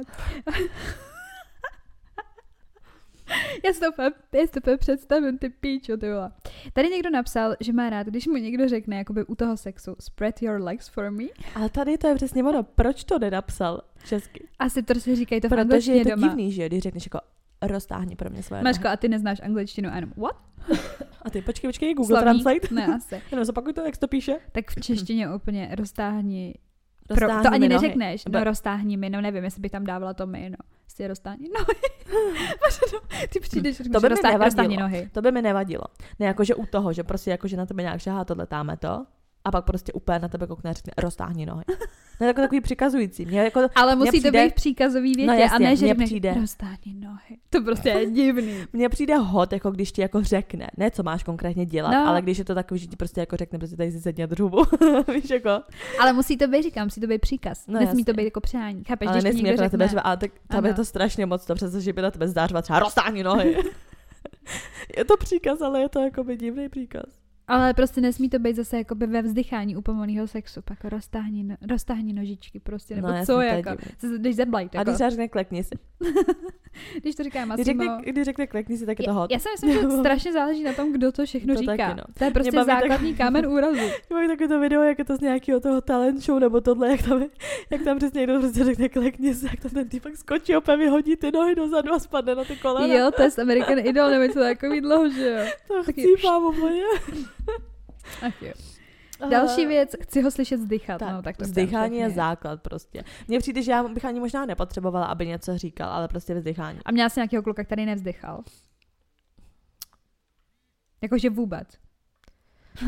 Já 3.64 3.72
si 3.72 3.80
to 3.80 3.90
úplně, 3.90 4.10
já 4.32 4.40
si 4.40 4.48
to 4.48 4.60
úplně 4.60 4.76
představím, 4.76 5.38
ty 5.38 5.48
píčo, 5.48 5.96
ty 5.96 6.10
vole. 6.12 6.32
Tady 6.72 6.88
někdo 6.88 7.10
napsal, 7.10 7.56
že 7.60 7.72
má 7.72 7.90
rád, 7.90 8.06
když 8.06 8.26
mu 8.26 8.36
někdo 8.36 8.68
řekne, 8.68 8.96
jakoby 8.96 9.24
u 9.24 9.34
toho 9.34 9.56
sexu, 9.56 9.96
spread 10.00 10.42
your 10.42 10.60
legs 10.60 10.88
for 10.88 11.10
me. 11.10 11.24
Ale 11.54 11.68
tady 11.68 11.98
to 11.98 12.06
je 12.06 12.14
přesně 12.14 12.44
ono, 12.44 12.62
proč 12.62 13.04
to 13.04 13.18
nenapsal 13.18 13.82
česky? 14.04 14.48
Asi 14.58 14.82
to 14.82 14.94
si 14.94 15.16
říkají 15.16 15.40
to 15.40 15.48
v 15.48 15.50
Protože 15.50 15.60
angličtině 15.60 15.96
je 15.96 16.04
to 16.04 16.10
doma. 16.10 16.26
divný, 16.26 16.52
že 16.52 16.66
když 16.66 16.82
řekneš 16.82 17.06
jako 17.06 17.20
roztáhni 17.66 18.16
pro 18.16 18.30
mě 18.30 18.42
svoje 18.42 18.62
Maško, 18.62 18.88
a 18.88 18.96
ty 18.96 19.08
neznáš 19.08 19.40
angličtinu 19.42 19.90
a 19.92 19.94
jenom 19.94 20.12
what? 20.16 20.36
A 21.22 21.30
ty 21.30 21.42
počkej, 21.42 21.68
počkej, 21.68 21.94
Google 21.94 22.20
Slovník? 22.20 22.42
Translate. 22.42 22.74
Ne, 22.74 22.86
asi. 22.96 23.22
Jenom 23.30 23.44
zopakuj 23.44 23.72
to, 23.72 23.80
jak 23.80 23.96
to 23.96 24.08
píše. 24.08 24.36
Tak 24.52 24.70
v 24.70 24.80
češtině 24.80 25.34
úplně 25.34 25.68
roztáhni 25.78 26.54
Pro, 27.08 27.28
to 27.28 27.34
ani 27.52 27.68
nohy. 27.68 27.68
neřekneš, 27.68 28.24
no 28.32 28.44
roztáhni 28.44 28.96
mi, 28.96 29.10
no 29.10 29.20
nevím, 29.20 29.44
jestli 29.44 29.60
by 29.60 29.70
tam 29.70 29.84
dávala 29.84 30.14
to 30.14 30.26
mi, 30.26 30.50
no. 30.50 30.56
Si 30.88 31.06
roztáhni 31.08 31.48
nohy. 31.58 31.80
No, 32.92 32.98
ty 33.32 33.40
přijdeš, 33.40 33.76
řekneš, 33.76 33.92
To 33.92 34.00
by 34.00 34.04
mi 34.04 34.08
roztáhni, 34.08 34.32
nevadilo. 34.32 34.44
roztáhni 34.44 34.76
nohy. 34.76 35.08
To 35.12 35.22
by 35.22 35.32
mi 35.32 35.42
nevadilo. 35.42 35.84
Ne, 36.18 36.26
jakože 36.26 36.54
u 36.54 36.66
toho, 36.66 36.92
že 36.92 37.02
prostě 37.02 37.30
jakože 37.30 37.56
na 37.56 37.66
tebe 37.66 37.82
nějak 37.82 38.00
šahá, 38.00 38.24
tohle 38.24 38.46
táme 38.46 38.76
to. 38.76 39.06
A 39.44 39.50
pak 39.50 39.64
prostě 39.64 39.92
úplně 39.92 40.18
na 40.18 40.28
tebe 40.28 40.46
koukne 40.46 40.70
a 40.70 40.72
řekne, 40.72 40.92
roztáhni 40.98 41.46
nohy. 41.46 41.64
Ne, 42.20 42.26
jako 42.28 42.40
takový 42.40 42.60
přikazující. 42.60 43.26
Mě 43.26 43.40
jako, 43.40 43.60
Ale 43.74 43.96
musí 43.96 44.08
přijde- 44.10 44.30
to 44.30 44.44
být 44.46 44.54
příkazový 44.54 45.12
větě 45.14 45.26
No 45.26 45.32
a 45.32 45.36
jasně, 45.36 45.58
ne, 45.66 45.76
že 45.76 45.86
řekneš, 45.88 46.08
přijde- 46.08 46.34
roztáhni 46.40 46.94
nohy. 46.94 47.38
To 47.50 47.62
prostě 47.62 47.88
je 47.88 48.06
divný. 48.10 48.64
mně 48.72 48.88
přijde 48.88 49.16
hot, 49.16 49.52
jako 49.52 49.70
když 49.70 49.92
ti 49.92 50.00
jako 50.02 50.22
řekne, 50.22 50.68
ne 50.76 50.90
co 50.90 51.02
máš 51.02 51.22
konkrétně 51.22 51.66
dělat, 51.66 51.90
No. 51.90 52.08
ale 52.08 52.22
když 52.22 52.38
je 52.38 52.44
to 52.44 52.54
takový, 52.54 52.80
že 52.80 52.86
ti 52.86 52.96
prostě 52.96 53.20
jako 53.20 53.36
řekne, 53.36 53.58
prostě 53.58 53.76
tady 53.76 53.92
si 53.92 54.00
sedně 54.00 54.26
drubu. 54.26 54.62
Víš 55.14 55.30
jako. 55.30 55.62
Ale 56.00 56.12
musí 56.12 56.36
to 56.36 56.46
být, 56.48 56.62
říkám, 56.62 56.86
musí 56.86 57.00
to 57.00 57.06
být 57.06 57.20
příkaz. 57.20 57.66
No 57.66 57.72
Nesmí 57.80 57.86
jasně. 57.86 58.04
to 58.04 58.12
být 58.12 58.24
jako 58.24 58.40
přání. 58.40 58.84
Chápeš, 58.84 59.08
ale 59.08 59.20
když 59.20 59.32
nesmí 59.34 59.48
jako 59.48 59.62
na 59.62 59.68
tebe 59.68 59.88
ale 60.02 60.16
tak 60.16 60.30
tam 60.48 60.66
je 60.66 60.74
to 60.74 60.84
strašně 60.84 61.26
moc 61.26 61.46
to, 61.46 61.54
přestože 61.54 61.84
že 61.84 61.92
by 61.92 62.02
na 62.02 62.10
tebe 62.10 62.28
zdářovat 62.28 62.62
třeba 62.62 62.78
roztáhni 62.78 63.22
nohy. 63.22 63.56
je 64.96 65.04
to 65.04 65.16
příkaz, 65.16 65.60
ale 65.62 65.80
je 65.80 65.88
to 65.88 66.00
jako 66.00 66.24
by 66.24 66.36
divný 66.36 66.68
příkaz. 66.68 67.21
Ale 67.52 67.74
prostě 67.74 68.00
nesmí 68.00 68.28
to 68.28 68.38
být 68.38 68.56
zase 68.56 68.76
jako 68.78 68.94
ve 68.94 69.22
vzdychání 69.22 69.76
u 69.76 69.82
pomalého 69.82 70.26
sexu. 70.26 70.62
Pak 70.62 70.84
roztáhni, 70.84 71.44
no, 71.44 71.56
roztáhni 71.70 72.12
nožičky 72.12 72.60
prostě, 72.60 72.94
nebo 72.96 73.08
No, 73.08 73.20
co 73.26 73.32
to 73.34 73.40
jako. 73.40 73.70
Když 74.18 74.36
zeblajt, 74.36 74.74
A 74.74 74.78
jako. 74.78 74.84
když 74.90 74.94
třeba 74.94 75.10
řekne 75.10 75.28
klekni 75.28 75.64
si. 75.64 75.74
Když 77.00 77.14
to 77.14 77.22
říká 77.22 77.38
Když 77.38 77.48
Massimo. 77.48 77.84
řekne, 77.84 78.12
když 78.12 78.24
řekne 78.24 78.46
klekni 78.46 78.76
si, 78.76 78.86
tak 78.86 78.98
je 79.00 79.04
to 79.04 79.10
Já, 79.10 79.14
hot. 79.14 79.30
já 79.30 79.38
si 79.38 79.48
myslím, 79.52 79.72
že 79.90 79.96
strašně 80.00 80.32
záleží 80.32 80.62
na 80.64 80.72
tom, 80.72 80.92
kdo 80.92 81.12
to 81.12 81.24
všechno 81.26 81.54
To 81.54 81.60
říká. 81.60 81.76
taky, 81.76 81.94
no. 81.96 82.04
To 82.18 82.24
je 82.24 82.30
prostě 82.30 82.52
baví 82.52 82.66
tak- 82.66 82.80
základní 82.80 83.14
kámen 83.14 83.46
úrazu. 83.46 83.78
Mám 84.10 84.28
takový 84.28 84.48
to 84.48 84.60
video, 84.60 84.82
jak 84.82 84.98
je 84.98 85.04
to 85.04 85.16
z 85.16 85.20
nějakého 85.20 85.60
toho 85.60 85.80
talent 85.80 86.20
show, 86.22 86.38
nebo 86.40 86.60
tohle, 86.60 86.90
jak 86.90 87.02
tam, 87.02 87.24
jak 87.70 87.82
tam 87.82 87.98
přesně 87.98 88.18
někdo 88.20 88.40
prostě 88.40 88.64
řekne 88.64 88.88
klekni 88.88 89.34
si, 89.34 89.46
jak 89.46 89.60
tam 89.60 89.70
ten 89.70 89.88
týpek 89.88 90.16
skočí, 90.16 90.56
opět 90.56 90.76
vyhodí 90.76 91.16
ty 91.16 91.30
nohy 91.32 91.54
dozadu 91.54 91.92
a 91.92 91.98
spadne 91.98 92.34
na 92.34 92.44
ty 92.44 92.56
kolena. 92.56 92.94
Jo, 92.94 93.10
to 93.16 93.22
je 93.22 93.30
z 93.30 93.38
American 93.38 93.78
Idol, 93.78 94.10
nebo 94.10 94.22
něco 94.22 94.38
takový 94.40 94.80
dlouho, 94.80 95.10
že 95.10 95.30
jo. 95.30 95.82
to 96.22 96.48
úplně. 96.48 96.82
Ach 98.26 98.42
jo. 98.42 98.52
Další 99.30 99.66
věc, 99.66 99.96
chci 100.02 100.22
ho 100.22 100.30
slyšet 100.30 100.60
zdychat. 100.60 100.98
Tak, 100.98 101.12
no, 101.12 101.22
tak 101.22 101.36
to 101.36 101.44
vzdychání 101.44 101.98
je 101.98 102.10
základ 102.10 102.62
prostě. 102.62 103.04
Mně 103.28 103.38
přijde, 103.38 103.62
že 103.62 103.72
já 103.72 103.88
bych 103.88 104.04
ani 104.04 104.20
možná 104.20 104.46
nepotřebovala, 104.46 105.06
aby 105.06 105.26
něco 105.26 105.58
říkal, 105.58 105.90
ale 105.90 106.08
prostě 106.08 106.34
vzdychání. 106.34 106.78
A 106.84 106.92
měla 106.92 107.08
jsi 107.08 107.20
nějakého 107.20 107.42
kluka, 107.42 107.64
který 107.64 107.86
nevzdychal? 107.86 108.44
Jakože 111.02 111.30
vůbec. 111.30 111.68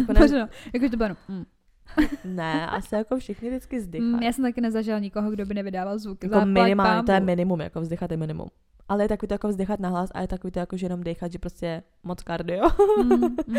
Jako 0.00 0.12
Bože, 0.12 0.34
ne, 0.38 0.48
jakože 0.74 0.90
to 0.90 0.96
bylo 0.96 1.16
mm. 1.28 1.44
ne, 2.24 2.66
asi 2.66 2.94
jako 2.94 3.18
všichni 3.18 3.48
vždycky 3.48 3.78
vzdychají. 3.78 4.12
Mm, 4.12 4.22
já 4.22 4.32
jsem 4.32 4.44
taky 4.44 4.60
nezažila 4.60 4.98
nikoho, 4.98 5.30
kdo 5.30 5.46
by 5.46 5.54
nevydával 5.54 5.98
zvuk. 5.98 6.24
jako 6.24 6.46
minimálně, 6.46 7.02
to 7.02 7.12
je 7.12 7.20
minimum, 7.20 7.60
jako 7.60 7.80
vzdychat 7.80 8.10
je 8.10 8.16
minimum. 8.16 8.48
Ale 8.88 9.04
je 9.04 9.08
takový 9.08 9.28
to 9.28 9.34
jako 9.34 9.48
vzdychat 9.48 9.80
nahlas 9.80 10.10
a 10.14 10.20
je 10.20 10.28
takový 10.28 10.50
to 10.50 10.58
jako, 10.58 10.76
že 10.76 10.86
jenom 10.86 11.02
dechat, 11.02 11.32
že 11.32 11.38
prostě 11.38 11.82
moc 12.02 12.22
kardio. 12.22 12.68
Mm, 13.04 13.20
mm. 13.46 13.58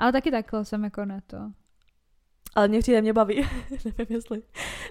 Ale 0.00 0.12
taky 0.12 0.30
takhle 0.30 0.64
jsem 0.64 0.84
jako 0.84 1.04
na 1.04 1.20
to. 1.26 1.36
Ale 2.54 2.68
mě 2.68 2.78
přijde, 2.80 3.02
mě 3.02 3.12
baví. 3.12 3.36
nevím, 3.98 4.16
jestli, 4.16 4.42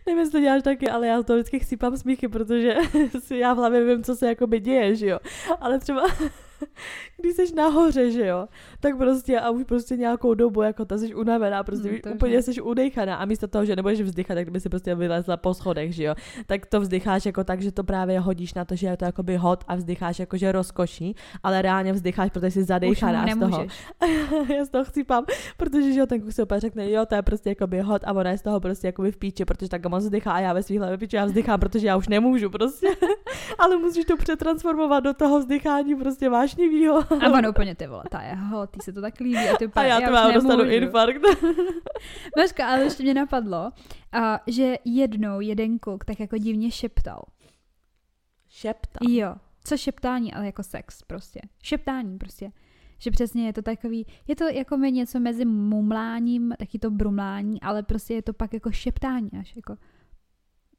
nevím, 0.07 0.19
jestli 0.19 0.41
děláš 0.41 0.63
taky, 0.63 0.89
ale 0.89 1.07
já 1.07 1.23
to 1.23 1.33
vždycky 1.33 1.59
chcípám 1.59 1.97
smíchy, 1.97 2.27
protože 2.27 2.75
já 3.35 3.53
v 3.53 3.57
hlavě 3.57 3.85
vím, 3.85 4.03
co 4.03 4.15
se 4.15 4.27
jakoby 4.27 4.59
děje, 4.59 4.95
že 4.95 5.07
jo. 5.07 5.19
Ale 5.59 5.79
třeba, 5.79 6.01
když 7.17 7.33
jsi 7.35 7.55
nahoře, 7.55 8.11
že 8.11 8.25
jo, 8.25 8.47
tak 8.79 8.97
prostě 8.97 9.39
a 9.39 9.49
už 9.49 9.63
prostě 9.63 9.97
nějakou 9.97 10.33
dobu, 10.33 10.61
jako 10.61 10.85
ta 10.85 10.97
jsi 10.97 11.15
unavená, 11.15 11.63
prostě 11.63 11.89
Hmm, 11.89 12.13
úplně 12.13 12.41
jsi 12.41 12.61
udejchaná 12.61 13.15
a 13.15 13.25
místo 13.25 13.47
toho, 13.47 13.65
že 13.65 13.75
nebudeš 13.75 14.01
vzdychat, 14.01 14.35
tak 14.35 14.43
kdyby 14.43 14.59
si 14.59 14.69
prostě 14.69 14.95
vylezla 14.95 15.37
po 15.37 15.53
schodech, 15.53 15.93
že 15.93 16.03
jo, 16.03 16.15
tak 16.47 16.65
to 16.65 16.81
vzdycháš 16.81 17.25
jako 17.25 17.43
tak, 17.43 17.61
že 17.61 17.71
to 17.71 17.83
právě 17.83 18.19
hodíš 18.19 18.53
na 18.53 18.65
to, 18.65 18.75
že 18.75 18.87
je 18.87 18.97
to 18.97 19.05
jakoby 19.05 19.37
hot 19.37 19.63
a 19.67 19.75
vzdycháš 19.75 20.19
jako, 20.19 20.37
že 20.37 20.51
rozkoší, 20.51 21.15
ale 21.43 21.61
reálně 21.61 21.93
vzdycháš, 21.93 22.31
protože 22.31 22.51
jsi 22.51 22.59
Už 22.59 22.65
zadejchaná 22.65 23.27
z 23.27 23.39
toho. 23.39 23.67
já 24.57 24.65
z 24.65 24.69
toho 24.69 24.83
chcípám, 24.83 25.25
protože 25.57 25.93
že 25.93 25.99
jo, 25.99 26.05
ten 26.05 26.21
kluk 26.21 26.33
si 26.33 26.41
opět 26.41 26.59
řekne, 26.59 26.91
jo, 26.91 27.05
to 27.05 27.15
je 27.15 27.21
prostě 27.21 27.49
jakoby 27.49 27.81
hot 27.81 28.01
a 28.05 28.13
ona 28.13 28.31
je 28.31 28.37
z 28.37 28.41
toho 28.41 28.59
prostě 28.59 28.87
jakoby 28.87 29.11
v 29.11 29.17
píči, 29.17 29.45
protože 29.45 29.69
tak 29.69 29.85
moc 29.85 30.03
vzdychá 30.03 30.31
a 30.31 30.39
já 30.39 30.53
ve 30.53 30.63
svých 30.63 30.79
hlavě 30.79 30.97
píči, 30.97 31.15
já 31.15 31.25
vzdychám, 31.25 31.59
protože 31.59 31.87
já 31.87 31.97
už 31.97 32.07
nemůžu 32.07 32.49
prostě. 32.49 32.87
Ale 33.59 33.77
musíš 33.77 34.05
to 34.05 34.17
přetransformovat 34.17 35.03
do 35.03 35.13
toho 35.13 35.39
vzdychání 35.39 35.95
prostě 35.95 36.29
vášnivýho. 36.49 36.97
A 36.97 37.31
on 37.33 37.47
úplně 37.47 37.75
ty 37.75 37.87
vole, 37.87 38.03
ta 38.11 38.21
je 38.21 38.35
hot, 38.35 38.69
ty 38.69 38.79
se 38.81 38.93
to 38.93 39.01
tak 39.01 39.19
líbí. 39.19 39.37
A, 39.37 39.57
ty 39.57 39.65
A 39.65 39.67
úplně, 39.67 39.87
já 39.87 40.01
to 40.01 40.11
mám 40.11 40.33
dostanu 40.33 40.63
infarkt. 40.63 41.21
Maška, 42.37 42.67
ale 42.67 42.83
ještě 42.83 43.03
mě 43.03 43.13
napadlo, 43.13 43.71
a, 44.11 44.39
že 44.47 44.75
jednou 44.85 45.39
jeden 45.39 45.79
kluk 45.79 46.05
tak 46.05 46.19
jako 46.19 46.37
divně 46.37 46.71
šeptal. 46.71 47.21
Šepta. 48.49 48.99
Jo, 49.09 49.35
co 49.63 49.77
šeptání, 49.77 50.33
ale 50.33 50.45
jako 50.45 50.63
sex 50.63 51.03
prostě. 51.03 51.41
Šeptání 51.63 52.17
prostě. 52.17 52.51
Že 52.99 53.11
přesně 53.11 53.45
je 53.45 53.53
to 53.53 53.61
takový, 53.61 54.05
je 54.27 54.35
to 54.35 54.43
jako 54.43 54.77
mi 54.77 54.91
něco 54.91 55.19
mezi 55.19 55.45
mumláním, 55.45 56.53
taky 56.59 56.79
to 56.79 56.91
brumlání, 56.91 57.61
ale 57.61 57.83
prostě 57.83 58.13
je 58.13 58.21
to 58.21 58.33
pak 58.33 58.53
jako 58.53 58.71
šeptání 58.71 59.29
až 59.39 59.55
jako, 59.55 59.75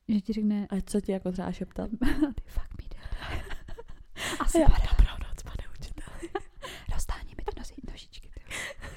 že 0.08 0.20
ti 0.20 0.32
řekne, 0.32 0.66
A 0.70 0.80
co 0.86 1.00
ti 1.00 1.12
jako 1.12 1.32
třeba 1.32 1.52
šeptal? 1.52 1.88
ty 2.34 2.42
fuck 2.46 2.68
me 2.82 2.88
dead. 2.94 3.40
Asi 4.40 4.60
Já, 4.60 4.66
padá, 4.66 4.78
dobrou 4.90 5.28
noc, 5.28 5.42
pane 5.42 5.68
učitel. 5.78 6.30
Roztáhni 7.00 7.34
mi 7.38 7.44
ty 7.44 7.58
nosi, 7.58 7.74
nožičky, 7.90 8.30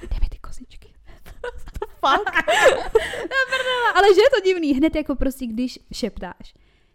dej 0.09 0.19
mi 0.21 0.29
ty 0.29 0.37
kozičky. 0.37 0.89
Fuck. 2.03 2.35
Ale 3.95 4.07
že 4.15 4.21
je 4.21 4.31
to 4.35 4.45
divný, 4.45 4.73
hned 4.73 4.95
jako 4.95 5.15
prostě, 5.15 5.47
když 5.47 5.79
šeptáš, 5.93 6.53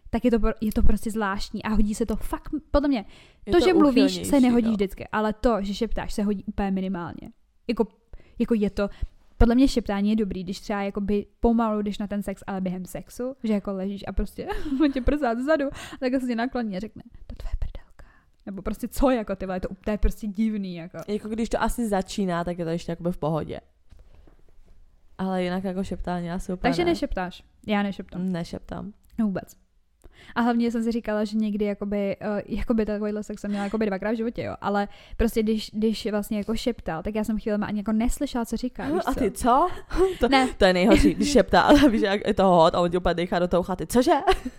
tak 0.09 0.25
je 0.25 0.31
to, 0.31 0.39
je 0.61 0.71
to 0.71 0.83
prostě 0.83 1.11
zvláštní 1.11 1.63
a 1.63 1.69
hodí 1.69 1.95
se 1.95 2.05
to 2.05 2.15
fakt, 2.15 2.49
podle 2.71 2.89
mě, 2.89 3.05
Je 3.45 3.53
to, 3.53 3.59
že 3.59 3.73
mluvíš, 3.73 4.27
se 4.27 4.39
nehodí 4.39 4.67
no. 4.67 4.73
vždycky, 4.73 5.07
ale 5.11 5.33
to, 5.33 5.57
že 5.61 5.73
šeptáš, 5.73 6.13
se 6.13 6.23
hodí 6.23 6.43
úplně 6.43 6.71
minimálně. 6.71 7.31
Jako, 7.67 7.87
jako 8.39 8.53
je 8.53 8.69
to, 8.69 8.89
podle 9.37 9.55
mě 9.55 9.67
šeptání 9.67 10.09
je 10.09 10.15
dobrý, 10.15 10.43
když 10.43 10.59
třeba 10.59 10.81
jakoby 10.81 11.25
pomalu 11.39 11.81
jdeš 11.81 11.97
na 11.97 12.07
ten 12.07 12.23
sex, 12.23 12.43
ale 12.47 12.61
během 12.61 12.85
sexu, 12.85 13.35
že 13.43 13.53
jako 13.53 13.73
ležíš 13.73 14.03
a 14.07 14.11
prostě 14.11 14.47
on 14.83 14.91
tě 14.91 15.01
prsá 15.01 15.35
zezadu 15.35 15.65
a 15.67 15.97
tak 15.99 16.21
se 16.21 16.27
tě 16.27 16.35
nakloní 16.35 16.77
a 16.77 16.79
řekne, 16.79 17.03
to 17.27 17.35
tvoje. 17.35 17.68
Nebo 18.49 18.61
prostě 18.61 18.87
co 18.87 19.09
jako 19.09 19.35
ty 19.35 19.45
vole, 19.45 19.55
je 19.55 19.61
to, 19.61 19.67
to 19.85 19.91
je 19.91 19.97
prostě 19.97 20.27
divný 20.27 20.75
jako. 20.75 20.97
Jako 21.07 21.29
když 21.29 21.49
to 21.49 21.61
asi 21.61 21.89
začíná, 21.89 22.43
tak 22.43 22.59
je 22.59 22.65
to 22.65 22.71
ještě 22.71 22.91
jakoby 22.91 23.11
v 23.11 23.17
pohodě. 23.17 23.59
Ale 25.17 25.43
jinak 25.43 25.63
jako 25.63 25.83
šeptání 25.83 26.31
asi 26.31 26.53
úplně 26.53 26.69
Takže 26.69 26.85
ne. 26.85 26.91
nešeptáš. 26.91 27.43
Já 27.67 27.83
nešeptám. 27.83 28.31
Nešeptám. 28.31 28.93
Vůbec. 29.21 29.55
A 30.35 30.41
hlavně 30.41 30.71
jsem 30.71 30.83
si 30.83 30.91
říkala, 30.91 31.23
že 31.23 31.37
někdy 31.37 31.65
jakoby, 31.65 32.17
uh, 32.21 32.39
jakoby 32.57 32.85
takovýhle 32.85 33.23
sex 33.23 33.41
jsem 33.41 33.51
měla 33.51 33.63
jakoby 33.65 33.85
dvakrát 33.85 34.11
v 34.11 34.15
životě, 34.17 34.43
jo. 34.43 34.55
Ale 34.61 34.87
prostě 35.17 35.43
když, 35.43 35.71
když 35.73 36.11
vlastně 36.11 36.37
jako 36.37 36.55
šeptal, 36.55 37.03
tak 37.03 37.15
já 37.15 37.23
jsem 37.23 37.39
chvíli 37.39 37.57
ani 37.61 37.79
jako 37.79 37.91
neslyšela, 37.91 38.45
co 38.45 38.57
říká. 38.57 38.83
Víš 38.89 39.01
A 39.05 39.13
ty 39.13 39.31
co? 39.31 39.67
To, 40.19 40.27
Ne. 40.29 40.47
to 40.57 40.65
je 40.65 40.73
nejhorší, 40.73 41.13
když 41.13 41.31
šeptá, 41.31 41.61
ale 41.61 41.89
víš, 41.89 42.01
jak 42.01 42.27
je 42.27 42.33
to 42.33 42.43
hot 42.47 42.75
a 42.75 42.79
on 42.79 42.91
tě 42.91 42.97
úplně 42.97 43.13
dechá 43.13 43.39
do 43.39 43.47
toho 43.47 43.63
chaty. 43.63 43.87
Cože? 43.87 44.11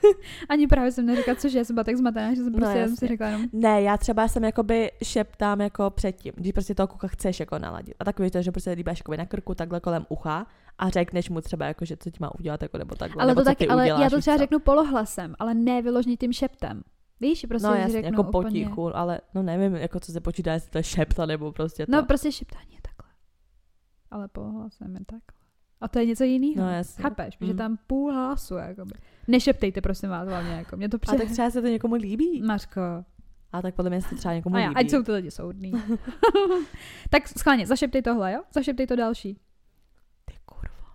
Ani 0.49 0.67
právě 0.67 0.93
jsem 0.93 1.07
neříkala, 1.07 1.35
cože, 1.37 1.59
já 1.59 1.65
jsem 1.65 1.75
byla 1.75 1.85
tak 1.85 1.97
zmatená, 1.97 2.35
že 2.35 2.43
jsem 2.43 2.53
No, 2.53 2.59
prostě 2.59 2.81
no, 2.81 2.87
jsem 2.87 2.97
si 2.97 3.07
řekla 3.07 3.27
jenom, 3.27 3.47
Ne, 3.53 3.83
já 3.83 3.97
třeba 3.97 4.29
jsem 4.29 4.45
jakoby 4.45 4.91
šeptám 5.05 5.61
jako 5.61 5.91
předtím, 5.91 6.33
když 6.37 6.53
prostě 6.53 6.75
toho 6.75 6.87
kuka 6.87 7.09
chceš 7.09 7.41
jako 7.41 7.59
naladit. 7.59 7.95
A 8.01 8.05
takový 8.05 8.31
to, 8.31 8.43
že 8.43 8.51
prostě 8.53 8.71
líbáš 8.71 8.99
jakoby 8.99 9.17
na 9.17 9.27
krku 9.27 9.55
takhle 9.55 9.81
kolem 9.81 10.07
ucha 10.09 10.47
a 10.79 10.89
řekneš 10.91 11.31
mu 11.31 11.41
třeba 11.41 11.67
jako, 11.67 11.85
že 11.85 11.97
co 11.97 12.11
ti 12.11 12.17
má 12.21 12.35
udělat 12.39 12.63
jako 12.63 12.79
nebo 12.79 12.95
takhle. 12.95 13.23
ale 13.23 13.35
to 13.35 13.45
taky, 13.45 13.69
ale 13.69 13.83
uděláš, 13.85 14.03
já 14.03 14.11
to 14.11 14.19
třeba 14.21 14.37
řeknu 14.37 14.59
polohlasem, 14.59 15.35
ale 15.39 15.55
ne 15.55 15.83
vyloženě 15.83 16.17
tím 16.17 16.33
šeptem. 16.33 16.83
Víš, 17.21 17.47
prostě 17.49 17.69
No 17.69 17.75
že 17.75 17.81
jasně, 17.81 17.93
řeknu 18.03 18.11
jako 18.11 18.23
úplně, 18.29 18.45
potichu, 18.65 18.97
ale 18.97 19.21
no 19.35 19.43
nevím, 19.43 19.75
jako 19.75 20.01
co 20.01 20.13
se 20.13 20.21
počítá, 20.21 20.53
jestli 20.53 20.71
to 20.71 20.79
je 20.79 20.83
šepta 20.85 21.27
nebo 21.27 21.53
prostě 21.53 21.87
to. 21.87 21.93
No 21.93 22.03
prostě 22.05 22.33
šeptání 22.33 22.75
je 22.75 22.81
takhle. 22.83 23.13
Ale 24.11 24.29
polohlasem 24.29 24.95
je 24.95 25.05
takhle. 25.05 25.41
A 25.81 25.89
to 25.89 25.99
je 25.99 26.07
něco 26.07 26.25
jiného. 26.25 26.67
No, 26.67 26.73
jasně. 26.73 27.03
Chápeš, 27.03 27.37
že 27.41 27.53
Mm. 27.53 27.57
tam 27.59 27.79
půl 27.87 28.13
hlasu, 28.13 28.55
jakoby. 28.55 28.93
Nešeptejte, 29.29 29.81
prosím 29.81 30.09
vás, 30.11 30.29
hlavně, 30.29 30.51
jako. 30.53 30.77
Mě 30.77 30.89
to 30.89 30.95
a 30.97 30.99
přijde. 30.99 31.19
tak 31.25 31.33
třeba 31.33 31.51
se 31.51 31.63
to 31.63 31.69
někomu 31.69 31.95
líbí. 31.95 32.43
Mařko. 32.43 32.81
A 33.53 33.63
tak 33.63 33.75
podle 33.75 33.91
mě 33.91 34.03
se 34.03 34.09
to 34.09 34.17
třeba 34.17 34.35
někomu 34.35 34.57
A 34.57 34.59
já, 34.61 34.69
líbí. 34.69 34.81
ať 34.81 34.91
jsou 34.91 35.03
ty 35.03 35.13
lidi 35.13 35.31
soudný. 35.31 35.73
tak 37.11 37.29
schválně, 37.29 37.67
zašeptej 37.67 38.03
tohle, 38.03 38.33
jo? 38.33 38.41
Zašeptej 38.55 38.87
to 38.87 38.97
další. 38.97 39.39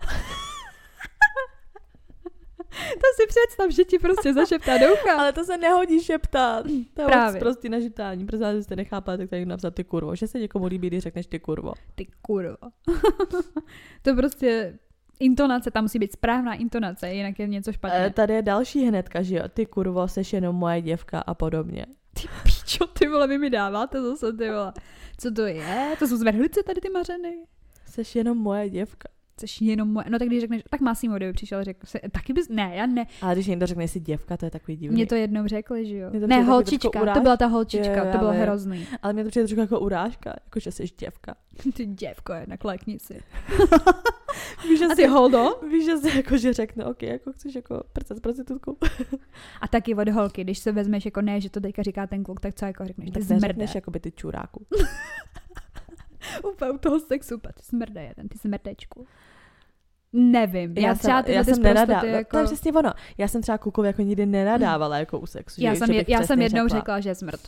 Kurvo. 0.05 0.35
To 2.75 3.07
si 3.15 3.27
představ, 3.27 3.71
že 3.71 3.83
ti 3.83 3.99
prostě 3.99 4.33
zašeptá 4.33 4.77
do 4.77 4.93
ucha. 4.93 5.19
Ale 5.19 5.33
to 5.33 5.43
se 5.43 5.57
nehodí 5.57 6.03
šeptat. 6.03 6.65
To 6.93 7.01
je 7.01 7.07
Právě. 7.07 7.39
Prostě 7.39 7.69
na 7.69 7.81
šeptání. 7.81 8.25
Protože 8.25 8.43
vás 8.43 8.55
jste 8.63 8.75
nechápali, 8.75 9.17
tak 9.17 9.29
tady 9.29 9.45
napsat 9.45 9.75
ty 9.75 9.83
kurvo. 9.83 10.15
Že 10.15 10.27
se 10.27 10.39
někomu 10.39 10.65
líbí, 10.65 10.87
když 10.87 11.03
řekneš 11.03 11.27
ty 11.27 11.39
kurvo. 11.39 11.73
Ty 11.95 12.07
kurva. 12.21 12.57
to 14.01 14.15
prostě 14.15 14.79
intonace, 15.19 15.71
tam 15.71 15.83
musí 15.83 15.99
být 15.99 16.11
správná 16.11 16.53
intonace, 16.53 17.13
jinak 17.13 17.39
je 17.39 17.47
něco 17.47 17.73
špatně. 17.73 18.05
E, 18.05 18.09
tady 18.09 18.33
je 18.33 18.41
další 18.41 18.85
hnedka, 18.85 19.21
že 19.21 19.35
jo. 19.35 19.43
Ty 19.53 19.65
kurvo, 19.65 20.07
seš 20.07 20.33
jenom 20.33 20.55
moje 20.55 20.81
děvka 20.81 21.19
a 21.19 21.33
podobně. 21.33 21.85
Ty 22.13 22.27
píčo, 22.43 22.87
ty 22.87 23.07
vole, 23.07 23.27
vy 23.27 23.37
mi 23.37 23.49
dáváte 23.49 24.01
zase, 24.01 24.33
ty 24.33 24.49
vole. 24.49 24.73
Co 25.17 25.31
to 25.31 25.41
je? 25.41 25.95
To 25.99 26.07
jsou 26.07 26.17
zvrhlice 26.17 26.63
tady 26.63 26.81
ty 26.81 26.89
mařeny? 26.89 27.37
Seš 27.85 28.15
jenom 28.15 28.37
moje 28.37 28.69
děvka. 28.69 29.09
Což 29.37 29.61
jenom 29.61 29.89
moje, 29.93 30.05
no 30.09 30.19
tak 30.19 30.27
když 30.27 30.41
řekneš, 30.41 30.61
tak 30.69 30.81
Massimo, 30.81 31.15
kdyby 31.15 31.33
přišel 31.33 31.59
a 31.59 31.63
řekl, 31.63 31.87
se, 31.87 31.99
taky 32.11 32.33
bys, 32.33 32.49
ne, 32.49 32.71
já 32.75 32.85
ne, 32.85 33.05
Ale 33.21 33.35
když 33.35 33.47
někdo 33.47 33.65
řekne 33.65 33.87
si 33.87 33.99
děvka, 33.99 34.37
to 34.37 34.45
je 34.45 34.51
takový 34.51 34.77
divný. 34.77 34.95
mě 34.95 35.05
to 35.05 35.15
jednou 35.15 35.47
řekli, 35.47 35.85
že 35.85 35.97
jo. 35.97 36.09
Ne, 36.27 36.41
holčička, 36.43 37.13
to 37.13 37.19
byla 37.19 37.37
ta 37.37 37.45
holčička, 37.45 38.05
jo, 38.05 38.11
to 38.11 38.17
bylo 38.17 38.31
vím. 38.31 38.41
hrozný. 38.41 38.87
Ale 39.01 39.13
mě 39.13 39.23
to 39.23 39.29
přijde 39.29 39.47
trošku 39.47 39.59
jako 39.61 39.79
urážka, 39.79 40.29
jako 40.45 40.59
že 40.59 40.71
jsi 40.71 40.83
děvka. 40.99 41.35
Ty 41.73 41.85
děvko, 41.85 42.33
jednak 42.33 42.63
lekni 42.65 42.99
si. 42.99 43.19
Víš, 44.69 44.79
že 44.79 44.85
A 44.85 44.89
si, 44.89 44.95
ty 44.95 45.07
holdo? 45.07 45.59
víš, 45.71 45.85
že 45.85 45.97
si 45.97 46.17
jako, 46.17 46.37
že 46.37 46.53
řekne, 46.53 46.85
ok, 46.85 47.03
jako 47.03 47.31
chceš 47.33 47.55
jako 47.55 47.83
prcat 47.93 48.17
s 48.17 48.19
prostitutkou. 48.19 48.77
A 49.61 49.67
taky 49.67 49.95
od 49.95 50.09
holky, 50.09 50.43
když 50.43 50.59
se 50.59 50.71
vezmeš 50.71 51.05
jako 51.05 51.21
ne, 51.21 51.41
že 51.41 51.49
to 51.49 51.59
teďka 51.59 51.83
říká 51.83 52.07
ten 52.07 52.23
kluk, 52.23 52.39
tak 52.39 52.53
co 52.55 52.65
jako 52.65 52.85
řekneš, 52.85 53.09
tak 53.11 53.23
smrde. 53.23 53.41
neřekneš 53.41 53.75
jako 53.75 53.91
by 53.91 53.99
ty 53.99 54.11
čuráku. 54.11 54.65
Úplně 56.53 56.71
u 56.71 56.77
toho 56.77 56.99
sexu, 56.99 57.37
ty 57.37 57.63
smrde 57.63 58.03
jeden, 58.03 58.27
ty 58.27 58.37
smrdečku. 58.37 59.07
Nevím, 60.17 60.73
já, 60.77 60.87
Já, 60.87 60.95
třeba 60.95 61.21
tyhle 61.23 61.37
já 61.37 61.43
jsem 61.43 61.55
zprostoty 61.55 61.91
jako... 61.91 62.05
jako... 62.05 62.29
to 62.31 62.37
je 62.37 62.45
přesně 62.45 62.73
ono. 62.73 62.91
Já 63.17 63.27
jsem 63.27 63.41
třeba 63.41 63.57
klukovi 63.57 63.87
jako 63.87 64.01
nikdy 64.01 64.25
nenadávala 64.25 64.97
jako 64.97 65.19
u 65.19 65.25
sexu. 65.25 65.61
já 65.63 65.73
že, 65.73 65.79
jsem, 65.79 65.87
že 65.87 65.93
je, 65.93 66.05
já 66.07 66.23
jsem 66.23 66.41
jednou 66.41 66.67
řekla. 66.67 66.79
řekla, 66.79 66.99
že 66.99 67.09
je 67.09 67.15
smrt. 67.15 67.39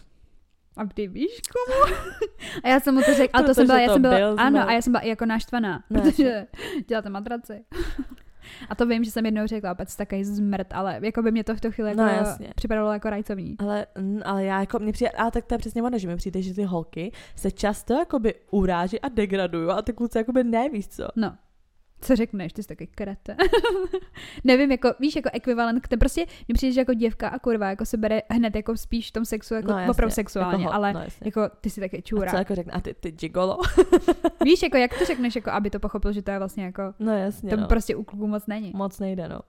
A 0.78 0.86
ty 0.86 1.08
víš 1.08 1.42
komu? 1.54 1.96
A 2.64 2.68
já 2.70 2.80
jsem 2.80 2.96
mu 2.96 3.02
to 3.02 3.14
řekla, 3.14 3.38
ale 3.40 3.48
to 3.48 3.54
jsem 3.54 3.66
byla, 3.68 3.80
já 3.80 3.94
jsem 3.94 4.02
byla, 4.02 4.18
byl 4.18 4.36
ano, 4.38 4.60
smrt. 4.60 4.70
a 4.70 4.72
já 4.74 4.82
jsem 4.82 4.94
byla 4.94 5.04
jako 5.04 5.26
naštvaná, 5.26 5.84
No, 5.90 6.02
protože 6.02 6.46
děláte 6.88 7.10
matraci. 7.10 7.64
A 8.70 8.76
to 8.76 8.86
vím, 8.86 9.04
že 9.04 9.12
jsem 9.12 9.26
jednou 9.26 9.48
řekla, 9.48 9.72
opět 9.72 9.90
jsi 9.90 9.98
takový 9.98 10.24
zmrt, 10.24 10.68
ale 10.74 11.00
jako 11.04 11.22
by 11.22 11.32
mě 11.32 11.44
to 11.44 11.56
v 11.56 11.62
tu 11.62 11.72
chvíli 11.72 11.90
jako 11.90 12.02
No, 12.02 12.08
jasně. 12.08 12.48
připadalo 12.56 12.94
jako 12.94 13.10
rajcovní. 13.10 13.56
Ale, 13.60 13.86
ale 14.26 14.46
já 14.46 14.60
jako, 14.60 14.80
mě 14.80 14.92
přijde, 14.94 15.10
ale 15.12 15.32
tak 15.32 15.46
to 15.46 15.54
je 15.54 15.58
přesně 15.58 15.84
ono, 15.84 15.98
že 15.98 16.08
mi 16.08 16.16
přijde, 16.16 16.42
že 16.42 16.54
ty 16.54 16.64
holky 16.64 17.12
se 17.36 17.52
často 17.52 17.94
jakoby 17.94 18.34
uráží 18.52 19.02
a 19.02 19.10
degradují 19.10 19.70
a 19.70 19.82
ty 19.82 19.94
kluci 19.94 20.18
jakoby 20.18 20.44
nevíš 20.44 20.88
co. 20.88 21.08
No. 21.16 21.36
Co 22.02 22.16
řekneš, 22.16 22.54
ty 22.54 22.64
jsi 22.64 22.68
taky 22.68 22.88
krete. 22.88 23.36
Nevím, 24.44 24.72
jako, 24.72 24.90
víš, 25.00 25.16
jako 25.16 25.30
ekvivalent 25.34 25.82
k 25.84 25.88
té, 25.88 25.98
prostě 25.98 26.26
mi 26.48 26.54
přijde, 26.54 26.74
že 26.74 26.82
jako 26.82 26.94
děvka 26.94 27.28
a 27.30 27.40
kurva, 27.40 27.70
jako 27.70 27.86
se 27.86 27.98
bere 27.98 28.22
hned 28.32 28.56
jako 28.56 28.78
spíš 28.78 29.10
v 29.10 29.12
tom 29.14 29.26
sexu, 29.26 29.54
jako 29.54 29.72
No, 29.72 29.78
jasně, 29.78 29.92
opravdu 29.92 30.14
sexuálně, 30.14 30.64
jako, 30.64 30.64
ho- 30.64 30.74
ale 30.74 30.94
no, 30.94 31.00
jasně. 31.00 31.26
jako 31.28 31.42
ty 31.62 31.70
si 31.70 31.80
taky 31.82 31.98
A 31.98 32.02
čůra. 32.02 32.32
co 32.32 32.38
jako 32.38 32.56
řekne, 32.56 32.74
a 32.74 32.82
ty, 32.82 32.94
ty 32.94 33.12
gigolo? 33.12 33.58
Víš, 34.44 34.64
jako 34.64 34.78
jak 34.78 35.00
to 35.00 35.06
řekneš, 35.06 35.36
jako 35.36 35.50
aby 35.52 35.70
to 35.70 35.80
pochopil, 35.80 36.12
že 36.12 36.22
to 36.22 36.32
je 36.32 36.38
vlastně 36.38 36.64
jako, 36.64 36.82
No 37.00 37.18
jasně, 37.18 37.50
to 37.50 37.58
no. 37.58 37.68
prostě 37.68 37.96
u 37.96 38.04
kluků 38.04 38.28
moc 38.28 38.48
není. 38.48 38.72
Moc 38.76 39.00
nejde, 39.00 39.28
no. 39.30 39.40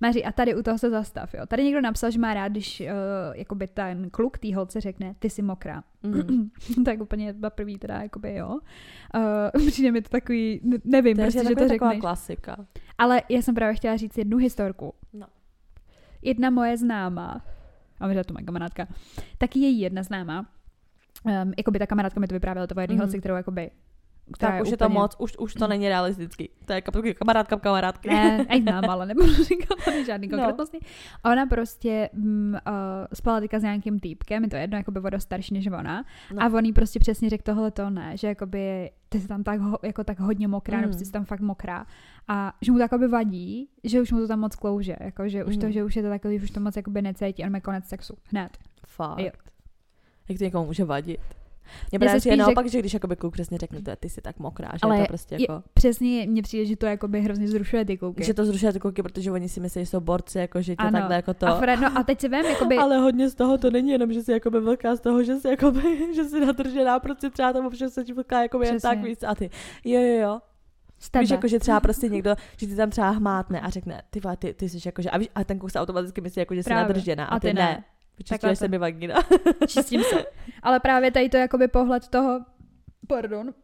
Maří, 0.00 0.24
a 0.24 0.32
tady 0.32 0.54
u 0.54 0.62
toho 0.62 0.78
se 0.78 0.90
zastav, 0.90 1.34
jo. 1.34 1.46
Tady 1.46 1.64
někdo 1.64 1.80
napsal, 1.80 2.10
že 2.10 2.18
má 2.18 2.34
rád, 2.34 2.48
když 2.48 2.80
uh, 2.80 2.86
jakoby 3.34 3.66
ten 3.66 4.10
kluk 4.10 4.38
té 4.38 4.54
holce 4.54 4.80
řekne, 4.80 5.14
ty 5.18 5.30
jsi 5.30 5.42
mokrá. 5.42 5.82
Mm. 6.02 6.50
tak 6.84 7.00
úplně 7.00 7.34
za 7.34 7.50
prvý 7.50 7.78
teda, 7.78 8.02
jakoby 8.02 8.34
jo. 8.34 8.58
Uh, 9.58 9.66
přijde 9.66 9.92
mi 9.92 10.02
to 10.02 10.08
takový, 10.08 10.60
ne- 10.64 10.78
nevím, 10.84 11.16
Takže 11.16 11.38
prostě, 11.38 11.48
že 11.48 11.54
to 11.56 11.68
řekneš. 11.68 12.00
klasika. 12.00 12.56
Ale 12.98 13.22
já 13.28 13.42
jsem 13.42 13.54
právě 13.54 13.74
chtěla 13.74 13.96
říct 13.96 14.18
jednu 14.18 14.36
historku. 14.36 14.94
No. 15.12 15.26
Jedna 16.22 16.50
moje 16.50 16.76
známá, 16.76 17.44
a 18.00 18.06
možná 18.06 18.24
to 18.24 18.34
moje 18.34 18.44
kamarádka, 18.44 18.86
taky 19.38 19.58
její 19.58 19.80
jedna 19.80 20.02
známá, 20.02 20.46
um, 21.24 21.52
jakoby 21.58 21.78
ta 21.78 21.86
kamarádka 21.86 22.20
mi 22.20 22.26
to 22.26 22.34
vyprávěla, 22.34 22.66
to 22.66 22.74
byla 22.74 22.82
jedna 22.82 22.94
Mhm. 22.94 23.00
holce, 23.02 23.18
kterou 23.18 23.34
jakoby, 23.34 23.70
která 24.32 24.52
Tak 24.52 24.62
už 24.62 24.70
je 24.70 24.76
to 24.76 24.84
úplně- 24.84 24.98
moc, 24.98 25.16
už, 25.18 25.36
už 25.38 25.54
to 25.54 25.66
není 25.68 25.88
realistický. 25.88 26.50
To 26.64 26.72
je 26.72 26.80
kap- 26.80 27.14
kamarádka 27.14 27.56
kamarádky. 27.56 28.08
Ne, 28.08 28.46
ať 28.48 28.62
znám, 28.62 28.84
ale 28.90 29.06
nebudu 29.06 29.44
říkat 29.44 29.78
tady 29.84 30.04
žádný 30.04 30.28
No. 30.28 30.38
konkrétnosti. 30.38 30.78
A 31.24 31.30
ona 31.32 31.46
prostě 31.46 32.10
mm, 32.12 32.54
uh, 32.66 32.70
spala 33.14 33.40
teďka 33.40 33.58
s 33.58 33.62
nějakým 33.62 34.00
týpkem, 34.00 34.44
je 34.44 34.50
to 34.50 34.56
jedno, 34.56 34.76
jakoby 34.78 35.00
voda 35.00 35.18
starší 35.20 35.54
než 35.54 35.66
ona. 35.66 35.82
No. 36.30 36.36
No. 36.36 36.42
A 36.42 36.46
on 36.58 36.64
jí 36.64 36.72
prostě 36.72 36.98
přesně 36.98 37.30
řekl 37.30 37.42
tohle 37.42 37.70
to 37.70 37.90
ne, 37.90 38.16
že 38.16 38.26
jakoby 38.26 38.90
ty 39.08 39.20
jsi 39.20 39.28
tam 39.28 39.42
tak, 39.44 39.60
ho, 39.60 39.78
jako 39.82 40.04
tak 40.04 40.20
hodně 40.20 40.48
mokrá, 40.48 40.76
Mm. 40.76 40.82
nebo 40.82 40.92
jsi 40.98 41.12
tam 41.12 41.24
fakt 41.24 41.40
mokrá. 41.40 41.86
A 42.28 42.52
že 42.62 42.72
mu 42.72 42.78
to 42.78 42.82
jakoby 42.82 43.08
vadí, 43.08 43.68
že 43.84 44.00
už 44.00 44.12
mu 44.12 44.20
to 44.20 44.28
tam 44.28 44.40
moc 44.40 44.56
klouže, 44.56 44.96
jako, 45.00 45.28
že 45.28 45.44
už 45.44 45.56
to, 45.56 45.66
Mm. 45.66 45.72
že 45.72 45.84
už 45.84 45.96
je 45.96 46.02
to 46.02 46.08
takový, 46.08 46.38
že 46.38 46.44
už 46.44 46.50
to 46.50 46.60
moc 46.60 46.76
jakoby 46.76 47.02
necítí, 47.02 47.44
on 47.44 47.52
má 47.52 47.60
konec 47.60 47.84
sexu, 47.88 48.16
hned. 48.30 48.58
Fakt. 48.86 49.18
Jo. 49.18 49.30
Jak 50.28 50.38
to 50.38 50.44
někomu 50.44 50.66
může 50.66 50.84
vadit? 50.84 51.20
Mně 51.64 51.88
Mně 51.92 51.98
právě 51.98 52.20
se 52.20 52.22
přijde 52.22 52.36
naopak, 52.36 52.66
že 52.68 52.78
když 52.78 52.94
jakoby 52.94 53.16
kluk 53.16 53.32
přesně 53.32 53.58
řekne, 53.58 53.82
to 53.82 53.90
je, 53.90 53.96
ty 53.96 54.08
jsi 54.08 54.20
tak 54.20 54.38
mokrá, 54.38 54.68
že 54.72 54.78
Ale 54.82 54.96
je 54.96 55.02
to 55.02 55.06
prostě 55.08 55.34
je- 55.34 55.40
jako... 55.40 55.62
Přesně 55.74 56.26
mně 56.26 56.42
přijde, 56.42 56.66
že 56.66 56.76
to 56.76 56.86
jakoby 56.86 57.20
hrozně 57.20 57.48
zrušuje 57.48 57.84
ty 57.84 57.96
kluky. 57.98 58.24
Že 58.24 58.34
to 58.34 58.44
zrušuje 58.44 58.72
ty 58.72 58.80
kluky, 58.80 59.02
protože 59.02 59.30
oni 59.32 59.48
si 59.48 59.60
myslí, 59.60 59.82
že 59.82 59.86
jsou 59.86 60.00
borci, 60.00 60.38
jako 60.38 60.62
že 60.62 60.72
tě 60.76 60.82
Ano. 60.82 60.92
takhle 60.92 61.16
jako 61.16 61.34
to. 61.34 61.46
A, 61.46 61.58
Fred, 61.58 61.80
no 61.80 61.98
a 61.98 62.02
teď 62.02 62.20
si 62.20 62.28
vem, 62.28 62.46
jakoby, 62.46 62.76
Ale 62.78 62.98
hodně 62.98 63.28
z 63.28 63.34
toho 63.34 63.58
to 63.58 63.70
není 63.70 63.90
jenom, 63.90 64.12
že 64.12 64.22
jsi 64.22 64.32
jakoby 64.32 64.60
velká 64.60 64.96
z 64.96 65.00
toho, 65.00 65.22
že 65.24 65.36
jsi 65.36 65.48
jakoby, 65.48 66.14
že 66.14 66.24
jsi 66.24 66.40
nadržená, 66.40 67.00
prostě 67.00 67.30
třeba 67.30 67.52
tomu, 67.52 67.70
že 67.72 67.88
jsi 67.90 68.12
velká 68.12 68.42
jakoby 68.42 68.66
jen 68.66 68.80
tak 68.80 69.02
víc 69.02 69.22
a 69.22 69.34
ty. 69.34 69.50
Jo, 69.84 70.00
jo, 70.00 70.20
jo. 70.20 70.40
Víš, 71.20 71.30
jako, 71.30 71.48
že 71.48 71.58
třeba 71.58 71.80
prostě 71.80 72.08
někdo, 72.08 72.34
že 72.56 72.66
ty 72.66 72.76
tam 72.76 72.90
třeba 72.90 73.10
hmátne 73.10 73.60
a 73.60 73.70
řekne, 73.70 74.02
ty 74.10 74.20
ty, 74.38 74.54
ty 74.54 74.68
jsi 74.68 74.78
jako, 74.88 75.02
že, 75.02 75.10
a, 75.10 75.18
víš, 75.18 75.28
a 75.34 75.44
ten 75.44 75.58
kluk 75.58 75.70
se 75.70 75.80
automaticky 75.80 76.20
myslí, 76.20 76.40
jako, 76.40 76.54
že 76.54 76.62
jsi 76.62 76.64
Právě. 76.70 76.82
nadržená 76.88 77.24
a, 77.24 77.34
A 77.36 77.40
ty, 77.40 77.48
ty 77.48 77.54
ne. 77.54 77.62
ne. 77.62 77.84
Takhle 78.28 78.56
se 78.56 78.68
mi 78.68 78.78
vagina. 78.78 79.14
Čistím 79.66 80.02
se. 80.02 80.24
Ale 80.62 80.80
právě 80.80 81.10
tady 81.10 81.28
to 81.28 81.36
je 81.36 81.40
jakoby 81.40 81.68
pohled 81.68 82.08
toho, 82.08 82.40
pardon, 83.08 83.54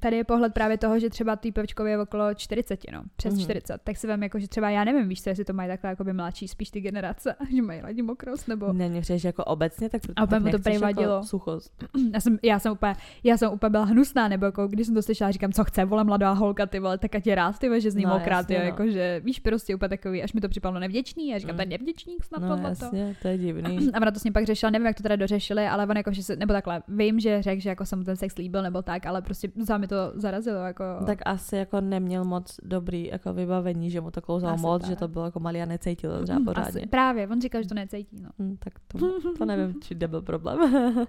tady 0.00 0.16
je 0.16 0.24
pohled 0.24 0.54
právě 0.54 0.78
toho, 0.78 0.98
že 0.98 1.10
třeba 1.10 1.36
týpečkovi 1.36 1.90
je 1.90 1.98
okolo 1.98 2.34
40, 2.34 2.80
no, 2.92 3.02
přes 3.16 3.32
Mhm. 3.34 3.40
mm-hmm. 3.40 3.44
40, 3.44 3.80
tak 3.84 3.96
si 3.96 4.06
vem 4.06 4.22
jako, 4.22 4.38
že 4.38 4.48
třeba 4.48 4.70
já 4.70 4.84
nevím, 4.84 5.08
víš 5.08 5.22
co, 5.22 5.28
jestli 5.28 5.44
to 5.44 5.52
mají 5.52 5.68
takhle 5.68 5.90
jakoby 5.90 6.12
mladší, 6.12 6.48
spíš 6.48 6.70
ty 6.70 6.80
generace, 6.80 7.34
že 7.56 7.62
mají 7.62 7.82
lidi 7.82 8.02
mokrost, 8.02 8.48
nebo 8.48 8.72
Ne, 8.72 8.88
mě 8.88 9.02
že 9.02 9.28
jako 9.28 9.44
obecně, 9.44 9.88
tak, 9.88 10.02
A 10.16 10.26
tak 10.26 10.42
mu 10.42 10.50
to 10.50 10.56
nechceš 10.58 10.62
prý 10.72 10.78
vadilo. 10.82 11.12
Jako 11.14 11.26
suchost. 11.26 11.84
já 12.14 12.20
jsem, 12.20 12.38
já 12.42 12.58
jsem 12.58 12.72
úplně, 12.72 12.94
já 13.24 13.36
jsem 13.36 13.52
úplně 13.52 13.70
byla 13.70 13.84
hnusná, 13.84 14.28
nebo 14.28 14.44
jako, 14.46 14.68
když 14.68 14.86
jsem 14.86 14.94
to 14.94 15.02
slyšela, 15.02 15.30
říkám, 15.30 15.52
co 15.52 15.64
chce, 15.64 15.84
vole, 15.84 16.04
mladá 16.04 16.32
holka, 16.32 16.66
ty 16.66 16.78
vole, 16.78 16.98
tak 16.98 17.14
ať 17.14 17.26
je 17.26 17.34
rád, 17.34 17.58
ty 17.58 17.68
vole, 17.68 17.80
že 17.80 17.90
z 17.90 17.94
ní 17.96 18.04
No, 18.04 18.10
mokrá, 18.10 18.42
ty, 18.42 18.54
jasně, 18.54 18.56
jo, 18.56 18.60
no. 18.60 18.66
jako, 18.84 18.92
že 18.92 19.20
víš, 19.24 19.40
prostě 19.40 19.74
úplně 19.74 19.88
takový, 19.88 20.22
až 20.22 20.32
mi 20.32 20.40
to 20.40 20.48
připadlo 20.48 20.80
nevděčný, 20.80 21.34
a 21.34 21.38
říkám, 21.38 21.54
Mm. 21.54 21.58
ten 21.58 21.68
nevděčník 21.68 22.24
snad 22.24 22.42
No 22.42 22.48
tohle 22.48 22.76
to. 22.76 22.84
jasně, 22.84 23.16
to 23.22 23.28
je 23.28 23.38
divný. 23.38 23.90
A 23.94 23.96
ona 24.02 24.10
to 24.10 24.18
s 24.20 24.24
ním 24.24 24.32
pak 24.32 24.44
řešila, 24.46 24.70
nevím, 24.70 24.86
jak 24.86 24.96
to 24.96 25.02
teda 25.02 25.16
dořešili, 25.16 25.66
ale 25.66 25.86
on 25.86 25.96
jako, 25.96 26.12
že 26.12 26.22
se, 26.22 26.36
nebo 26.36 26.52
takhle, 26.52 26.82
vím, 26.88 27.20
že 27.20 27.42
řekl, 27.42 27.60
že 27.62 27.68
jako 27.68 27.86
se 27.86 27.96
mu 27.96 28.04
ten 28.04 28.16
sex 28.16 28.36
líbil, 28.38 28.62
nebo 28.62 28.82
tak, 28.82 29.06
ale 29.06 29.22
prostě 29.22 29.35
za 29.56 29.78
mi 29.78 29.88
to 29.88 29.96
zarazilo, 30.14 30.58
jako. 30.58 30.84
Tak 31.06 31.18
asi 31.24 31.56
jako 31.56 31.80
neměl 31.80 32.24
moc 32.24 32.56
dobrý 32.62 33.06
jako 33.06 33.32
vybavení, 33.32 33.90
že 33.90 34.00
mu 34.00 34.10
to 34.10 34.20
klouzalo 34.22 34.54
Asi 34.54 34.62
moc, 34.62 34.82
tak. 34.82 34.90
že 34.90 34.96
to 34.96 35.08
bylo 35.08 35.24
jako 35.24 35.40
malý 35.40 35.62
a 35.62 35.66
necítil 35.66 36.18
to 36.18 36.24
třeba 36.24 36.40
pořádně. 36.44 36.80
Asi, 36.80 36.86
právě, 36.86 37.28
on 37.28 37.40
říkal, 37.40 37.62
že 37.62 37.68
to 37.68 37.74
necítí, 37.74 38.22
no. 38.22 38.30
Hm, 38.38 38.56
tak 38.58 38.72
to, 38.86 39.20
to 39.38 39.44
nevím, 39.44 39.80
či 39.82 39.94
kde 39.94 40.08
byl 40.08 40.22
problém. 40.22 40.58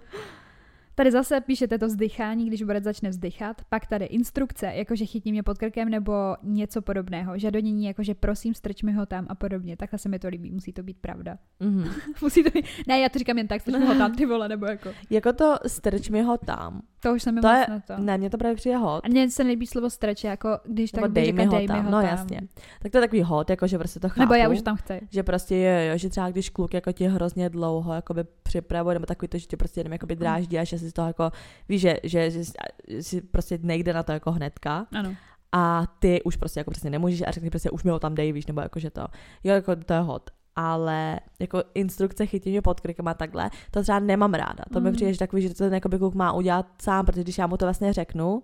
Tady 0.97 1.11
zase 1.11 1.41
píšete 1.41 1.77
to 1.77 1.87
vzdychání, 1.87 2.47
když 2.47 2.63
borec 2.63 2.83
začne 2.83 3.09
vzdychat, 3.09 3.61
pak 3.69 3.87
tady 3.87 4.05
instrukce, 4.05 4.65
jakože 4.65 5.05
chytní 5.05 5.31
mě 5.31 5.43
pod 5.43 5.57
krkem 5.57 5.89
nebo 5.89 6.35
něco 6.43 6.81
podobného. 6.81 7.37
Žadonění, 7.37 7.85
jakože 7.85 8.13
prosím, 8.15 8.53
strč 8.53 8.83
mi 8.83 8.91
ho 8.91 9.05
tam 9.05 9.25
a 9.29 9.35
podobně. 9.35 9.77
Takhle 9.77 9.99
se 9.99 10.09
mi 10.09 10.19
to 10.19 10.27
líbí, 10.27 10.51
musí 10.51 10.73
to 10.73 10.83
být 10.83 10.97
pravda. 10.97 11.37
Mhm. 11.60 11.89
musí 12.21 12.43
to 12.43 12.49
být, 12.49 12.65
ne, 12.87 12.99
já 12.99 13.10
to 13.10 13.19
říkám 13.19 13.37
jen 13.37 13.47
tak, 13.47 13.62
strč 13.62 13.75
mi 13.75 13.85
ho 13.85 13.95
tam, 13.95 14.15
ty 14.15 14.25
vole, 14.25 14.49
nebo 14.49 14.65
jako. 14.65 14.89
Jako 15.10 15.33
to 15.33 15.56
strč 15.67 16.10
mi 16.10 16.21
ho 16.21 16.37
tam. 16.37 16.81
To 17.00 17.13
už 17.13 17.23
jsem 17.23 17.35
mi 17.35 17.41
To 17.41 17.48
moc 17.48 17.58
je, 17.58 17.65
na 17.69 17.79
to. 17.79 17.93
ne, 18.04 18.17
mně 18.17 18.29
to 18.29 18.37
právě 18.37 18.56
přijde 18.56 18.77
hot. 18.77 19.06
A 19.06 19.08
mně 19.10 19.29
se 19.29 19.43
nelíbí 19.43 19.67
slovo 19.67 19.89
strč, 19.89 20.23
jako 20.23 20.50
když 20.65 20.91
tak 20.91 21.12
dej 21.12 21.33
mi 21.33 21.48
dej 21.48 21.67
mi 21.67 21.83
no 21.89 22.02
jasně. 22.02 22.41
Tak 22.81 22.91
to 22.91 22.98
je 22.98 23.02
takový 23.02 23.21
hot, 23.21 23.50
jako 23.50 23.67
že 23.67 23.77
prostě 23.77 24.00
to 24.00 24.10
chápu. 24.10 24.19
Nebo 24.19 24.33
já 24.33 24.50
už 24.50 24.62
tam 24.62 24.75
chci. 24.77 25.02
Že 25.12 25.23
prostě 25.23 25.87
jo, 25.91 25.98
že 25.98 26.10
třeba 26.10 26.29
když 26.29 26.50
kluk 26.50 26.73
jako 26.73 26.91
tě 26.91 27.10
hrozně 27.10 27.50
dlouho 27.50 27.93
jakoby 27.93 28.23
připravuje, 28.43 28.95
nebo 28.95 29.06
takový 29.06 29.27
to, 29.27 29.37
že 29.37 29.45
tě 29.48 29.58
prostě 29.58 29.79
jenom 29.79 29.93
jakoby 29.93 30.15
Mm. 30.15 30.19
dráždí 30.19 30.60
a 30.60 30.63
že 30.63 30.79
si 30.79 30.89
z 30.89 30.93
toho 30.93 31.08
jako, 31.08 31.31
víš, 31.69 31.81
že, 31.81 31.98
že, 32.04 32.31
že, 32.31 32.43
si 33.02 33.21
prostě 33.21 33.60
nejde 33.62 33.93
na 33.93 34.04
to 34.04 34.12
jako 34.12 34.31
hnedka 34.31 34.87
Ano. 34.91 35.15
a 35.52 35.83
ty 36.00 36.21
už 36.23 36.35
prostě 36.35 36.60
jako 36.60 36.71
prostě 36.71 36.89
nemůžeš 36.89 37.21
a 37.27 37.31
řekni 37.31 37.50
prostě 37.50 37.69
už 37.69 37.83
mi 37.83 37.91
ho 37.91 38.00
tam 38.00 38.15
dej, 38.15 38.31
víš, 38.31 38.45
nebo 38.48 38.62
jako, 38.62 38.79
že 38.79 38.89
to, 38.89 39.02
jo, 39.43 39.54
jako 39.54 39.75
to 39.75 39.93
je 39.93 40.00
hot. 40.00 40.29
Ale 40.60 41.19
jako 41.39 41.63
instrukce 41.73 42.25
chytí 42.25 42.49
mě 42.49 42.62
pod 42.62 42.79
krikem 42.79 43.08
a 43.08 43.13
takhle, 43.13 43.49
to 43.71 43.81
třeba 43.81 43.99
nemám 43.99 44.33
ráda. 44.33 44.63
To 44.73 44.79
mi 44.81 44.89
Mm. 44.89 44.95
přijde, 44.95 45.13
že 45.13 45.19
takový, 45.19 45.41
že 45.41 45.49
to 45.49 45.55
ten 45.55 45.73
jakoby 45.73 45.97
kluk 45.99 46.13
má 46.15 46.31
udělat 46.33 46.65
sám, 46.81 47.05
protože 47.05 47.23
když 47.23 47.37
já 47.37 47.47
mu 47.47 47.58
to 47.58 47.65
vlastně 47.65 47.93
řeknu, 47.93 48.43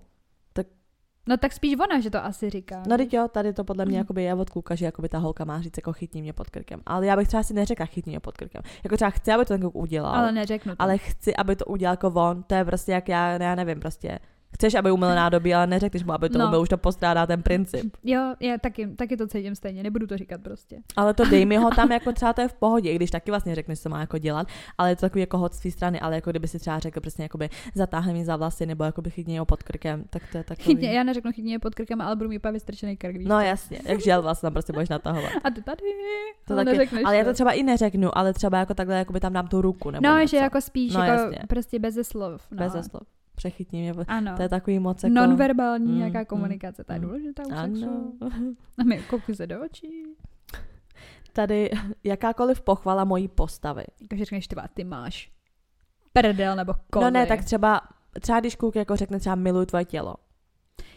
No 1.28 1.38
tak 1.38 1.54
spíš 1.54 1.76
ona, 1.80 2.00
že 2.00 2.10
to 2.10 2.24
asi 2.26 2.50
říká. 2.50 2.84
No 2.88 2.98
teď 2.98 3.14
jo, 3.14 3.28
tady 3.28 3.54
to 3.54 3.64
podle 3.64 3.86
mě 3.86 3.92
Mhm. 3.94 3.98
jakoby 3.98 4.24
je 4.24 4.34
od 4.34 4.50
kluka, 4.50 4.76
že 4.76 4.86
jakoby 4.86 5.10
ta 5.10 5.18
holka 5.18 5.46
má 5.46 5.62
říct 5.62 5.78
jako 5.78 5.94
chytni 5.94 6.22
mě 6.22 6.34
pod 6.34 6.50
krkem. 6.50 6.82
Ale 6.86 7.06
já 7.06 7.16
bych 7.16 7.28
třeba 7.28 7.44
si 7.44 7.54
neřekla 7.54 7.86
chytni 7.86 8.12
mě 8.12 8.20
pod 8.20 8.38
krkem. 8.38 8.62
Jako 8.84 8.96
třeba 8.96 9.10
chci, 9.10 9.32
aby 9.32 9.46
to 9.46 9.54
ten 9.54 9.62
kluk 9.62 9.76
udělal, 9.76 10.12
Ale 10.14 10.20
ale, 10.24 10.32
neřeknu 10.32 10.76
to. 10.76 10.82
ale 10.82 10.98
chci, 10.98 11.36
aby 11.36 11.56
to 11.56 11.66
udělal 11.66 11.94
jako 11.94 12.08
on. 12.16 12.44
To 12.44 12.56
je 12.56 12.66
prostě 12.66 12.92
jak 12.92 13.10
já, 13.10 13.30
já 13.44 13.56
nevím 13.56 13.80
prostě. 13.80 14.20
Chceš, 14.54 14.74
aby 14.76 14.92
uměl 14.92 15.16
nádobí, 15.16 15.54
ale 15.54 15.68
neřekneš 15.68 16.04
mu, 16.04 16.14
aby 16.14 16.30
to 16.30 16.38
No. 16.38 16.44
no. 16.46 16.50
umyl, 16.50 16.62
už 16.62 16.70
to 16.70 16.78
postrádá 16.78 17.26
ten 17.28 17.44
princip. 17.44 17.98
Jo, 18.04 18.34
já 18.40 18.58
taky, 18.58 18.88
taky 18.88 19.18
to 19.18 19.28
cítím 19.28 19.56
stejně, 19.56 19.84
nebudu 19.84 20.08
to 20.08 20.18
říkat 20.18 20.42
prostě. 20.42 20.78
Ale 20.96 21.14
to 21.14 21.26
dej 21.26 21.46
mi 21.46 21.58
ho 21.58 21.70
tam 21.72 21.92
jako 21.98 22.12
třeba 22.12 22.34
to 22.34 22.42
je 22.42 22.48
v 22.48 22.54
pohodě, 22.54 22.92
i 22.92 22.96
když 22.96 23.12
taky 23.12 23.32
vlastně 23.32 23.56
řekneš, 23.56 23.80
co 23.80 23.90
má 23.90 24.00
jako 24.00 24.18
dělat, 24.18 24.48
ale 24.78 24.90
je 24.90 24.96
to 24.96 25.02
takový 25.02 25.20
jako 25.22 25.38
hod 25.38 25.54
z 25.54 25.72
strany, 25.72 26.00
ale 26.00 26.16
jako 26.16 26.30
kdyby 26.30 26.48
si 26.48 26.60
třeba 26.60 26.80
řekl 26.80 27.02
přesně 27.02 27.26
jakoby 27.26 27.50
zatáhne 27.76 28.14
mi 28.14 28.26
za 28.26 28.36
vlasy 28.36 28.66
nebo 28.66 28.84
jakoby 28.84 29.10
chytni 29.10 29.38
ho 29.38 29.46
pod 29.46 29.64
krkem, 29.64 30.04
tak 30.10 30.24
to 30.32 30.38
je 30.38 30.44
takový. 30.44 30.66
Chytně, 30.66 30.92
já 30.94 31.04
neřeknu 31.04 31.32
chytně 31.32 31.60
pod 31.60 31.76
krkem, 31.76 32.02
ale 32.02 32.16
budu 32.16 32.30
mít 32.30 32.38
úplně 32.38 32.52
vystrčený 32.52 32.98
krk, 32.98 33.18
víš 33.18 33.28
No 33.28 33.40
jasně, 33.40 33.80
jak 33.86 34.02
žel 34.02 34.22
vlastně 34.22 34.48
tam 34.48 34.54
prostě 34.54 34.74
budeš 34.74 34.90
natahovat. 34.90 35.32
A 35.44 35.50
ty 35.50 35.62
tady, 35.62 35.82
To 36.48 36.54
ale 36.54 36.66
taky, 36.66 36.78
neřekneš 36.78 37.04
ale 37.06 37.18
já 37.18 37.24
to 37.24 37.34
třeba 37.34 37.52
i 37.52 37.64
neřeknu, 37.64 38.18
ale 38.18 38.34
třeba 38.34 38.58
jako 38.58 38.74
takhle 38.74 38.96
jakoby 38.98 39.20
tam 39.20 39.34
dám 39.34 39.48
tu 39.48 39.62
ruku 39.62 39.92
nebo 39.92 40.08
No, 40.08 40.18
něco. 40.18 40.32
že 40.32 40.38
jako 40.38 40.62
spíš, 40.62 40.94
No, 40.94 41.04
jako 41.04 41.22
jasně. 41.22 41.40
prostě 41.50 41.80
beze 41.80 42.04
slov. 42.04 42.42
No. 42.52 42.58
Bez 42.58 42.72
slov. 42.90 43.04
Přechytní 43.44 43.82
mě. 43.82 43.94
Ano. 44.08 44.36
To 44.36 44.42
je 44.42 44.50
takový 44.50 44.80
moc 44.80 45.04
jako... 45.04 45.14
Nonverbální 45.14 45.92
Mm, 45.92 45.98
nějaká 45.98 46.20
mm, 46.20 46.26
komunikace, 46.26 46.84
ta 46.84 46.94
je 46.94 47.00
mm. 47.00 47.06
důležitá 47.06 47.44
u 47.48 47.52
Ano. 47.52 47.76
sexu. 47.76 48.18
A 48.78 48.84
my 48.84 49.04
koukli 49.10 49.36
se 49.36 49.48
do 49.48 49.62
očí. 49.66 50.04
Tady 51.34 51.70
jakákoliv 52.04 52.62
pochvala 52.62 53.04
mojí 53.04 53.28
postavy. 53.28 53.84
Jakože 54.02 54.26
řekneš, 54.26 54.48
ty, 54.48 54.56
vole, 54.56 54.70
ty 54.74 54.84
máš 54.84 55.32
prdel 56.14 56.56
nebo 56.56 56.74
kovy. 56.90 57.04
No 57.04 57.12
ne, 57.12 57.26
tak 57.26 57.44
třeba, 57.44 57.82
třeba 58.22 58.40
když 58.40 58.56
kluk 58.56 58.76
jako 58.76 58.96
řekne 58.96 59.20
třeba 59.20 59.36
miluji 59.36 59.66
tvoje 59.66 59.86
tělo. 59.86 60.16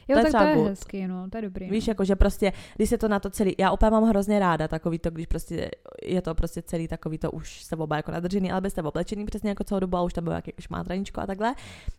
Jo, 0.09 0.15
to 0.15 0.19
je 0.19 0.23
tak 0.25 0.33
to 0.33 0.39
třeba 0.39 0.45
je 0.51 0.57
good. 0.57 0.67
hezky, 0.69 1.09
no, 1.09 1.31
to 1.31 1.39
je 1.39 1.43
dobrý. 1.43 1.71
Víš, 1.71 1.87
no. 1.87 1.91
jako 1.91 2.05
že 2.05 2.17
prostě, 2.17 2.53
když 2.77 2.89
se 2.89 2.99
to 2.99 3.09
na 3.09 3.21
to 3.21 3.31
celý, 3.31 3.55
já 3.59 3.71
úplně 3.71 3.91
mám 3.91 4.05
hrozně 4.05 4.39
ráda 4.39 4.69
takový 4.69 4.99
to, 4.99 5.11
když 5.11 5.27
prostě 5.27 5.71
je 6.03 6.23
to 6.23 6.35
prostě 6.35 6.63
celý 6.63 6.89
takový 6.89 7.19
to 7.19 7.31
už 7.31 7.63
se 7.63 7.77
oba 7.77 7.97
jako 7.97 8.13
nadržený, 8.13 8.53
ale 8.53 8.61
byste 8.61 8.83
oblečený 8.83 9.25
přesně 9.25 9.49
jako 9.49 9.65
celou 9.65 9.81
dobu 9.81 9.97
a 9.97 10.03
už 10.03 10.13
tam 10.13 10.25
bylo 10.25 10.33
nějaký 10.33 10.49
jako 10.51 10.63
šmátraníčko 10.63 11.21
a 11.21 11.27
takhle. 11.27 11.55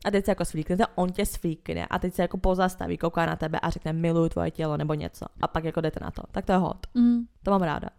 A 0.06 0.12
teď 0.12 0.26
se 0.26 0.32
jako 0.32 0.46
svíknete, 0.46 0.84
on 0.96 1.10
tě 1.12 1.26
svíkne 1.26 1.86
a 1.86 2.00
teď 2.00 2.14
se 2.14 2.22
jako 2.22 2.38
pozastaví, 2.38 2.98
kouká 2.98 3.26
na 3.26 3.36
tebe 3.36 3.60
a 3.60 3.70
řekne 3.70 3.94
miluji 3.94 4.30
tvoje 4.30 4.52
tělo 4.52 4.78
nebo 4.78 4.94
něco. 4.94 5.26
A 5.42 5.48
pak 5.48 5.64
jako 5.64 5.82
jdete 5.82 6.00
na 6.04 6.12
to. 6.12 6.22
Tak 6.32 6.46
to 6.46 6.52
je 6.52 6.58
hot. 6.58 6.88
Mm, 6.94 7.20
To 7.44 7.52
mám 7.52 7.62
ráda. 7.62 7.90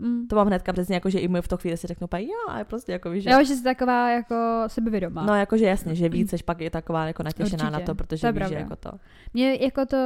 Mm. 0.00 0.26
To 0.28 0.36
mám 0.36 0.46
hnedka 0.46 0.72
přesně 0.72 0.94
jako, 0.94 1.10
že 1.10 1.18
i 1.18 1.28
my 1.28 1.42
v 1.42 1.48
tu 1.48 1.56
chvíli 1.56 1.76
si 1.76 1.86
řeknu, 1.86 2.08
jo, 2.18 2.28
a 2.48 2.58
je 2.58 2.64
prostě 2.64 2.92
jako 2.92 3.10
víš, 3.10 3.24
že... 3.24 3.30
Jo, 3.30 3.44
že 3.44 3.54
jsi 3.56 3.62
taková 3.64 4.10
jako 4.10 4.34
sebevědomá. 4.66 5.22
No 5.26 5.34
jakože 5.34 5.66
jasně, 5.66 5.94
že 5.94 6.08
víc 6.08 6.30
seš 6.30 6.42
pak 6.42 6.60
je 6.60 6.70
taková 6.70 7.06
jako 7.06 7.22
natěšená 7.22 7.64
Určitě, 7.64 7.80
na 7.80 7.86
to, 7.86 7.94
protože 7.94 8.20
to 8.20 8.26
je 8.26 8.32
víš, 8.32 8.48
že 8.48 8.54
jako 8.54 8.76
to. 8.76 8.90
Mě 9.34 9.54
jako 9.64 9.86
to, 9.86 9.96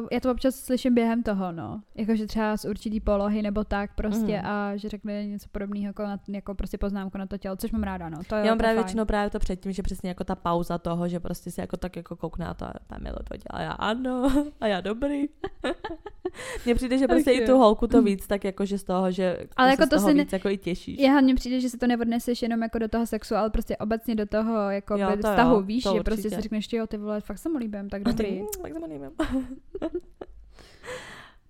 uh, 0.00 0.06
já 0.12 0.20
to 0.20 0.30
občas 0.32 0.54
slyším 0.54 0.94
během 0.94 1.22
toho, 1.22 1.52
no. 1.52 1.80
Jakože 1.94 2.26
třeba 2.26 2.56
z 2.56 2.64
určitý 2.64 3.00
polohy 3.00 3.42
nebo 3.42 3.64
tak 3.64 3.90
prostě 3.94 4.36
Mhm. 4.38 4.46
a 4.46 4.76
že 4.76 4.88
řekne 4.88 5.26
něco 5.26 5.48
podobného 5.52 5.86
jako, 5.86 6.02
na, 6.02 6.18
jako 6.28 6.54
prostě 6.54 6.78
poznámku 6.78 7.18
na 7.18 7.26
to 7.26 7.38
tělo, 7.38 7.56
což 7.56 7.70
mám 7.72 7.82
ráda, 7.82 8.08
no. 8.08 8.18
To 8.28 8.34
je, 8.34 8.40
Já 8.40 8.44
mám 8.44 8.46
to 8.46 8.50
je 8.52 8.56
právě 8.58 8.74
fajn. 8.76 8.84
většinou 8.84 9.04
právě 9.04 9.30
to 9.30 9.38
předtím, 9.38 9.72
že 9.72 9.82
přesně 9.82 10.08
jako 10.08 10.24
ta 10.24 10.34
pauza 10.34 10.78
toho, 10.78 11.08
že 11.08 11.20
prostě 11.20 11.50
se 11.50 11.60
jako 11.60 11.76
tak 11.76 11.96
jako 11.96 12.16
koukne 12.16 12.46
a 12.46 12.54
to 12.54 12.64
a 12.64 12.72
tam 12.86 13.02
milu 13.02 13.16
to 13.28 13.36
dělá, 13.36 13.50
a 13.52 13.62
já 13.62 13.72
ano, 13.72 14.28
a 14.60 14.66
já 14.66 14.80
dobrý. 14.80 15.24
Mně 16.64 16.74
přijde, 16.74 16.98
že 16.98 17.08
prostě 17.08 17.30
Ach 17.30 17.36
i 17.36 17.46
tu 17.46 17.58
holku 17.58 17.86
to 17.86 18.02
víc, 18.02 18.26
tak 18.26 18.44
jako, 18.44 18.64
že 18.64 18.78
z 18.78 18.84
toho, 18.84 19.10
že 19.10 19.37
Ale 19.56 19.68
se 19.76 19.82
jako 19.82 19.86
to 19.96 20.00
si 20.00 20.14
ne- 20.14 20.22
víc 20.22 20.32
jako 20.32 20.48
i 20.48 20.56
těšíš. 20.58 20.98
Já 20.98 21.10
hlavně 21.12 21.34
přijde, 21.34 21.60
že 21.60 21.70
se 21.70 21.78
to 21.78 21.86
neodneseš 21.86 22.42
jenom 22.42 22.62
jako 22.62 22.78
do 22.78 22.88
toho 22.88 23.06
sexu, 23.06 23.34
ale 23.36 23.50
prostě 23.50 23.76
obecně 23.76 24.14
do 24.14 24.26
toho 24.26 24.70
jako 24.70 24.96
Jo, 24.96 25.06
to 25.06 25.12
jo, 25.12 25.16
vztahu, 25.16 25.60
víš, 25.60 25.82
to 25.84 25.94
že 25.96 26.02
prostě 26.02 26.30
si 26.30 26.40
řekneš, 26.40 26.72
jo, 26.72 26.86
ty 26.86 26.96
vole, 26.96 27.20
fakt 27.20 27.38
se 27.38 27.48
mu 27.48 27.58
líbím, 27.58 27.88
tak 27.88 28.02
ty, 28.02 28.08
dobrý. 28.10 28.40
mm, 28.40 28.46
tak 28.62 28.72
se 28.72 28.78
mu 28.78 28.86
líbím. 28.86 29.10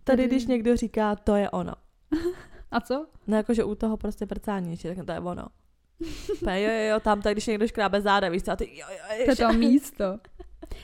Tady, 0.05 0.27
když 0.27 0.47
někdo 0.47 0.77
říká, 0.77 1.17
to 1.17 1.37
je 1.37 1.51
ono. 1.51 1.73
A 2.71 2.81
co? 2.81 3.07
No 3.27 3.37
jakože 3.37 3.65
u 3.65 3.75
toho 3.75 3.97
prostě 3.97 4.27
prcání, 4.27 4.77
že 4.77 4.95
to 5.07 5.13
je 5.13 5.21
ono. 5.21 5.47
Jo, 6.41 6.53
jo, 6.57 6.89
jo, 6.91 7.01
tam, 7.01 7.23
tak 7.23 7.33
když 7.35 7.47
někdo 7.47 7.67
škrábe 7.69 8.01
záda, 8.01 8.29
víš 8.29 8.43
co, 8.43 8.53
a 8.53 8.57
ty, 8.57 8.79
jo, 8.79 8.87
jo, 8.91 9.25
To 9.25 9.31
je 9.31 9.37
to 9.37 9.53
místo. 9.53 10.19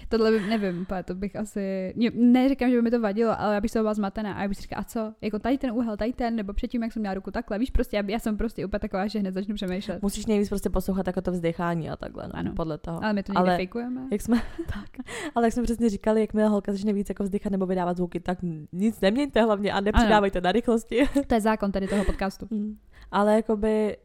Tohle 0.09 0.30
by, 0.30 0.41
nevím, 0.41 0.82
úplně, 0.82 1.03
to 1.03 1.14
bych 1.14 1.37
asi, 1.37 1.93
ne- 1.97 2.11
neříkám, 2.14 2.70
že 2.70 2.76
by 2.76 2.82
mi 2.82 2.91
to 2.91 3.01
vadilo, 3.01 3.41
ale 3.41 3.55
já 3.55 3.61
bych 3.61 3.70
se 3.70 3.78
byla 3.80 3.95
zmatená 3.95 4.32
a 4.35 4.43
já 4.43 4.49
bych 4.49 4.57
si 4.57 4.62
říkala, 4.62 4.80
a 4.80 4.85
co, 4.85 5.14
jako 5.20 5.39
tady 5.39 5.59
ten 5.59 5.70
úhel, 5.70 5.97
tady 5.97 6.12
ten, 6.12 6.37
nebo 6.37 6.53
předtím, 6.53 6.82
jak 6.82 6.93
jsem 6.93 7.01
měla 7.01 7.14
ruku 7.14 7.30
takhle, 7.30 7.59
víš, 7.59 7.70
prostě 7.70 7.97
já, 7.97 8.03
já 8.07 8.18
jsem 8.18 8.37
prostě 8.37 8.66
úplně 8.66 8.80
taková, 8.80 9.07
že 9.07 9.18
hned 9.18 9.35
začnu 9.35 9.55
přemýšlet. 9.55 10.03
Musíš 10.03 10.26
nejvíc 10.26 10.49
prostě 10.49 10.70
poslouchat 10.70 11.07
jako 11.07 11.20
to 11.20 11.30
vzdychání 11.32 11.91
a 11.91 11.97
takhle, 11.97 12.24
no, 12.26 12.30
Ano. 12.35 12.53
podle 12.57 12.78
toho. 12.78 13.05
Ale 13.05 13.12
my 13.12 13.22
to 13.22 13.32
Ale- 13.37 13.57
fejkujeme. 13.57 14.01
Jak 14.12 14.20
jsme, 14.22 14.37
tak, 14.66 15.07
ale 15.35 15.47
jak 15.47 15.53
jsme 15.53 15.62
přesně 15.62 15.89
říkali, 15.89 16.20
jakmile 16.20 16.49
holka 16.49 16.72
začne 16.72 16.93
víc 16.93 17.09
jako 17.09 17.22
vzdychat 17.24 17.53
nebo 17.53 17.66
vydávat 17.66 17.97
zvuky, 17.97 18.20
tak 18.20 18.39
nic 18.72 19.01
neměňte 19.01 19.43
hlavně 19.43 19.72
a 19.72 19.80
nepřidávejte 19.80 20.41
na 20.41 20.53
rychlosti. 20.53 21.09
To 21.26 21.35
je 21.35 21.41
zákon 21.41 21.72
tady 21.72 21.87
toho 21.89 22.05
podcastu. 22.05 22.47
Mm. 22.51 22.78
ale 23.11 23.35
jakoby, 23.35 23.97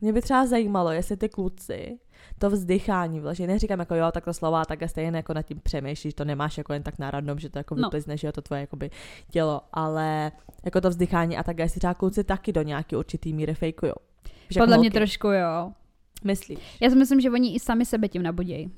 mě 0.00 0.12
by 0.12 0.22
třeba 0.22 0.46
zajímalo, 0.46 0.90
jestli 0.90 1.16
ty 1.16 1.28
kluci 1.28 1.98
to 2.38 2.50
vzdychání, 2.50 3.22
že 3.32 3.46
neříkám 3.46 3.78
jako 3.80 3.94
jo, 3.94 4.10
tak 4.12 4.24
to 4.24 4.34
slova, 4.34 4.64
tak 4.64 4.78
stejně 4.86 5.16
jako 5.16 5.34
nad 5.34 5.42
tím 5.42 5.60
přemýšlíš, 5.60 6.14
to 6.14 6.24
nemáš 6.24 6.58
jako 6.58 6.72
jen 6.72 6.82
tak 6.82 6.98
na 6.98 7.10
radnom, 7.10 7.38
že 7.38 7.48
to 7.50 7.58
jako 7.58 7.74
No. 7.74 7.82
vyplizne, 7.82 8.16
že 8.16 8.26
jo, 8.26 8.32
to 8.32 8.42
tvoje 8.42 8.60
jakoby 8.60 8.90
tělo, 9.30 9.60
ale 9.72 10.32
jako 10.64 10.80
to 10.80 10.88
vzdychání 10.88 11.36
a 11.36 11.42
tak, 11.42 11.58
jestli 11.58 11.78
třeba 11.78 11.94
kluci 11.94 12.24
taky 12.24 12.52
do 12.52 12.62
nějaký 12.62 12.96
určitý 12.96 13.32
míry 13.32 13.54
fejkujou. 13.54 13.94
Jako 14.50 14.58
Podle 14.62 14.78
mě 14.78 14.90
trošku 14.90 15.28
jo. 15.28 15.72
Myslíš? 16.24 16.58
Já 16.80 16.90
si 16.90 16.96
myslím, 16.96 17.20
že 17.20 17.30
oni 17.30 17.54
i 17.54 17.60
sami 17.60 17.84
sebe 17.84 18.08
tím 18.08 18.22
nabudějí. 18.22 18.72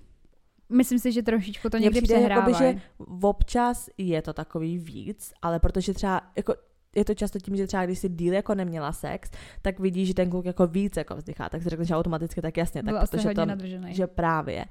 Myslím 0.69 0.99
si, 0.99 1.13
že 1.13 1.23
trošičku 1.23 1.71
to 1.71 1.79
někdy 1.79 2.03
přijde, 2.03 2.21
jakoby, 2.21 2.55
že 2.59 2.81
občas 3.23 3.89
je 3.99 4.23
to 4.23 4.33
takový 4.33 4.79
víc, 4.79 5.33
ale 5.43 5.61
protože 5.61 5.95
třeba 5.95 6.21
jako 6.37 6.55
je 6.99 7.05
to 7.05 7.15
často 7.15 7.39
tím, 7.39 7.57
že 7.57 7.67
třeba 7.67 7.87
když 7.87 7.99
si 7.99 8.09
díl 8.09 8.35
jako 8.35 8.55
neměla 8.55 8.93
sex, 8.93 9.31
tak 9.63 9.81
vidíš, 9.81 10.09
že 10.09 10.15
ten 10.15 10.31
kluk 10.31 10.45
jako 10.45 10.67
víc 10.67 10.97
jako 10.97 11.17
vzdychá, 11.17 11.49
tak 11.49 11.63
si 11.63 11.69
řekneš 11.69 11.91
automaticky 11.91 12.43
tak 12.43 12.57
jasně, 12.57 12.83
tak 12.83 12.95
Byl 12.95 13.01
protože 13.01 13.29
to, 13.35 13.47
nadržený. 13.47 13.95
že 13.95 14.07
právě. 14.07 14.65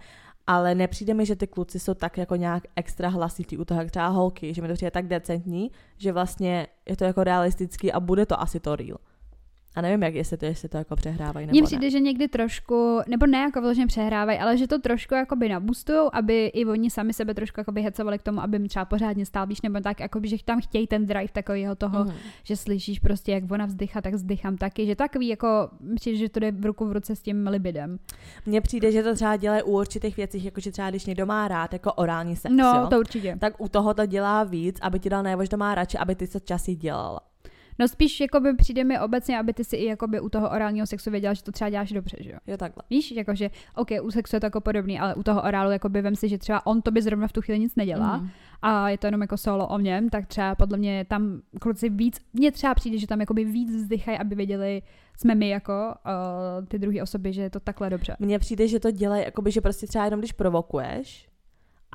Ale 0.47 0.75
nepřijde 0.75 1.13
mi, 1.13 1.25
že 1.25 1.36
ty 1.36 1.47
kluci 1.47 1.80
jsou 1.80 1.93
tak 1.93 2.17
jako 2.17 2.36
nějak 2.36 2.63
extra 2.75 3.09
hlasitý 3.09 3.57
u 3.57 3.65
toho, 3.65 3.82
jak 3.82 3.91
třeba 3.91 4.07
holky, 4.07 4.53
že 4.53 4.61
mi 4.61 4.67
to 4.67 4.73
přijde 4.73 4.91
tak 4.91 5.07
decentní, 5.07 5.71
že 5.97 6.11
vlastně 6.11 6.67
je 6.89 6.97
to 6.97 7.03
jako 7.03 7.23
realistický 7.23 7.91
a 7.91 7.99
bude 7.99 8.25
to 8.25 8.41
asi 8.41 8.59
to 8.59 8.75
real. 8.75 8.97
A 9.78 9.82
nevím, 9.82 10.03
jak 10.03 10.15
jestli 10.15 10.38
to, 10.38 10.45
jestli 10.45 10.69
to 10.69 10.78
jako 10.78 10.95
přehrávají 10.95 11.45
nebo 11.47 11.51
Mně 11.53 11.61
ne. 11.61 11.65
přijde, 11.65 11.89
že 11.89 11.99
někdy 11.99 12.28
trošku, 12.28 12.99
nebo 13.07 13.25
ne 13.25 13.38
jako 13.38 13.61
vyloženě 13.61 13.88
přehrávají, 13.88 14.39
ale 14.39 14.57
že 14.57 14.67
to 14.67 14.80
trošku 14.80 15.13
jakoby 15.15 15.49
nabustujou, 15.49 16.09
aby 16.13 16.45
i 16.45 16.65
oni 16.65 16.89
sami 16.89 17.13
sebe 17.13 17.34
trošku 17.34 17.59
jakoby 17.59 17.82
hecovali 17.82 18.19
k 18.19 18.21
tomu, 18.23 18.41
aby 18.41 18.55
jim 18.57 18.67
třeba 18.67 18.86
pořádně 18.86 19.25
stál, 19.25 19.47
víš, 19.47 19.61
nebo 19.61 19.80
tak, 19.80 19.99
jakoby, 19.99 20.28
že 20.28 20.38
tam 20.45 20.61
chtějí 20.61 20.88
ten 20.88 21.05
drive 21.05 21.28
takového 21.34 21.75
toho, 21.75 22.03
Mhm. 22.05 22.13
že 22.43 22.55
slyšíš 22.55 22.99
prostě, 22.99 23.32
jak 23.32 23.51
ona 23.51 23.65
vzdychá, 23.65 24.01
tak 24.01 24.13
vzdychám 24.13 24.57
taky, 24.57 24.86
že 24.86 24.95
takový 24.95 25.28
jako, 25.28 25.47
přijde, 25.95 26.17
že 26.17 26.30
to 26.30 26.39
jde 26.39 26.51
v 26.51 26.65
ruku 26.65 26.86
v 26.86 26.91
ruce 26.91 27.15
s 27.15 27.21
tím 27.21 27.47
libidem. 27.47 27.99
Mně 28.45 28.61
přijde, 28.61 28.91
že 28.91 29.03
to 29.03 29.15
třeba 29.15 29.36
dělají 29.36 29.63
u 29.63 29.71
určitých 29.80 30.17
věcí, 30.17 30.43
jako 30.43 30.61
že 30.61 30.71
třeba 30.71 30.89
když 30.89 31.05
někdo 31.05 31.25
má 31.25 31.47
rád 31.47 31.73
jako 31.73 31.93
orální 31.93 32.36
sex, 32.36 32.53
No, 32.57 32.65
jo? 32.82 32.88
to 32.89 32.99
určitě. 32.99 33.38
tak 33.39 33.61
u 33.61 33.69
toho 33.69 33.93
to 33.93 34.05
dělá 34.05 34.43
víc, 34.43 34.80
aby 34.82 34.99
ti 34.99 35.09
dal 35.09 35.23
najevo, 35.23 35.43
že 35.43 35.49
to 35.49 35.57
má 35.57 35.75
radši, 35.75 35.97
aby 35.97 36.15
ty 36.15 36.28
se 36.28 36.39
časy 36.39 36.75
dělala. 36.75 37.19
No 37.80 37.88
spíš 37.88 38.19
jakoby 38.19 38.53
přijde 38.55 38.84
mi 38.84 38.99
obecně, 38.99 39.39
aby 39.39 39.53
ty 39.53 39.63
si 39.63 39.75
i 39.75 39.86
jakoby 39.86 40.19
u 40.19 40.30
toho 40.30 40.49
orálního 40.49 40.88
sexu 40.88 41.11
věděla, 41.11 41.34
že 41.34 41.43
to 41.43 41.51
třeba 41.51 41.69
děláš 41.69 41.91
dobře, 41.91 42.17
že 42.19 42.32
jo? 42.32 42.38
Jo, 42.47 42.57
takhle. 42.57 42.84
Víš, 42.89 43.11
jakože, 43.11 43.49
OK, 43.75 43.88
u 44.01 44.11
sexu 44.11 44.36
je 44.36 44.39
to 44.39 44.45
jako 44.45 44.61
podobný, 44.61 44.99
ale 44.99 45.15
u 45.15 45.23
toho 45.23 45.43
orálu 45.43 45.71
jakoby 45.71 46.01
vem 46.01 46.15
si, 46.15 46.30
že 46.30 46.38
třeba 46.38 46.65
on 46.65 46.82
to 46.82 46.91
by 46.91 47.01
zrovna 47.01 47.28
v 47.28 47.32
tu 47.34 47.41
chvíli 47.41 47.59
nic 47.59 47.75
nedělá 47.75 48.17
Mm. 48.17 48.30
a 48.61 48.89
je 48.89 48.97
to 48.97 49.07
jenom 49.07 49.21
jako 49.21 49.38
solo 49.38 49.67
o 49.67 49.80
něm, 49.80 50.09
tak 50.09 50.28
třeba 50.28 50.55
podle 50.55 50.78
mě 50.78 51.05
tam 51.09 51.41
kluci 51.61 51.89
víc, 51.89 52.19
mně 52.34 52.51
třeba 52.51 52.75
přijde, 52.75 52.97
že 52.97 53.07
tam 53.07 53.19
jakoby 53.19 53.45
víc 53.45 53.75
vzdychají, 53.75 54.17
aby 54.17 54.36
věděli, 54.36 54.82
jsme 55.17 55.36
my 55.36 55.49
jako 55.49 55.93
uh, 56.05 56.65
ty 56.67 56.80
druhé 56.80 57.03
osoby, 57.03 57.34
že 57.34 57.41
je 57.41 57.49
to 57.49 57.59
takhle 57.59 57.89
dobře. 57.89 58.15
Mně 58.19 58.39
přijde, 58.39 58.67
že 58.67 58.80
to 58.80 58.91
dělají, 58.91 59.23
jakoby, 59.25 59.51
že 59.51 59.61
prostě 59.61 59.88
třeba 59.88 60.05
jenom 60.05 60.19
když 60.19 60.32
provokuješ 60.32 61.28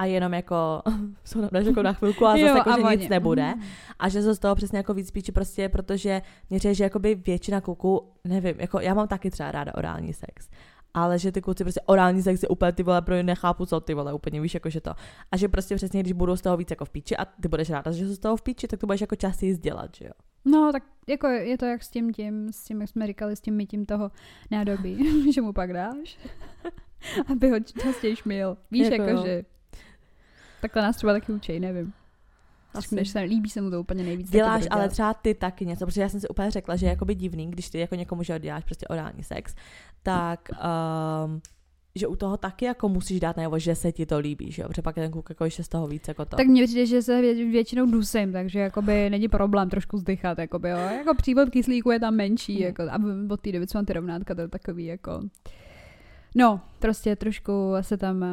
a 0.02 0.04
jenom 0.04 0.34
jako 0.34 0.82
jsou 1.24 1.48
tam 1.48 1.66
jako 1.66 1.82
na 1.82 1.92
chvilku 1.92 2.26
a 2.26 2.30
zase 2.32 2.40
Jo, 2.42 2.56
jako, 2.56 2.70
a 2.70 2.76
že 2.76 2.82
oni. 2.82 2.96
nic 2.96 3.08
nebude. 3.08 3.54
Mm. 3.54 3.62
A 3.98 4.08
že 4.08 4.22
se 4.22 4.34
z 4.34 4.38
toho 4.38 4.54
přesně 4.54 4.78
jako 4.78 4.94
víc 4.94 5.10
píči 5.10 5.32
prostě, 5.32 5.68
protože 5.68 6.22
mě 6.50 6.58
přijde, 6.58 6.74
že 6.74 6.84
jakoby 6.84 7.14
většina 7.14 7.60
kluků, 7.60 8.08
nevím, 8.24 8.60
jako 8.60 8.80
já 8.80 8.94
mám 8.94 9.08
taky 9.08 9.30
třeba 9.30 9.50
ráda 9.50 9.74
orální 9.74 10.12
sex. 10.12 10.50
Ale 10.94 11.18
že 11.18 11.32
ty 11.32 11.40
kluci 11.40 11.64
prostě 11.64 11.80
orální 11.86 12.22
sex 12.22 12.42
je 12.42 12.48
úplně 12.48 12.72
ty 12.72 12.82
vole, 12.82 13.02
pro 13.02 13.14
ně 13.14 13.22
nechápu, 13.22 13.66
co 13.66 13.80
ty 13.80 13.94
vole, 13.94 14.12
úplně 14.12 14.40
víš, 14.40 14.54
jako 14.54 14.70
že 14.70 14.80
to. 14.80 14.90
A 15.32 15.36
že 15.36 15.48
prostě 15.48 15.76
přesně, 15.76 16.00
když 16.00 16.12
budou 16.12 16.36
z 16.36 16.42
toho 16.42 16.56
víc 16.56 16.70
jako 16.70 16.84
v 16.84 16.90
píči 16.90 17.16
a 17.16 17.24
ty 17.24 17.48
budeš 17.48 17.70
ráda, 17.70 17.92
že 17.92 18.06
jsou 18.08 18.14
z 18.14 18.18
toho 18.18 18.36
v 18.36 18.42
píči, 18.42 18.68
tak 18.68 18.80
to 18.80 18.86
budeš 18.86 19.00
jako 19.00 19.16
častěji 19.16 19.56
dělat, 19.56 19.90
že 19.96 20.04
jo. 20.04 20.12
No, 20.44 20.72
tak 20.72 20.82
jako 21.08 21.26
je 21.26 21.58
to 21.58 21.64
jak 21.64 21.82
s 21.82 21.90
tím 21.90 22.12
tím, 22.12 22.52
s 22.52 22.64
tím, 22.64 22.80
jak 22.80 22.90
jsme 22.90 23.06
říkali, 23.06 23.36
s 23.36 23.40
tím 23.40 23.54
mytím 23.56 23.86
toho 23.86 24.10
nádobí, 24.50 25.32
že 25.32 25.40
mu 25.42 25.52
pak 25.52 25.72
dáš, 25.72 26.18
aby 27.30 27.50
ho 27.50 27.60
častěji 27.60 28.16
šmil. 28.16 28.56
Víš, 28.70 28.88
Jako 28.88 29.02
jako, 29.02 29.26
že 29.26 29.44
takhle 30.62 30.82
nás 30.82 30.96
třeba 30.96 31.12
taky 31.12 31.32
učej, 31.32 31.60
nevím. 31.60 31.92
Asi. 32.74 32.94
Než 32.94 33.08
se 33.08 33.20
líbí 33.20 33.50
se 33.50 33.60
mu 33.60 33.70
to 33.70 33.80
úplně 33.80 34.04
nejvíc. 34.04 34.30
Děláš 34.30 34.64
ale 34.70 34.88
třeba 34.88 35.14
ty 35.14 35.34
taky 35.34 35.66
něco, 35.66 35.86
protože 35.86 36.00
já 36.00 36.08
jsem 36.08 36.20
si 36.20 36.28
úplně 36.28 36.50
řekla, 36.50 36.76
že 36.76 36.86
je 36.86 36.90
jakoby 36.90 37.14
divný, 37.14 37.50
když 37.50 37.70
ty 37.70 37.78
jako 37.78 37.94
někomu, 37.94 38.22
že 38.22 38.38
děláš 38.38 38.64
prostě 38.64 38.86
orální 38.86 39.22
sex, 39.22 39.54
tak 40.02 40.48
um, 41.24 41.40
že 41.94 42.06
u 42.06 42.16
toho 42.16 42.36
taky 42.36 42.64
jako 42.64 42.88
musíš 42.88 43.20
dát 43.20 43.36
najevo, 43.36 43.58
že 43.58 43.74
se 43.74 43.92
ti 43.92 44.06
to 44.06 44.18
líbí, 44.18 44.52
že 44.52 44.62
jo, 44.62 44.68
protože 44.68 44.82
pak 44.82 44.96
je 44.96 45.02
ten 45.02 45.12
kluk 45.12 45.26
jako 45.30 45.44
ještě 45.44 45.64
z 45.64 45.68
toho 45.68 45.86
víc 45.86 46.08
jako 46.08 46.24
to. 46.24 46.36
Tak 46.36 46.46
mně 46.46 46.64
přijde, 46.64 46.86
že 46.86 47.02
se 47.02 47.20
vě- 47.22 47.50
většinou 47.52 47.86
dusím, 47.86 48.32
takže 48.32 48.58
jakoby 48.58 49.10
není 49.10 49.28
problém 49.28 49.70
trošku 49.70 49.98
zdychat, 49.98 50.38
jakoby, 50.38 50.68
jo. 50.68 50.76
Jako 50.76 51.14
přívod 51.14 51.50
kyslíku 51.50 51.90
je 51.90 52.00
tam 52.00 52.14
menší, 52.14 52.54
Hmm. 52.54 52.62
jako, 52.64 52.82
a 52.82 52.98
od 53.30 53.40
té 53.40 53.52
doby, 53.52 53.66
co 53.66 53.78
mám 53.78 53.84
ty 53.84 53.92
rovnátka, 53.92 54.34
to 54.34 54.40
je 54.40 54.48
takový, 54.48 54.84
jako... 54.84 55.22
No, 56.34 56.60
prostě 56.78 57.16
trošku 57.16 57.72
se 57.80 57.96
tam... 57.96 58.24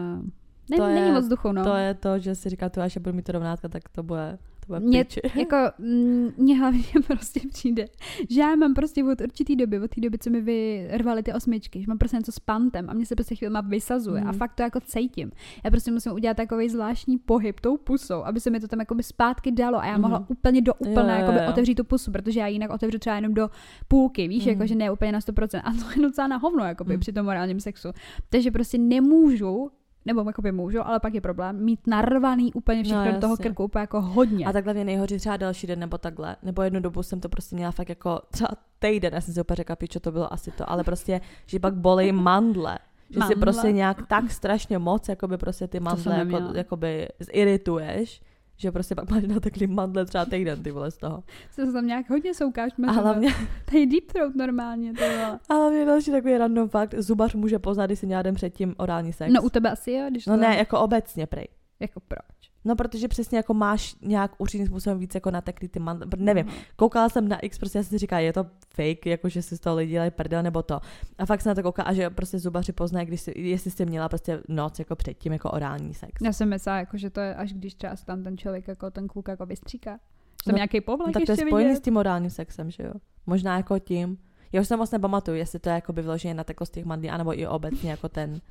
Ne, 0.70 0.78
To 0.78 0.84
to 0.84 0.89
je- 0.89 0.95
není 1.01 1.11
moc 1.11 1.24
vzduchu, 1.24 1.51
no. 1.51 1.63
To 1.63 1.76
je 1.76 1.93
to, 1.93 2.20
že 2.20 2.36
si 2.36 2.49
říká, 2.49 2.70
tu 2.70 2.82
až 2.82 2.97
budu 2.97 3.15
mít 3.15 3.26
to 3.26 3.32
rovnátka, 3.32 3.67
tak 3.67 3.89
to 3.89 4.03
bude, 4.03 4.38
to 4.59 4.65
bude 4.67 4.80
Mě, 4.80 5.05
jako, 5.36 5.55
mm, 5.80 6.30
mně 6.38 6.57
hlavně 6.59 6.84
prostě 7.07 7.39
přijde, 7.49 7.86
že 8.30 8.41
já 8.41 8.55
mám 8.55 8.74
prostě 8.74 9.03
od 9.03 9.22
určitý 9.22 9.55
doby, 9.55 9.80
od 9.80 9.91
té 9.95 10.01
doby, 10.01 10.17
co 10.17 10.30
mi 10.30 10.41
vyrvali 10.41 11.24
ty 11.24 11.34
osmičky, 11.34 11.82
že 11.82 11.86
mám 11.88 11.97
prostě 11.97 12.17
něco 12.17 12.32
s 12.32 12.39
pantem 12.39 12.89
a 12.89 12.93
mě 12.93 13.05
se 13.05 13.15
prostě 13.15 13.36
chvílema 13.36 13.61
vysazuje 13.61 14.22
Mhm. 14.22 14.30
a 14.30 14.34
fakt 14.34 14.53
to 14.55 14.61
jako 14.63 14.80
cítím. 14.80 15.32
Já 15.63 15.72
prostě 15.72 15.91
musím 15.91 16.11
udělat 16.11 16.38
takový 16.38 16.70
zvláštní 16.70 17.17
pohyb 17.17 17.59
tou 17.59 17.78
pusou, 17.78 18.24
aby 18.26 18.39
se 18.39 18.49
mi 18.49 18.59
to 18.59 18.67
tam 18.67 18.80
jakoby 18.80 19.03
zpátky 19.03 19.51
dalo 19.51 19.80
a 19.80 19.86
já 19.86 19.97
mohla 19.97 20.17
Mhm. 20.20 20.28
úplně 20.30 20.61
do 20.61 20.74
úplné 20.74 21.13
jo, 21.13 21.20
jakoby 21.20 21.38
jo. 21.38 21.49
otevřít 21.49 21.76
tu 21.76 21.84
pusu, 21.84 22.11
protože 22.11 22.39
já 22.39 22.47
jinak 22.47 22.72
otevřu 22.72 22.99
třeba 22.99 23.15
jenom 23.15 23.34
do 23.34 23.49
půlky, 23.88 24.28
víš, 24.28 24.45
Mhm. 24.45 24.49
jako 24.53 24.67
že 24.67 24.76
ne 24.76 24.91
úplně 24.91 25.11
na 25.11 25.20
100%. 25.22 25.61
A 25.65 25.72
to 25.74 25.99
je 25.99 26.01
docela 26.07 26.28
na 26.28 26.38
hovno 26.38 26.65
jakoby 26.65 26.93
Mhm. 26.93 26.99
při 26.99 27.13
tom 27.13 27.26
morálním 27.26 27.59
sexu. 27.59 27.89
Takže 28.30 28.51
prostě 28.51 28.78
nemůžu 28.78 29.72
nebo 30.06 30.24
jakoby 30.28 30.52
můžu, 30.52 30.88
ale 30.88 31.00
pak 31.00 31.14
je 31.14 31.22
problém 31.22 31.64
mít 31.64 31.88
narvaný 31.88 32.54
úplně 32.54 32.84
všechno 32.84 33.06
No, 33.06 33.12
do 33.12 33.20
toho 33.20 33.38
krku, 33.38 33.64
úplně 33.64 33.82
jako 33.82 34.02
hodně. 34.02 34.45
A 34.45 34.52
takhle 34.52 34.74
mě 34.74 34.86
nejhoří 34.86 35.18
třeba 35.18 35.38
další 35.38 35.68
den 35.68 35.80
nebo 35.80 35.97
takhle. 35.97 36.36
Nebo 36.43 36.62
jednu 36.62 36.80
dobu 36.80 37.04
jsem 37.04 37.20
to 37.20 37.30
prostě 37.30 37.56
měla 37.56 37.72
fakt 37.72 37.89
jako 37.89 38.22
třeba 38.32 38.50
týden, 38.80 39.14
já 39.14 39.22
jsem 39.22 39.34
si 39.34 39.41
úplně 39.41 39.56
řekla, 39.56 39.76
pičo, 39.76 40.00
to 40.00 40.12
bylo 40.12 40.34
asi 40.34 40.52
to, 40.52 40.70
ale 40.70 40.84
prostě, 40.84 41.22
že 41.45 41.60
pak 41.60 41.74
bolej 41.74 42.12
mandle. 42.30 42.80
Že 43.10 43.14
si 43.14 43.20
Mandle? 43.20 43.36
prostě 43.36 43.72
nějak 43.72 44.08
tak 44.08 44.32
strašně 44.32 44.78
moc, 44.78 45.10
jakoby 45.10 45.38
prostě 45.38 45.68
ty 45.68 45.80
mandle 45.80 46.18
jako, 46.18 46.38
jakoby 46.54 47.08
zirituješ, 47.20 48.22
že 48.60 48.72
prostě 48.72 48.95
pak 48.95 49.10
máš 49.12 49.24
nateklý 49.24 49.68
mandle 49.68 50.05
třeba 50.05 50.26
týden, 50.26 50.64
ty 50.64 50.72
vole 50.72 50.91
z 50.91 50.97
toho. 50.97 51.24
Se 51.51 51.74
tam 51.74 51.88
nějak 51.88 52.10
hodně 52.10 52.34
soukáš. 52.34 52.72
A 52.88 52.91
hlavně, 52.91 53.34
Tady 53.66 53.86
deep 53.86 54.05
throat 54.12 54.36
normálně, 54.36 54.93
to 54.93 55.01
vole. 55.01 55.39
a 55.49 55.53
hlavně 55.53 55.86
další 55.86 56.12
takový 56.12 56.38
random 56.38 56.70
fakt, 56.70 56.95
zubař 56.97 57.34
může 57.34 57.60
poznat, 57.60 57.86
když 57.86 57.99
si 57.99 58.07
den 58.07 58.36
předtím 58.36 58.76
orální 58.78 59.14
sex. 59.14 59.34
No 59.34 59.41
u 59.41 59.49
tebe 59.49 59.72
asi 59.72 59.91
jo, 59.91 60.05
když 60.10 60.26
no 60.26 60.36
to 60.36 60.41
ne, 60.41 60.57
jako 60.57 60.80
obecně 60.80 61.28
prej. 61.28 61.47
Jako 61.80 61.99
proč? 61.99 62.39
No, 62.66 62.76
protože 62.76 63.07
přesně 63.07 63.38
jako 63.38 63.53
máš 63.53 63.95
nějak 64.01 64.32
určitým 64.38 64.68
způsobem 64.68 64.99
víc 64.99 65.16
jako 65.16 65.32
nateklý 65.32 65.68
ty 65.68 65.80
mandle, 65.80 66.07
nevím, 66.18 66.45
Mhm. 66.45 66.55
koukala 66.76 67.10
jsem 67.10 67.28
na 67.28 67.39
X, 67.39 67.57
prostě 67.57 67.78
já 67.78 67.84
jsem 67.84 67.89
si 67.89 67.97
říkala, 67.97 68.20
je 68.20 68.34
to 68.34 68.45
fake, 68.76 69.05
jako 69.05 69.30
že 69.30 69.41
si 69.41 69.57
z 69.57 69.60
toho 69.60 69.76
lidi 69.76 69.91
dělají 69.91 70.12
prdel 70.12 70.43
nebo 70.43 70.64
to. 70.64 70.80
A 71.18 71.26
fakt 71.26 71.41
jsem 71.41 71.49
na 71.49 71.55
to 71.55 71.64
koukala 71.64 71.89
a 71.89 71.93
že 71.93 72.10
prostě 72.10 72.39
zubaři 72.39 72.72
poznají, 72.72 73.07
když 73.07 73.22
si, 73.22 73.34
jestli 73.39 73.72
jsi 73.72 73.86
měla 73.86 74.10
prostě 74.10 74.41
noc 74.47 74.80
jako 74.80 74.95
předtím 74.95 75.34
jako 75.34 75.51
orální 75.51 75.93
sex. 75.93 76.14
Já 76.22 76.34
jsem 76.34 76.49
myslela, 76.49 76.78
jako, 76.78 76.97
že 76.97 77.10
to 77.10 77.20
je 77.20 77.36
až 77.36 77.53
když 77.53 77.76
třeba 77.76 77.95
tam 78.05 78.24
ten 78.24 78.38
člověk, 78.38 78.68
jako 78.68 78.91
ten 78.91 79.07
kluk 79.07 79.28
jako 79.28 79.45
vystříká. 79.45 79.91
Že 79.91 80.45
tam 80.45 80.51
No, 80.53 80.55
nějaký 80.55 80.78
No, 80.78 80.82
povlek 80.82 81.14
tak 81.14 81.24
to 81.26 81.32
je 81.32 81.38
spojený 81.38 81.70
s 81.70 81.74
vidět. 81.74 81.84
tím 81.84 81.97
orálním 81.97 82.30
sexem, 82.30 82.72
že 82.72 82.84
jo? 82.84 82.93
Možná 83.26 83.57
jako 83.57 83.80
tím. 83.80 84.18
Já 84.52 84.62
už 84.62 84.68
se 84.68 84.78
moc 84.78 84.91
nepamatuju, 84.91 85.38
jestli 85.38 85.60
to 85.60 85.70
je 85.70 85.76
jako 85.76 85.93
by 85.93 86.02
vyloženě 86.02 86.34
na 86.34 86.43
teklo 86.43 86.66
z 86.66 86.70
těch 86.70 86.86
mandlí, 86.86 87.10
anebo 87.10 87.39
i 87.39 87.47
obecně 87.47 87.91
jako 87.91 88.10
ten, 88.10 88.41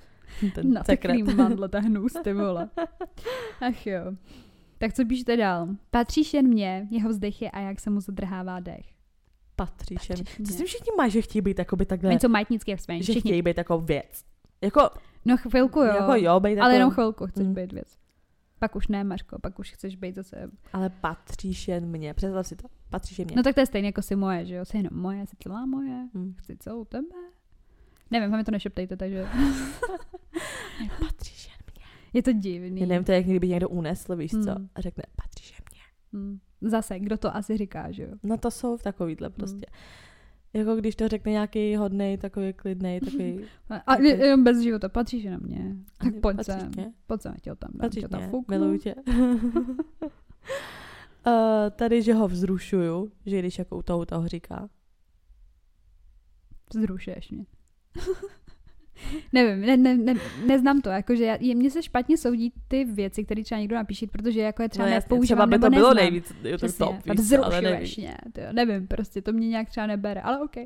ten 0.54 0.72
Na 0.72 0.84
sekret. 0.84 1.16
takový 1.18 1.34
mandle, 1.36 1.68
ta 1.68 1.80
hnus, 1.80 2.12
ty 2.24 2.32
vole. 2.32 2.68
Ach 3.60 3.86
jo. 3.86 4.02
Tak 4.78 4.92
co 4.92 5.04
píšete 5.04 5.36
dál? 5.36 5.68
Patříš 5.90 6.34
jen 6.34 6.48
mě, 6.48 6.86
jeho 6.90 7.08
vzdechy 7.10 7.50
a 7.50 7.60
jak 7.60 7.80
se 7.80 7.90
mu 7.90 8.00
zadrhává 8.00 8.60
dech. 8.60 8.86
Patříš 9.56 10.08
jen. 10.10 10.18
To 10.24 10.32
mně. 10.38 10.46
si 10.52 10.64
všichni 10.64 10.92
mají, 10.96 11.10
že 11.10 11.22
chtějí 11.22 11.42
být 11.42 11.58
jakoby 11.58 11.86
takhle, 11.86 12.10
Něco 12.10 12.28
majtnický, 12.28 12.70
jak 12.70 12.80
jsme. 12.80 12.96
že 12.96 13.02
Všichni. 13.02 13.20
chtějí 13.20 13.42
být 13.42 13.58
jako 13.58 13.78
věc. 13.80 14.24
Jako, 14.60 14.90
No 15.24 15.36
chvilku 15.36 15.78
jo. 15.80 15.84
jako 15.86 16.14
jo, 16.14 16.40
být 16.40 16.58
ale 16.58 16.70
jako, 16.70 16.70
jenom 16.74 16.90
chvilku 16.90 17.26
chceš 17.26 17.46
Mm. 17.46 17.54
být 17.54 17.72
věc. 17.72 17.88
Pak 18.58 18.76
už 18.76 18.88
ne, 18.88 19.04
Mařko, 19.04 19.38
pak 19.38 19.58
už 19.58 19.70
chceš 19.70 19.96
být 19.96 20.14
zase 20.14 20.50
ale 20.72 20.90
patříš 20.90 21.68
jen 21.68 21.86
mně. 21.86 22.14
Představ 22.14 22.46
si 22.46 22.56
to. 22.56 22.68
Patříš 22.90 23.18
jen 23.18 23.26
mně. 23.28 23.36
No 23.36 23.42
tak 23.42 23.54
to 23.54 23.60
je 23.60 23.66
stejně 23.66 23.88
jako 23.88 24.02
si 24.02 24.16
moje, 24.16 24.46
že 24.46 24.54
jo? 24.54 24.64
Jsi 24.64 24.76
jenom 24.76 25.00
moje, 25.02 25.26
jsi 25.26 25.36
celá 25.36 25.66
moje. 25.66 26.08
Hm. 26.14 26.34
Chci 26.38 26.56
celou 26.56 26.84
tebe. 26.84 27.08
Nevím, 28.10 28.36
mi 28.36 28.44
to 28.44 28.50
nešeptejte, 28.50 28.96
takže 28.96 29.26
Patříš 31.00 31.46
jen 31.46 31.58
je 32.12 32.22
to 32.22 32.32
divný. 32.32 32.80
Já 32.80 32.86
nevím, 32.86 33.04
to 33.04 33.12
je 33.12 33.16
jak 33.18 33.26
kdyby 33.26 33.48
někdo 33.48 33.68
unesl, 33.68 34.16
víš 34.16 34.30
co, 34.30 34.50
Hmm. 34.52 34.68
a 34.74 34.80
řekne, 34.80 35.02
patříš 35.16 35.50
jen 35.50 35.64
mě. 35.72 35.80
Hmm. 36.20 36.38
Zase, 36.60 36.98
kdo 36.98 37.18
to 37.18 37.36
asi 37.36 37.56
říká, 37.56 37.90
že 37.90 38.02
jo? 38.02 38.08
No 38.22 38.36
to 38.38 38.50
jsou 38.50 38.78
takovýhle 38.78 39.30
prostě. 39.30 39.66
Jako 40.52 40.76
když 40.76 40.96
to 40.96 41.08
řekne 41.08 41.32
nějaký 41.32 41.76
hodnej, 41.76 42.18
takový 42.18 42.52
klidnej, 42.52 43.00
takový... 43.00 43.40
A, 43.86 43.96
jenom 43.96 44.44
bez 44.44 44.60
života, 44.60 44.88
patříš 44.88 45.24
na 45.24 45.38
mě. 45.38 45.76
Tak 45.98 46.14
pojď 46.22 46.36
patříš 46.36 46.54
sem. 46.54 46.70
mě. 46.74 46.92
Pojď 47.06 47.20
sem, 47.22 47.34
tě 47.42 47.54
tam 47.54 47.70
dám, 47.72 47.80
Patříš 47.80 48.02
tě 48.02 48.08
tam 48.08 48.30
fuknu. 48.30 48.58
miluju 48.58 48.78
tě. 48.78 48.94
uh, 48.94 49.02
tady, 51.76 52.02
že 52.02 52.14
ho 52.14 52.28
vzrušuju, 52.28 53.12
že 53.26 53.38
když 53.38 53.58
jako 53.58 53.78
u 53.78 53.82
toho, 53.82 54.06
toho 54.06 54.28
říká. 54.28 54.68
Zrušuješ 56.74 57.30
mě. 57.30 57.46
Nevím, 59.32 59.66
ne, 59.66 59.76
ne, 59.76 59.96
ne, 59.96 60.14
neznám 60.46 60.80
to, 60.80 60.88
jakože 60.88 61.24
já, 61.24 61.36
je- 61.40 61.54
mně 61.54 61.70
se 61.70 61.82
špatně 61.82 62.16
soudí 62.16 62.52
ty 62.68 62.84
věci, 62.84 63.24
které 63.24 63.42
třeba 63.42 63.58
někdo 63.58 63.76
napíše, 63.76 64.06
protože 64.06 64.40
jako 64.40 64.62
je 64.62 64.68
třeba 64.68 64.88
no 64.88 64.94
nepoužívám 64.94 65.24
třeba 65.24 65.46
by 65.46 65.50
nebo 65.50 65.66
to 65.66 65.70
bylo 65.70 65.94
nejvíc, 65.94 66.32
jo, 66.42 66.58
to 66.58 66.66
Přesně, 66.66 66.86
top, 66.86 66.96
zrušuješ 67.18 68.00
tyjo, 68.32 68.52
nevím, 68.52 68.86
prostě 68.86 69.22
to 69.22 69.32
mě 69.32 69.48
nějak 69.48 69.70
třeba 69.70 69.86
nebere, 69.86 70.20
ale 70.20 70.40
OK. 70.40 70.56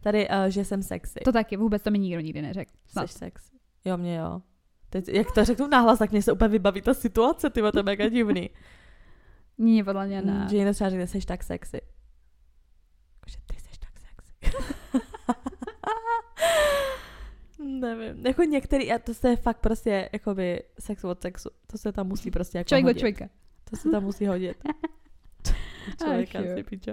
Tady, 0.00 0.28
uh, 0.28 0.34
že 0.48 0.64
jsem 0.64 0.82
sexy. 0.82 1.20
To 1.24 1.32
taky, 1.32 1.56
vůbec 1.56 1.82
to 1.82 1.90
mi 1.90 1.98
nikdo 1.98 2.20
nikdy 2.20 2.42
neřekl. 2.42 2.70
Snad. 2.86 3.10
Jsi 3.10 3.18
sexy. 3.18 3.52
Jo, 3.84 3.96
mě 3.96 4.16
jo. 4.16 4.42
Teď, 4.90 5.08
jak 5.08 5.32
to 5.32 5.44
řeknu 5.44 5.66
nahlas, 5.66 5.98
tak 5.98 6.10
mě 6.10 6.22
se 6.22 6.32
úplně 6.32 6.48
vybaví 6.48 6.82
ta 6.82 6.94
situace, 6.94 7.50
ty 7.50 7.60
to 7.60 7.78
je 7.78 7.82
mega 7.82 8.08
divný. 8.08 8.50
Nie, 9.58 9.84
podle 9.84 10.06
mě 10.06 10.22
ne. 10.22 10.46
Že 10.50 10.56
někdo 10.56 10.72
třeba 10.72 10.90
řekne, 10.90 11.06
jsi 11.06 11.20
tak 11.20 11.44
sexy. 11.44 11.80
Že 13.26 13.36
ty 13.46 13.60
jsi 13.60 13.68
tak 13.80 14.00
sexy. 14.00 14.56
Nevím, 17.64 18.26
jako 18.26 18.42
některý, 18.42 18.92
a 18.92 18.98
to 18.98 19.14
se 19.14 19.28
je 19.28 19.36
fakt 19.36 19.60
prostě, 19.60 20.08
jakoby, 20.12 20.62
sex 20.78 21.04
od 21.04 21.22
sexu. 21.22 21.48
To 21.66 21.78
se 21.78 21.92
tam 21.92 22.06
musí 22.08 22.30
prostě 22.30 22.58
jako 22.58 22.68
Člověk 22.68 22.84
od 22.84 22.88
hodit. 22.88 22.98
člověka. 22.98 23.28
To 23.70 23.76
se 23.76 23.90
tam 23.90 24.02
musí 24.02 24.26
hodit. 24.26 24.56
Člověka 26.02 26.42
si 26.54 26.62
pičo. 26.62 26.92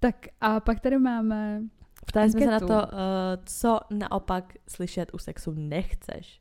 Tak 0.00 0.26
a 0.40 0.60
pak 0.60 0.80
tady 0.80 0.98
máme 0.98 1.62
Ptali 2.06 2.30
jsme 2.30 2.40
se 2.40 2.50
na 2.50 2.60
to, 2.60 2.66
uh, 2.66 2.78
co 3.44 3.80
naopak 3.90 4.54
slyšet 4.68 5.14
u 5.14 5.18
sexu 5.18 5.52
nechceš. 5.56 6.40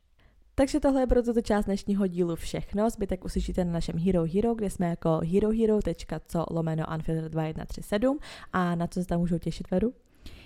Takže 0.55 0.79
tohle 0.79 1.01
je 1.01 1.07
pro 1.07 1.23
tuto 1.23 1.41
část 1.41 1.65
dnešního 1.65 2.07
dílu 2.07 2.35
všechno. 2.35 2.89
Zbytek 2.89 3.25
uslyšíte 3.25 3.65
na 3.65 3.71
našem 3.71 3.97
Hero 3.99 4.25
Hero, 4.33 4.55
kde 4.55 4.69
jsme 4.69 4.89
jako 4.89 5.21
herohero.co 5.33 6.45
lomeno 6.51 6.85
unfilter 6.95 7.29
2137 7.29 8.19
a 8.53 8.75
na 8.75 8.87
co 8.87 9.01
se 9.01 9.07
tam 9.07 9.19
můžou 9.19 9.37
těšit 9.37 9.71
vedu? 9.71 9.93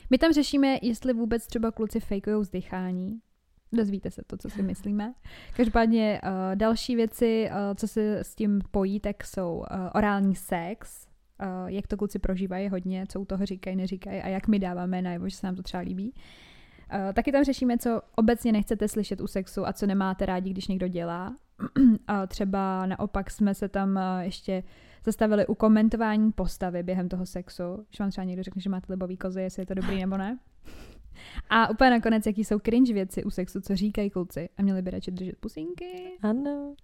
My 0.10 0.18
tam 0.18 0.34
řešíme, 0.34 0.78
jestli 0.82 1.14
vůbec 1.14 1.48
třeba 1.48 1.72
kluci 1.72 2.00
fejkují 2.00 2.36
vzdychání. 2.42 3.20
Dozvíte 3.72 4.12
se 4.12 4.22
to, 4.28 4.38
co 4.38 4.50
si 4.50 4.64
myslíme. 4.64 5.14
Každopádně 5.56 6.22
uh, 6.24 6.30
další 6.56 6.96
věci, 6.96 7.50
uh, 7.50 7.76
co 7.76 7.88
se 7.88 8.20
s 8.20 8.36
tím 8.36 8.62
pojí, 8.72 9.00
tak 9.00 9.24
jsou 9.24 9.56
uh, 9.56 9.64
orální 9.94 10.36
sex, 10.36 11.08
jak 11.68 11.88
to 11.88 11.98
kluci 11.98 12.20
prožívají 12.20 12.70
hodně, 12.70 13.06
co 13.10 13.22
u 13.22 13.26
toho 13.26 13.46
říkají, 13.46 13.76
neříkají 13.76 14.22
a 14.22 14.28
jak 14.28 14.48
my 14.48 14.60
dáváme 14.60 15.02
najevo, 15.02 15.30
že 15.30 15.36
se 15.36 15.48
nám 15.48 15.56
to 15.56 15.64
třeba 15.64 15.84
líbí. 15.84 16.14
Taky 17.14 17.32
tam 17.32 17.44
řešíme, 17.44 17.78
co 17.78 18.02
obecně 18.16 18.52
nechcete 18.52 18.88
slyšet 18.88 19.22
u 19.22 19.28
sexu 19.28 19.68
a 19.68 19.74
co 19.74 19.86
nemáte 19.86 20.26
rádi, 20.26 20.50
když 20.50 20.68
někdo 20.68 20.88
dělá. 20.88 21.36
A 22.08 22.28
třeba 22.28 22.86
naopak 22.86 23.32
jsme 23.32 23.56
se 23.56 23.70
tam 23.70 24.00
ještě 24.20 24.64
zastavili 25.06 25.48
u 25.48 25.56
komentování 25.56 26.32
postavy 26.32 26.84
během 26.84 27.10
toho 27.10 27.26
sexu. 27.26 27.86
Když 27.90 28.00
vám 28.00 28.10
třeba 28.10 28.26
někdo 28.26 28.44
řekne, 28.44 28.62
že 28.62 28.70
máte 28.70 28.94
libový 28.94 29.18
kozy, 29.18 29.42
jestli 29.42 29.62
je 29.62 29.66
to 29.66 29.74
dobrý 29.74 30.00
nebo 30.02 30.18
ne. 30.18 30.40
A 31.50 31.70
úplně 31.70 31.90
nakonec, 31.90 32.26
jaký 32.26 32.44
jsou 32.44 32.60
cringe 32.60 32.94
věci 32.94 33.24
u 33.24 33.30
sexu, 33.30 33.62
co 33.62 33.76
říkají 33.76 34.10
kluci 34.10 34.50
a 34.58 34.62
měli 34.62 34.82
by 34.82 34.92
radši 34.92 35.12
držet 35.12 35.38
pusinky. 35.38 36.18
Ano. 36.22 36.76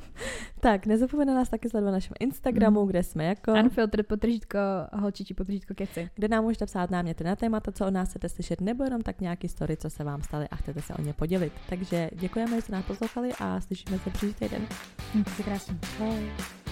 tak, 0.60 0.86
nezapomeňte 0.86 1.34
nás 1.34 1.48
taky 1.48 1.68
sledovat 1.68 1.90
na 1.90 1.96
našem 1.96 2.14
Instagramu, 2.20 2.82
mm. 2.82 2.88
kde 2.88 3.02
jsme 3.02 3.24
jako... 3.24 3.52
Unfiltered 3.52 4.06
potržítko, 4.06 4.58
holčičí 4.92 5.34
potržítko 5.34 5.74
keci. 5.74 6.10
Kde 6.14 6.28
nám 6.28 6.44
můžete 6.44 6.66
psát 6.66 6.90
náměty 6.90 7.24
na 7.24 7.36
témata, 7.36 7.72
co 7.72 7.86
o 7.86 7.90
nás 7.90 8.08
chcete 8.08 8.28
slyšet, 8.28 8.60
nebo 8.60 8.84
jenom 8.84 9.02
tak 9.02 9.20
nějaký 9.20 9.48
story, 9.48 9.76
co 9.76 9.90
se 9.90 10.04
vám 10.04 10.22
staly 10.22 10.48
a 10.48 10.56
chcete 10.56 10.82
se 10.82 10.94
o 10.94 11.02
ně 11.02 11.12
podělit. 11.12 11.52
Takže 11.68 12.10
děkujeme, 12.14 12.56
že 12.56 12.62
jste 12.62 12.72
nás 12.72 12.84
poslouchali 12.84 13.30
a 13.40 13.60
slyšíme 13.60 13.98
se 13.98 14.10
příští 14.10 14.34
týden. 14.34 14.66
Mějte 15.14 15.30
se 15.30 15.42
krásně. 15.42 15.78
Bye. 15.98 16.63